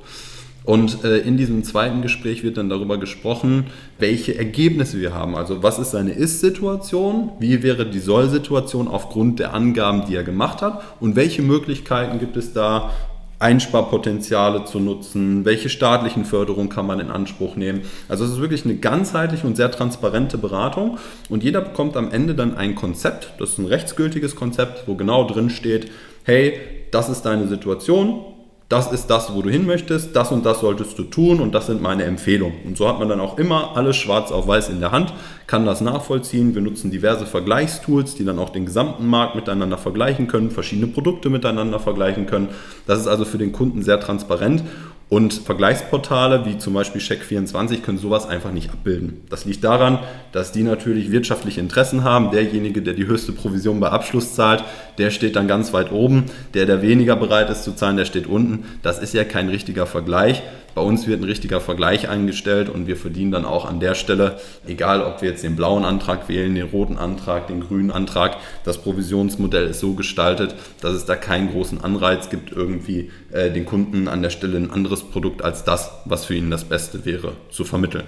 Und 0.64 1.02
äh, 1.04 1.18
in 1.20 1.38
diesem 1.38 1.64
zweiten 1.64 2.02
Gespräch 2.02 2.42
wird 2.42 2.58
dann 2.58 2.68
darüber 2.68 2.98
gesprochen, 2.98 3.68
welche 3.98 4.36
Ergebnisse 4.36 5.00
wir 5.00 5.14
haben. 5.14 5.34
Also 5.34 5.62
was 5.62 5.78
ist 5.78 5.92
seine 5.92 6.12
Ist-Situation, 6.12 7.30
wie 7.38 7.62
wäre 7.62 7.86
die 7.86 8.00
Soll-Situation 8.00 8.86
aufgrund 8.86 9.38
der 9.38 9.54
Angaben, 9.54 10.04
die 10.06 10.14
er 10.14 10.24
gemacht 10.24 10.60
hat 10.60 10.82
und 11.00 11.16
welche 11.16 11.40
Möglichkeiten 11.40 12.18
gibt 12.18 12.36
es 12.36 12.52
da, 12.52 12.90
Einsparpotenziale 13.38 14.64
zu 14.64 14.80
nutzen, 14.80 15.44
welche 15.44 15.68
staatlichen 15.68 16.24
Förderungen 16.24 16.68
kann 16.68 16.86
man 16.86 16.98
in 16.98 17.10
Anspruch 17.10 17.56
nehmen. 17.56 17.82
Also 18.08 18.24
es 18.24 18.32
ist 18.32 18.40
wirklich 18.40 18.64
eine 18.64 18.76
ganzheitliche 18.76 19.46
und 19.46 19.56
sehr 19.56 19.70
transparente 19.70 20.38
Beratung. 20.38 20.98
Und 21.28 21.44
jeder 21.44 21.60
bekommt 21.60 21.96
am 21.96 22.10
Ende 22.10 22.34
dann 22.34 22.56
ein 22.56 22.74
Konzept, 22.74 23.32
das 23.38 23.50
ist 23.50 23.58
ein 23.58 23.66
rechtsgültiges 23.66 24.34
Konzept, 24.34 24.88
wo 24.88 24.94
genau 24.94 25.24
drin 25.24 25.50
steht, 25.50 25.90
hey, 26.24 26.60
das 26.90 27.08
ist 27.08 27.22
deine 27.22 27.46
Situation, 27.46 28.24
das 28.68 28.92
ist 28.92 29.06
das, 29.06 29.34
wo 29.34 29.40
du 29.40 29.48
hin 29.48 29.64
möchtest, 29.64 30.14
das 30.14 30.30
und 30.30 30.44
das 30.44 30.60
solltest 30.60 30.98
du 30.98 31.04
tun 31.04 31.40
und 31.40 31.54
das 31.54 31.68
sind 31.68 31.80
meine 31.80 32.04
Empfehlungen. 32.04 32.58
Und 32.66 32.76
so 32.76 32.86
hat 32.86 32.98
man 32.98 33.08
dann 33.08 33.20
auch 33.20 33.38
immer 33.38 33.74
alles 33.76 33.96
schwarz 33.96 34.30
auf 34.30 34.46
weiß 34.46 34.68
in 34.68 34.80
der 34.80 34.92
Hand, 34.92 35.14
kann 35.46 35.64
das 35.64 35.80
nachvollziehen. 35.80 36.54
Wir 36.54 36.60
nutzen 36.60 36.90
diverse 36.90 37.24
Vergleichstools, 37.24 38.14
die 38.16 38.26
dann 38.26 38.38
auch 38.38 38.50
den 38.50 38.66
gesamten 38.66 39.06
Markt 39.06 39.36
miteinander 39.36 39.78
vergleichen 39.78 40.26
können, 40.26 40.50
verschiedene 40.50 40.86
Produkte 40.86 41.30
miteinander 41.30 41.80
vergleichen 41.80 42.26
können. 42.26 42.48
Das 42.86 43.00
ist 43.00 43.06
also 43.06 43.24
für 43.24 43.38
den 43.38 43.52
Kunden 43.52 43.82
sehr 43.82 44.00
transparent 44.00 44.62
und 45.08 45.32
Vergleichsportale 45.32 46.44
wie 46.44 46.58
zum 46.58 46.74
Beispiel 46.74 47.00
Check24 47.00 47.80
können 47.80 47.96
sowas 47.96 48.28
einfach 48.28 48.52
nicht 48.52 48.70
abbilden. 48.70 49.22
Das 49.30 49.46
liegt 49.46 49.64
daran, 49.64 50.00
dass 50.32 50.52
die 50.52 50.62
natürlich 50.62 51.10
wirtschaftliche 51.10 51.60
Interessen 51.60 52.04
haben. 52.04 52.30
Derjenige, 52.30 52.82
der 52.82 52.92
die 52.92 53.06
höchste 53.06 53.32
Provision 53.32 53.80
bei 53.80 53.88
Abschluss 53.88 54.34
zahlt, 54.34 54.64
der 54.98 55.10
steht 55.10 55.36
dann 55.36 55.48
ganz 55.48 55.72
weit 55.72 55.92
oben. 55.92 56.24
Der, 56.52 56.66
der 56.66 56.82
weniger 56.82 57.16
bereit 57.16 57.48
ist 57.48 57.64
zu 57.64 57.72
zahlen, 57.72 57.96
der 57.96 58.04
steht 58.04 58.26
unten. 58.26 58.64
Das 58.82 58.98
ist 58.98 59.14
ja 59.14 59.24
kein 59.24 59.48
richtiger 59.48 59.86
Vergleich. 59.86 60.42
Bei 60.74 60.82
uns 60.82 61.06
wird 61.06 61.20
ein 61.20 61.24
richtiger 61.24 61.60
Vergleich 61.60 62.08
eingestellt 62.08 62.68
und 62.68 62.86
wir 62.86 62.96
verdienen 62.96 63.32
dann 63.32 63.44
auch 63.44 63.64
an 63.64 63.80
der 63.80 63.94
Stelle, 63.94 64.38
egal 64.66 65.02
ob 65.02 65.22
wir 65.22 65.30
jetzt 65.30 65.42
den 65.42 65.56
blauen 65.56 65.84
Antrag 65.84 66.28
wählen, 66.28 66.54
den 66.54 66.68
roten 66.68 66.98
Antrag, 66.98 67.48
den 67.48 67.60
grünen 67.60 67.90
Antrag, 67.90 68.36
das 68.64 68.78
Provisionsmodell 68.78 69.66
ist 69.66 69.80
so 69.80 69.94
gestaltet, 69.94 70.54
dass 70.80 70.94
es 70.94 71.04
da 71.04 71.16
keinen 71.16 71.50
großen 71.50 71.82
Anreiz 71.82 72.30
gibt, 72.30 72.52
irgendwie 72.52 73.10
äh, 73.32 73.50
den 73.50 73.64
Kunden 73.64 74.08
an 74.08 74.22
der 74.22 74.30
Stelle 74.30 74.56
ein 74.56 74.70
anderes 74.70 75.02
Produkt 75.02 75.42
als 75.42 75.64
das, 75.64 75.90
was 76.04 76.24
für 76.24 76.34
ihn 76.34 76.50
das 76.50 76.64
Beste 76.64 77.04
wäre, 77.04 77.32
zu 77.50 77.64
vermitteln. 77.64 78.04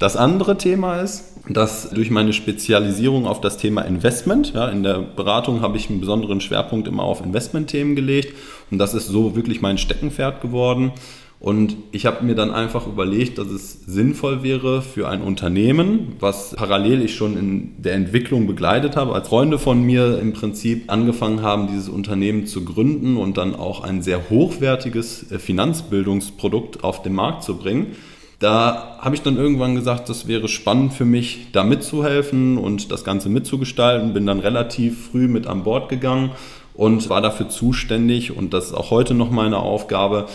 Das 0.00 0.16
andere 0.16 0.56
Thema 0.56 1.02
ist, 1.02 1.34
dass 1.46 1.90
durch 1.90 2.10
meine 2.10 2.32
Spezialisierung 2.32 3.26
auf 3.26 3.42
das 3.42 3.58
Thema 3.58 3.82
Investment, 3.82 4.54
ja, 4.54 4.68
in 4.68 4.82
der 4.82 5.00
Beratung 5.00 5.60
habe 5.60 5.76
ich 5.76 5.90
einen 5.90 6.00
besonderen 6.00 6.40
Schwerpunkt 6.40 6.88
immer 6.88 7.02
auf 7.02 7.22
Investmentthemen 7.22 7.96
gelegt 7.96 8.34
und 8.70 8.78
das 8.78 8.94
ist 8.94 9.08
so 9.08 9.36
wirklich 9.36 9.60
mein 9.60 9.76
Steckenpferd 9.76 10.40
geworden. 10.40 10.92
Und 11.40 11.74
ich 11.90 12.04
habe 12.04 12.22
mir 12.22 12.34
dann 12.34 12.50
einfach 12.50 12.86
überlegt, 12.86 13.38
dass 13.38 13.46
es 13.46 13.86
sinnvoll 13.86 14.42
wäre 14.42 14.82
für 14.82 15.08
ein 15.08 15.22
Unternehmen, 15.22 16.16
was 16.20 16.54
parallel 16.54 17.00
ich 17.02 17.14
schon 17.14 17.38
in 17.38 17.82
der 17.82 17.94
Entwicklung 17.94 18.46
begleitet 18.46 18.94
habe, 18.94 19.14
als 19.14 19.28
Freunde 19.28 19.58
von 19.58 19.82
mir 19.82 20.18
im 20.20 20.34
Prinzip 20.34 20.92
angefangen 20.92 21.40
haben, 21.40 21.66
dieses 21.66 21.88
Unternehmen 21.88 22.46
zu 22.46 22.62
gründen 22.66 23.16
und 23.16 23.38
dann 23.38 23.54
auch 23.54 23.82
ein 23.82 24.02
sehr 24.02 24.28
hochwertiges 24.28 25.32
äh, 25.32 25.38
Finanzbildungsprodukt 25.38 26.84
auf 26.84 27.00
den 27.00 27.14
Markt 27.14 27.42
zu 27.42 27.56
bringen. 27.56 27.96
Da 28.38 28.98
habe 29.00 29.14
ich 29.14 29.22
dann 29.22 29.38
irgendwann 29.38 29.74
gesagt, 29.74 30.10
das 30.10 30.28
wäre 30.28 30.46
spannend 30.46 30.92
für 30.92 31.06
mich, 31.06 31.48
da 31.52 31.64
mitzuhelfen 31.64 32.58
und 32.58 32.92
das 32.92 33.02
Ganze 33.02 33.30
mitzugestalten. 33.30 34.12
Bin 34.12 34.26
dann 34.26 34.40
relativ 34.40 35.08
früh 35.10 35.26
mit 35.26 35.46
an 35.46 35.62
Bord 35.64 35.88
gegangen 35.88 36.32
und 36.74 37.08
war 37.08 37.22
dafür 37.22 37.48
zuständig 37.48 38.36
und 38.36 38.54
das 38.54 38.66
ist 38.66 38.74
auch 38.74 38.90
heute 38.90 39.14
noch 39.14 39.30
meine 39.30 39.58
Aufgabe, 39.58 40.26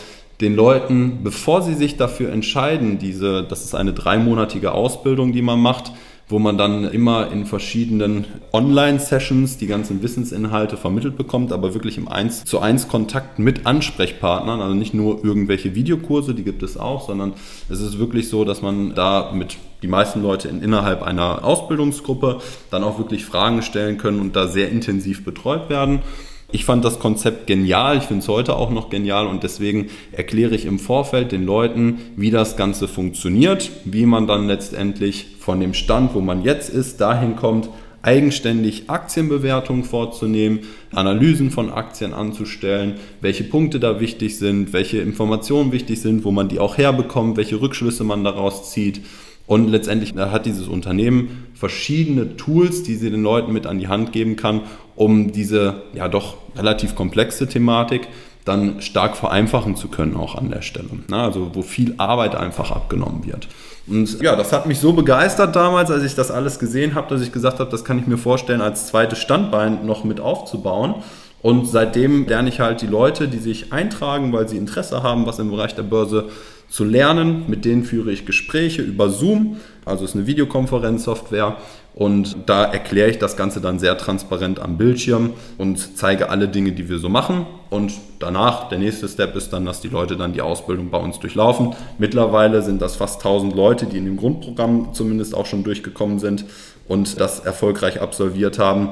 den 0.42 0.56
Leuten, 0.56 1.20
bevor 1.24 1.62
sie 1.62 1.76
sich 1.76 1.98
dafür 1.98 2.32
entscheiden, 2.32 3.00
diese, 3.00 3.44
das 3.44 3.64
ist 3.64 3.76
eine 3.76 3.94
dreimonatige 3.94 4.74
Ausbildung, 4.74 5.32
die 5.32 5.42
man 5.42 5.60
macht, 5.60 5.92
wo 6.28 6.40
man 6.40 6.58
dann 6.58 6.86
immer 6.86 7.32
in 7.32 7.46
verschiedenen 7.46 8.26
Online-Sessions 8.52 9.58
die 9.58 9.68
ganzen 9.68 10.02
Wissensinhalte 10.02 10.76
vermittelt 10.76 11.18
bekommt, 11.18 11.54
aber 11.54 11.76
wirklich 11.76 12.00
im 12.00 12.08
1 12.08 12.46
zu 12.46 12.60
1 12.60 12.88
Kontakt 12.88 13.38
mit 13.38 13.68
Ansprechpartnern, 13.68 14.60
also 14.60 14.74
nicht 14.74 14.96
nur 14.96 15.24
irgendwelche 15.24 15.76
Videokurse, 15.76 16.34
die 16.34 16.44
gibt 16.44 16.64
es 16.64 16.78
auch, 16.78 17.06
sondern 17.06 17.34
es 17.70 17.80
ist 17.80 18.00
wirklich 18.00 18.28
so, 18.28 18.44
dass 18.44 18.64
man 18.64 18.96
da 18.96 19.32
mit 19.34 19.58
die 19.84 19.88
meisten 19.88 20.24
Leute 20.24 20.48
in, 20.48 20.64
innerhalb 20.64 21.04
einer 21.04 21.46
Ausbildungsgruppe 21.46 22.40
dann 22.72 22.84
auch 22.84 22.98
wirklich 22.98 23.24
Fragen 23.24 23.62
stellen 23.62 24.00
können 24.00 24.20
und 24.20 24.36
da 24.36 24.48
sehr 24.48 24.70
intensiv 24.70 25.24
betreut 25.24 25.70
werden. 25.70 26.02
Ich 26.52 26.64
fand 26.64 26.86
das 26.86 27.00
Konzept 27.00 27.48
genial, 27.48 27.98
ich 27.98 28.04
finde 28.04 28.22
es 28.22 28.28
heute 28.28 28.56
auch 28.56 28.70
noch 28.70 28.90
genial 28.90 29.26
und 29.26 29.44
deswegen 29.44 29.88
erkläre 30.12 30.54
ich 30.54 30.66
im 30.66 30.78
Vorfeld 30.78 31.32
den 31.32 31.44
Leuten, 31.44 32.00
wie 32.16 32.30
das 32.30 32.56
Ganze 32.56 32.88
funktioniert, 32.88 33.72
wie 33.84 34.06
man 34.06 34.28
dann 34.28 34.48
letztendlich 34.48 35.36
von 35.40 35.60
dem 35.60 35.74
Stand, 35.74 36.14
wo 36.14 36.22
man 36.22 36.44
jetzt 36.44 36.70
ist, 36.70 37.02
dahin 37.02 37.36
kommt, 37.36 37.70
eigenständig 38.04 38.90
Aktienbewertungen 38.92 39.84
vorzunehmen, 39.84 40.60
Analysen 40.94 41.50
von 41.50 41.72
Aktien 41.72 42.14
anzustellen, 42.14 42.96
welche 43.20 43.44
Punkte 43.44 43.80
da 43.80 44.00
wichtig 44.00 44.38
sind, 44.38 44.72
welche 44.74 45.00
Informationen 45.00 45.72
wichtig 45.72 46.00
sind, 46.00 46.24
wo 46.24 46.32
man 46.32 46.48
die 46.48 46.60
auch 46.60 46.78
herbekommt, 46.78 47.36
welche 47.38 47.60
Rückschlüsse 47.60 48.04
man 48.04 48.24
daraus 48.24 48.72
zieht. 48.72 49.02
Und 49.48 49.70
letztendlich 49.70 50.16
hat 50.16 50.46
dieses 50.46 50.68
Unternehmen 50.68 51.48
verschiedene 51.54 52.36
Tools, 52.36 52.84
die 52.84 52.96
sie 52.96 53.12
den 53.12 53.24
Leuten 53.24 53.54
mit 53.54 53.68
an 53.68 53.80
die 53.80 53.88
Hand 53.88 54.12
geben 54.12 54.36
kann, 54.36 54.62
um 54.96 55.32
diese 55.32 55.84
ja 55.94 56.08
doch 56.08 56.38
relativ 56.56 56.96
komplexe 56.96 57.48
Thematik 57.48 58.08
dann 58.44 58.80
stark 58.82 59.18
vereinfachen 59.18 59.76
zu 59.76 59.88
können 59.88 60.16
auch 60.16 60.36
an 60.36 60.52
der 60.52 60.62
Stelle. 60.62 60.90
Also 61.12 61.52
wo 61.54 61.64
viel 61.64 61.96
Arbeit 61.98 62.36
einfach 62.36 62.72
abgenommen 62.72 63.26
wird. 63.26 63.48
Und 63.88 64.22
ja, 64.22 64.36
das 64.36 64.52
hat 64.52 64.68
mich 64.68 64.80
so 64.80 64.94
begeistert 64.94 65.56
damals, 65.56 65.92
als 65.92 66.04
ich 66.04 66.16
das 66.16 66.32
alles 66.32 66.60
gesehen 66.60 66.96
habe, 66.96 67.08
dass 67.10 67.22
ich 67.22 67.32
gesagt 67.32 67.60
habe, 67.60 67.70
das 67.70 67.84
kann 67.84 68.00
ich 68.00 68.08
mir 68.08 68.18
vorstellen, 68.18 68.62
als 68.62 68.88
zweites 68.88 69.20
Standbein 69.20 69.86
noch 69.86 70.04
mit 70.04 70.20
aufzubauen. 70.20 70.96
Und 71.42 71.68
seitdem 71.68 72.28
lerne 72.28 72.50
ich 72.50 72.60
halt 72.60 72.82
die 72.82 72.88
Leute, 72.88 73.28
die 73.28 73.38
sich 73.38 73.72
eintragen, 73.72 74.34
weil 74.34 74.50
sie 74.50 74.58
Interesse 74.58 75.04
haben, 75.04 75.28
was 75.28 75.38
im 75.38 75.52
Bereich 75.52 75.76
der 75.76 75.84
Börse 75.84 76.30
zu 76.70 76.84
lernen. 76.84 77.44
Mit 77.48 77.66
denen 77.66 77.84
führe 77.84 78.12
ich 78.12 78.26
Gespräche 78.26 78.82
über 78.82 79.10
Zoom, 79.10 79.58
also 79.86 80.04
es 80.04 80.12
ist 80.12 80.16
eine 80.16 80.28
Videokonferenzsoftware 80.28 81.58
und 81.96 82.36
da 82.48 82.66
erkläre 82.66 83.10
ich 83.10 83.20
das 83.20 83.38
Ganze 83.38 83.62
dann 83.62 83.80
sehr 83.80 83.98
transparent 83.98 84.60
am 84.60 84.78
Bildschirm 84.78 85.32
und 85.58 85.98
zeige 85.98 86.30
alle 86.30 86.50
Dinge, 86.50 86.74
die 86.74 86.90
wir 86.90 87.00
so 87.00 87.08
machen. 87.08 87.46
Und 87.70 87.94
danach, 88.20 88.68
der 88.68 88.80
nächste 88.80 89.08
Step 89.08 89.34
ist 89.38 89.54
dann, 89.54 89.66
dass 89.66 89.80
die 89.80 89.88
Leute 89.88 90.18
dann 90.18 90.34
die 90.34 90.42
Ausbildung 90.42 90.90
bei 90.90 90.98
uns 90.98 91.20
durchlaufen. 91.20 91.74
Mittlerweile 91.98 92.62
sind 92.64 92.82
das 92.82 92.98
fast 92.98 93.20
1000 93.20 93.56
Leute, 93.56 93.86
die 93.86 93.98
in 93.98 94.06
dem 94.06 94.18
Grundprogramm 94.18 94.94
zumindest 94.94 95.34
auch 95.34 95.46
schon 95.46 95.64
durchgekommen 95.64 96.20
sind 96.20 96.44
und 96.90 97.22
das 97.22 97.40
erfolgreich 97.40 98.02
absolviert 98.02 98.60
haben. 98.60 98.90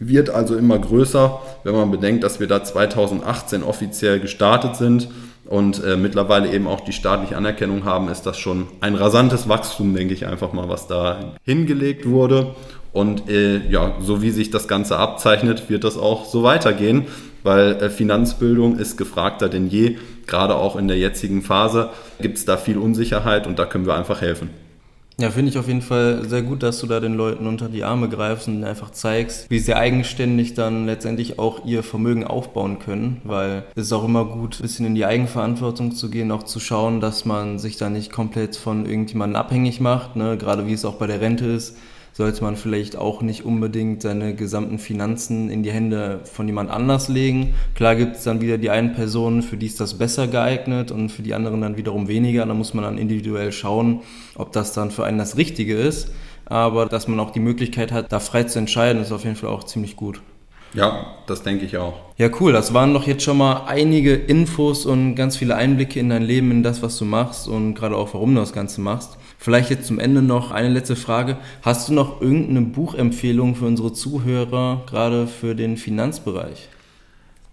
Wird 0.00 0.28
also 0.28 0.56
immer 0.56 0.80
größer, 0.80 1.40
wenn 1.62 1.76
man 1.76 1.92
bedenkt, 1.92 2.24
dass 2.24 2.40
wir 2.40 2.48
da 2.48 2.64
2018 2.64 3.62
offiziell 3.62 4.18
gestartet 4.18 4.74
sind 4.74 5.08
und 5.46 5.82
äh, 5.84 5.96
mittlerweile 5.96 6.52
eben 6.52 6.66
auch 6.66 6.80
die 6.80 6.92
staatliche 6.92 7.36
Anerkennung 7.36 7.84
haben, 7.84 8.08
ist 8.08 8.22
das 8.22 8.38
schon 8.38 8.66
ein 8.80 8.94
rasantes 8.94 9.48
Wachstum, 9.48 9.94
denke 9.94 10.14
ich 10.14 10.26
einfach 10.26 10.52
mal, 10.52 10.68
was 10.68 10.86
da 10.88 11.34
hingelegt 11.44 12.06
wurde. 12.06 12.54
Und 12.92 13.28
äh, 13.28 13.58
ja, 13.68 13.94
so 14.00 14.22
wie 14.22 14.30
sich 14.30 14.50
das 14.50 14.68
Ganze 14.68 14.98
abzeichnet, 14.98 15.68
wird 15.68 15.84
das 15.84 15.98
auch 15.98 16.24
so 16.24 16.42
weitergehen, 16.42 17.06
weil 17.42 17.72
äh, 17.76 17.90
Finanzbildung 17.90 18.78
ist 18.78 18.96
gefragter 18.96 19.48
denn 19.48 19.68
je. 19.68 19.98
Gerade 20.26 20.56
auch 20.56 20.74
in 20.76 20.88
der 20.88 20.98
jetzigen 20.98 21.42
Phase 21.42 21.90
gibt 22.20 22.38
es 22.38 22.44
da 22.44 22.56
viel 22.56 22.78
Unsicherheit 22.78 23.46
und 23.46 23.58
da 23.58 23.66
können 23.66 23.86
wir 23.86 23.94
einfach 23.94 24.22
helfen. 24.22 24.50
Ja, 25.18 25.30
finde 25.30 25.50
ich 25.50 25.56
auf 25.56 25.66
jeden 25.66 25.80
Fall 25.80 26.28
sehr 26.28 26.42
gut, 26.42 26.62
dass 26.62 26.78
du 26.80 26.86
da 26.86 27.00
den 27.00 27.14
Leuten 27.14 27.46
unter 27.46 27.70
die 27.70 27.84
Arme 27.84 28.10
greifst 28.10 28.48
und 28.48 28.62
einfach 28.64 28.90
zeigst, 28.90 29.48
wie 29.48 29.58
sie 29.58 29.74
eigenständig 29.74 30.52
dann 30.52 30.84
letztendlich 30.84 31.38
auch 31.38 31.64
ihr 31.64 31.82
Vermögen 31.82 32.24
aufbauen 32.24 32.78
können, 32.80 33.22
weil 33.24 33.64
es 33.74 33.86
ist 33.86 33.92
auch 33.94 34.04
immer 34.04 34.26
gut, 34.26 34.58
ein 34.58 34.62
bisschen 34.62 34.84
in 34.84 34.94
die 34.94 35.06
Eigenverantwortung 35.06 35.92
zu 35.92 36.10
gehen, 36.10 36.30
auch 36.32 36.42
zu 36.42 36.60
schauen, 36.60 37.00
dass 37.00 37.24
man 37.24 37.58
sich 37.58 37.78
da 37.78 37.88
nicht 37.88 38.12
komplett 38.12 38.56
von 38.56 38.84
irgendjemandem 38.84 39.36
abhängig 39.36 39.80
macht, 39.80 40.16
ne? 40.16 40.36
gerade 40.36 40.66
wie 40.66 40.74
es 40.74 40.84
auch 40.84 40.96
bei 40.96 41.06
der 41.06 41.22
Rente 41.22 41.46
ist 41.46 41.78
sollte 42.16 42.42
man 42.42 42.56
vielleicht 42.56 42.96
auch 42.96 43.20
nicht 43.20 43.44
unbedingt 43.44 44.00
seine 44.00 44.34
gesamten 44.34 44.78
Finanzen 44.78 45.50
in 45.50 45.62
die 45.62 45.70
Hände 45.70 46.20
von 46.24 46.46
jemand 46.46 46.70
anders 46.70 47.08
legen. 47.08 47.52
Klar 47.74 47.94
gibt 47.94 48.16
es 48.16 48.24
dann 48.24 48.40
wieder 48.40 48.56
die 48.56 48.70
einen 48.70 48.94
Personen, 48.94 49.42
für 49.42 49.58
die 49.58 49.66
ist 49.66 49.80
das 49.80 49.98
besser 49.98 50.26
geeignet 50.26 50.90
und 50.90 51.10
für 51.10 51.20
die 51.20 51.34
anderen 51.34 51.60
dann 51.60 51.76
wiederum 51.76 52.08
weniger. 52.08 52.46
Da 52.46 52.54
muss 52.54 52.72
man 52.72 52.84
dann 52.84 52.96
individuell 52.96 53.52
schauen, 53.52 54.00
ob 54.34 54.52
das 54.52 54.72
dann 54.72 54.90
für 54.90 55.04
einen 55.04 55.18
das 55.18 55.36
Richtige 55.36 55.76
ist. 55.76 56.10
Aber 56.46 56.86
dass 56.86 57.06
man 57.06 57.20
auch 57.20 57.32
die 57.32 57.40
Möglichkeit 57.40 57.92
hat, 57.92 58.10
da 58.10 58.18
frei 58.18 58.44
zu 58.44 58.58
entscheiden, 58.60 59.02
ist 59.02 59.12
auf 59.12 59.24
jeden 59.24 59.36
Fall 59.36 59.50
auch 59.50 59.64
ziemlich 59.64 59.94
gut. 59.94 60.22
Ja, 60.76 61.06
das 61.26 61.42
denke 61.42 61.64
ich 61.64 61.78
auch. 61.78 61.94
Ja, 62.18 62.28
cool. 62.40 62.52
Das 62.52 62.74
waren 62.74 62.92
doch 62.94 63.06
jetzt 63.06 63.22
schon 63.22 63.38
mal 63.38 63.64
einige 63.66 64.14
Infos 64.14 64.86
und 64.86 65.14
ganz 65.14 65.36
viele 65.36 65.56
Einblicke 65.56 65.98
in 65.98 66.10
dein 66.10 66.22
Leben, 66.22 66.50
in 66.50 66.62
das, 66.62 66.82
was 66.82 66.98
du 66.98 67.04
machst 67.04 67.48
und 67.48 67.74
gerade 67.74 67.96
auch, 67.96 68.14
warum 68.14 68.34
du 68.34 68.40
das 68.40 68.52
Ganze 68.52 68.80
machst. 68.80 69.16
Vielleicht 69.38 69.70
jetzt 69.70 69.86
zum 69.86 69.98
Ende 69.98 70.22
noch 70.22 70.50
eine 70.50 70.68
letzte 70.68 70.96
Frage. 70.96 71.36
Hast 71.62 71.88
du 71.88 71.94
noch 71.94 72.20
irgendeine 72.20 72.62
Buchempfehlung 72.62 73.54
für 73.54 73.66
unsere 73.66 73.92
Zuhörer, 73.92 74.82
gerade 74.86 75.26
für 75.26 75.54
den 75.54 75.76
Finanzbereich? 75.76 76.68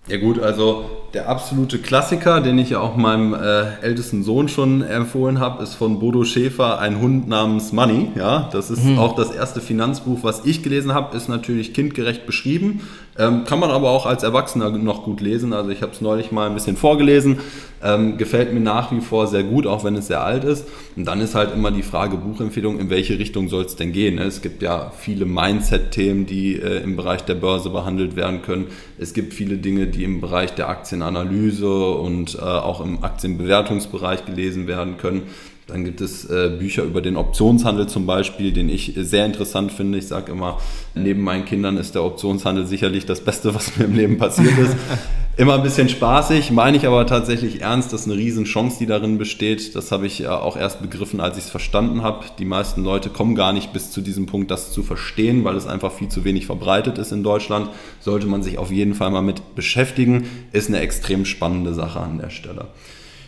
Ja 0.08 0.18
gut, 0.18 0.38
also 0.38 0.84
der 1.14 1.30
absolute 1.30 1.80
Klassiker, 1.80 2.42
den 2.42 2.60
ich 2.60 2.72
ja 2.72 2.82
auch 2.82 2.98
meinem 2.98 3.34
äh, 3.34 3.80
ältesten 3.82 4.22
Sohn 4.24 4.50
schon 4.50 4.82
empfohlen 4.82 5.40
habe, 5.40 5.64
ist 5.64 5.76
von 5.76 6.00
Bodo 6.00 6.26
Schäfer, 6.26 6.80
ein 6.80 7.00
Hund 7.00 7.30
namens 7.30 7.72
Money. 7.72 8.10
Ja, 8.16 8.50
das 8.52 8.70
ist 8.70 8.84
mhm. 8.84 9.00
auch 9.00 9.16
das 9.16 9.32
erste 9.32 9.62
Finanzbuch, 9.62 10.20
was 10.22 10.44
ich 10.44 10.62
gelesen 10.62 10.94
habe, 10.94 11.16
ist 11.16 11.30
natürlich 11.30 11.74
kindgerecht 11.74 12.26
beschrieben, 12.26 12.82
ähm, 13.18 13.44
kann 13.44 13.60
man 13.60 13.70
aber 13.70 13.92
auch 13.92 14.06
als 14.06 14.24
Erwachsener 14.24 14.72
noch 14.72 15.04
gut 15.04 15.22
lesen. 15.22 15.54
Also 15.54 15.70
ich 15.70 15.82
habe 15.82 15.92
es 15.92 16.02
neulich 16.02 16.32
mal 16.32 16.48
ein 16.48 16.56
bisschen 16.56 16.78
vorgelesen. 16.78 17.40
Ähm, 17.84 18.18
gefällt 18.18 18.54
mir 18.54 18.62
nach 18.62 18.92
wie 18.92 19.02
vor 19.02 19.28
sehr 19.28 19.44
gut, 19.44 19.68
auch 19.68 19.84
wenn 19.84 19.96
es 19.96 20.08
sehr 20.08 20.24
alt 20.24 20.46
ist. 20.46 20.66
Und 20.96 21.06
dann 21.06 21.20
ist 21.22 21.36
halt 21.36 21.54
immer 21.54 21.70
die 21.70 21.84
Frage 21.84 22.18
Buchempfehlung, 22.18 22.80
in 22.80 22.90
welche 22.90 23.20
Richtung 23.20 23.50
soll 23.50 23.66
es 23.66 23.76
denn 23.76 23.92
gehen? 23.92 24.16
Ne? 24.16 24.24
Es 24.24 24.42
gibt 24.42 24.64
ja 24.64 24.92
viele 24.98 25.26
Mindset-Themen, 25.26 26.26
die 26.26 26.56
äh, 26.56 26.82
im 26.82 26.96
Bereich 26.96 27.24
der 27.26 27.36
Börse 27.36 27.70
behandelt 27.70 28.16
werden 28.16 28.42
können. 28.42 28.68
Es 28.98 29.14
gibt 29.14 29.34
viele 29.34 29.58
Dinge, 29.58 29.88
die 29.88 30.06
im 30.06 30.22
Bereich 30.22 30.56
der 30.56 30.70
Aktienanalyse 30.70 31.92
und 31.92 32.36
äh, 32.36 32.40
auch 32.40 32.80
im 32.84 33.04
Aktienbewertungsbereich 33.04 34.26
gelesen 34.26 34.66
werden 34.66 34.98
können. 34.98 35.24
Dann 35.68 35.86
gibt 35.86 36.02
es 36.02 36.30
äh, 36.30 36.52
Bücher 36.60 36.84
über 36.84 37.02
den 37.02 37.16
Optionshandel 37.16 37.88
zum 37.88 38.06
Beispiel, 38.06 38.52
den 38.52 38.68
ich 38.68 38.94
sehr 38.98 39.26
interessant 39.26 39.72
finde. 39.72 39.98
Ich 39.98 40.08
sage 40.08 40.32
immer, 40.32 40.60
neben 40.94 41.22
meinen 41.22 41.46
Kindern 41.46 41.78
ist 41.78 41.96
der 41.96 42.04
Optionshandel 42.04 42.66
sicherlich 42.66 43.06
das 43.06 43.22
Beste, 43.22 43.56
was 43.56 43.78
mir 43.78 43.86
im 43.86 43.96
Leben 43.96 44.18
passiert 44.18 44.58
ist. 44.58 44.76
immer 45.38 45.56
ein 45.56 45.64
bisschen 45.64 45.90
spaßig, 45.90 46.52
meine 46.52 46.78
ich 46.78 46.86
aber 46.86 47.08
tatsächlich 47.08 47.62
ernst, 47.62 47.92
das 47.92 48.02
ist 48.02 48.08
eine 48.08 48.18
Riesenchance, 48.18 48.78
die 48.78 48.86
darin 48.86 49.18
besteht. 49.18 49.76
Das 49.76 49.92
habe 49.92 50.06
ich 50.06 50.28
auch 50.28 50.58
erst 50.58 50.82
begriffen, 50.82 51.22
als 51.22 51.38
ich 51.38 51.46
es 51.46 51.50
verstanden 51.50 52.04
habe. 52.04 52.26
Die 52.38 52.46
meisten 52.46 52.84
Leute 52.84 53.10
kommen 53.10 53.34
gar 53.34 53.54
nicht 53.54 53.74
bis 53.74 53.90
zu 53.90 54.02
diesem 54.02 54.26
Punkt, 54.26 54.52
das 54.52 54.72
zu 54.72 54.84
verstehen, 54.84 55.44
weil 55.44 55.56
es 55.56 55.66
einfach 55.66 55.92
viel 55.92 56.10
zu 56.10 56.24
wenig 56.24 56.46
verbreitet 56.46 56.98
ist 56.98 57.12
in 57.12 57.24
Deutschland. 57.24 57.70
Sollte 58.00 58.28
man 58.28 58.44
sich 58.44 58.58
auf 58.58 58.72
jeden 58.72 58.94
Fall 58.94 59.12
mal 59.12 59.22
mit 59.22 59.56
beschäftigen, 59.56 60.28
ist 60.52 60.68
eine 60.68 60.82
extrem 60.82 61.26
spannende 61.26 61.74
Sache 61.74 62.00
an 62.00 62.20
der 62.20 62.30
Stelle. 62.30 62.68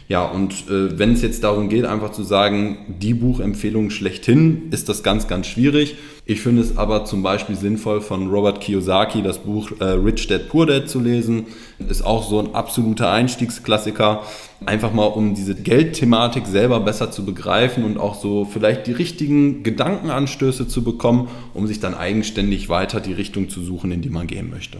Ja, 0.07 0.23
und 0.23 0.69
äh, 0.69 0.99
wenn 0.99 1.13
es 1.13 1.23
jetzt 1.23 1.43
darum 1.43 1.67
geht, 1.67 1.83
einfach 1.85 2.11
zu 2.11 2.23
sagen, 2.23 2.77
die 3.01 3.15
Buchempfehlung 3.15 3.89
schlechthin, 3.89 4.69
ist 4.69 4.87
das 4.87 5.01
ganz, 5.01 5.27
ganz 5.27 5.47
schwierig. 5.47 5.95
Ich 6.27 6.41
finde 6.41 6.61
es 6.61 6.77
aber 6.77 7.05
zum 7.05 7.23
Beispiel 7.23 7.55
sinnvoll, 7.55 8.01
von 8.01 8.29
Robert 8.29 8.61
Kiyosaki 8.61 9.23
das 9.23 9.39
Buch 9.39 9.71
äh, 9.79 9.83
Rich 9.83 10.27
Dad 10.27 10.49
Poor 10.49 10.67
Dad 10.67 10.87
zu 10.87 10.99
lesen. 10.99 11.47
Ist 11.89 12.05
auch 12.05 12.27
so 12.27 12.39
ein 12.39 12.53
absoluter 12.53 13.11
Einstiegsklassiker. 13.11 14.21
Einfach 14.67 14.93
mal, 14.93 15.05
um 15.05 15.33
diese 15.33 15.55
Geldthematik 15.55 16.45
selber 16.45 16.79
besser 16.81 17.09
zu 17.09 17.25
begreifen 17.25 17.83
und 17.83 17.97
auch 17.97 18.13
so 18.13 18.45
vielleicht 18.45 18.85
die 18.85 18.91
richtigen 18.91 19.63
Gedankenanstöße 19.63 20.67
zu 20.67 20.83
bekommen, 20.83 21.29
um 21.55 21.65
sich 21.65 21.79
dann 21.79 21.95
eigenständig 21.95 22.69
weiter 22.69 23.01
die 23.01 23.13
Richtung 23.13 23.49
zu 23.49 23.63
suchen, 23.63 23.91
in 23.91 24.01
die 24.03 24.09
man 24.09 24.27
gehen 24.27 24.51
möchte. 24.51 24.79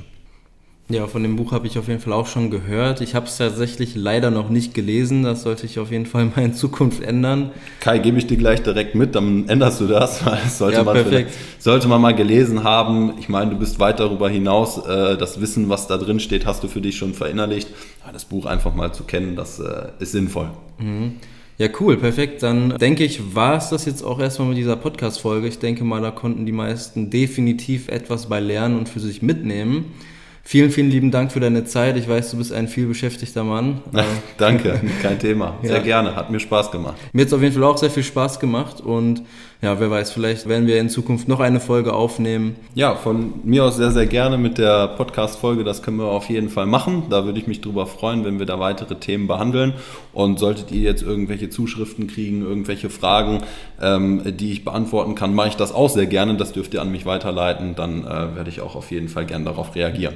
Ja, 0.88 1.08
von 1.08 1.24
dem 1.24 1.36
Buch 1.36 1.52
habe 1.52 1.66
ich 1.66 1.80
auf 1.80 1.88
jeden 1.88 2.00
Fall 2.00 2.14
auch 2.14 2.28
schon 2.28 2.52
gehört. 2.52 3.02
Ich 3.02 3.16
habe 3.16 3.26
es 3.26 3.38
tatsächlich 3.38 3.96
leider 3.96 4.30
noch 4.30 4.50
nicht 4.50 4.76
gelesen. 4.76 5.24
Das 5.24 5.42
sollte 5.42 5.66
ich 5.66 5.80
auf 5.80 5.92
jeden 5.92 6.06
Fall 6.06 6.26
mal 6.26 6.44
in 6.44 6.54
Zukunft 6.54 7.02
ändern. 7.02 7.50
Kai, 7.80 7.98
gebe 7.98 8.20
ich 8.20 8.28
dir 8.28 8.38
gleich 8.38 8.62
direkt 8.62 8.94
mit, 8.94 9.16
dann 9.16 9.50
änderst 9.50 9.82
du 9.82 9.88
das. 9.88 10.20
das 10.26 10.60
sollte, 10.60 10.78
ja, 10.78 10.84
man 10.84 11.26
sollte 11.58 11.88
man 11.88 12.02
mal 12.02 12.14
gelesen 12.14 12.64
haben. 12.64 13.14
Ich 13.20 13.30
meine, 13.30 13.50
du 13.50 13.58
bist 13.58 13.80
weit 13.80 14.00
darüber 14.00 14.30
hinaus. 14.30 14.78
Äh, 14.86 15.18
das 15.18 15.42
Wissen, 15.42 15.70
was 15.70 15.88
da 15.88 15.98
drin 15.98 16.20
steht, 16.20 16.46
hast 16.46 16.64
du 16.64 16.68
für 16.68 16.82
dich 16.82 16.98
schon 16.98 17.16
verinnerlicht. 17.16 17.70
Das 18.14 18.26
Buch 18.26 18.46
einfach 18.46 18.76
mal 18.76 18.94
zu 18.94 19.06
kennen, 19.06 19.36
das 19.36 19.60
äh, 19.60 19.88
ist 19.98 20.12
sinnvoll. 20.12 20.52
Mhm. 20.78 21.14
Ja, 21.58 21.68
cool, 21.80 21.98
perfekt. 21.98 22.44
Dann 22.44 22.78
denke 22.78 23.06
ich, 23.06 23.34
war 23.34 23.58
es 23.58 23.70
das 23.70 23.86
jetzt 23.86 24.04
auch 24.04 24.20
erstmal 24.20 24.50
mit 24.50 24.58
dieser 24.58 24.76
Podcast-Folge. 24.76 25.48
Ich 25.48 25.58
denke 25.58 25.84
mal, 25.84 26.02
da 26.02 26.12
konnten 26.12 26.46
die 26.46 26.52
meisten 26.52 27.10
definitiv 27.10 27.88
etwas 27.88 28.28
bei 28.28 28.40
lernen 28.40 28.78
und 28.78 28.88
für 28.88 29.00
sich 29.00 29.24
mitnehmen. 29.24 29.86
Vielen, 30.48 30.70
vielen 30.70 30.92
lieben 30.92 31.10
Dank 31.10 31.32
für 31.32 31.40
deine 31.40 31.66
Zeit. 31.66 31.98
Ich 31.98 32.08
weiß, 32.08 32.30
du 32.30 32.38
bist 32.38 32.54
ein 32.54 32.68
viel 32.68 32.86
beschäftigter 32.86 33.44
Mann. 33.44 33.82
Danke, 34.38 34.80
kein 35.02 35.18
Thema. 35.18 35.56
Sehr 35.64 35.78
ja. 35.78 35.82
gerne, 35.82 36.16
hat 36.16 36.30
mir 36.30 36.40
Spaß 36.40 36.70
gemacht. 36.70 36.98
Mir 37.14 37.22
hat 37.22 37.30
es 37.30 37.34
auf 37.34 37.42
jeden 37.42 37.56
Fall 37.56 37.64
auch 37.64 37.80
sehr 37.80 37.90
viel 37.90 38.04
Spaß 38.04 38.40
gemacht 38.40 38.80
und 38.80 39.24
ja, 39.64 39.80
wer 39.80 39.90
weiß, 39.90 40.12
vielleicht 40.12 40.48
werden 40.48 40.68
wir 40.68 40.80
in 40.80 40.90
Zukunft 40.90 41.28
noch 41.28 41.40
eine 41.40 41.60
Folge 41.60 41.94
aufnehmen. 41.94 42.58
Ja, 42.76 42.94
von 42.94 43.34
mir 43.44 43.64
aus 43.64 43.78
sehr, 43.78 43.90
sehr 43.90 44.06
gerne 44.06 44.38
mit 44.38 44.60
der 44.60 44.90
Podcast-Folge. 44.90 45.64
Das 45.64 45.82
können 45.82 45.98
wir 45.98 46.06
auf 46.06 46.30
jeden 46.30 46.50
Fall 46.50 46.68
machen. 46.68 47.06
Da 47.10 47.26
würde 47.26 47.40
ich 47.40 47.48
mich 47.48 47.62
drüber 47.62 47.88
freuen, 47.88 48.24
wenn 48.24 48.38
wir 48.38 48.46
da 48.46 48.60
weitere 48.60 49.00
Themen 49.00 49.26
behandeln. 49.26 49.74
Und 50.14 50.38
solltet 50.38 50.72
ihr 50.72 50.82
jetzt 50.82 51.02
irgendwelche 51.02 51.50
Zuschriften 51.50 52.06
kriegen, 52.06 52.44
irgendwelche 52.44 52.92
Fragen, 52.92 53.42
ähm, 53.82 54.22
die 54.38 54.52
ich 54.52 54.64
beantworten 54.64 55.16
kann, 55.16 55.34
mache 55.34 55.48
ich 55.48 55.56
das 55.56 55.74
auch 55.74 55.90
sehr 55.90 56.06
gerne. 56.06 56.36
Das 56.36 56.54
dürft 56.54 56.76
ihr 56.76 56.84
an 56.84 56.92
mich 56.92 57.08
weiterleiten. 57.08 57.74
Dann 57.74 58.04
äh, 58.04 58.36
werde 58.36 58.52
ich 58.52 58.62
auch 58.62 58.76
auf 58.76 58.92
jeden 58.92 59.10
Fall 59.10 59.26
gerne 59.26 59.46
darauf 59.46 59.74
reagieren. 59.74 60.14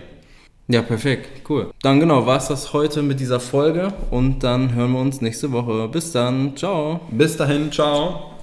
Ja, 0.72 0.84
perfekt, 0.84 1.50
cool. 1.50 1.72
Dann 1.82 2.00
genau, 2.00 2.28
war 2.28 2.38
es 2.38 2.48
das 2.48 2.74
heute 2.74 3.02
mit 3.02 3.20
dieser 3.20 3.40
Folge 3.40 3.92
und 4.12 4.44
dann 4.44 4.76
hören 4.76 4.92
wir 4.92 5.00
uns 5.00 5.20
nächste 5.20 5.52
Woche. 5.52 5.88
Bis 5.88 6.12
dann, 6.12 6.56
ciao. 6.56 7.00
Bis 7.10 7.36
dahin, 7.36 7.72
ciao. 7.72 8.34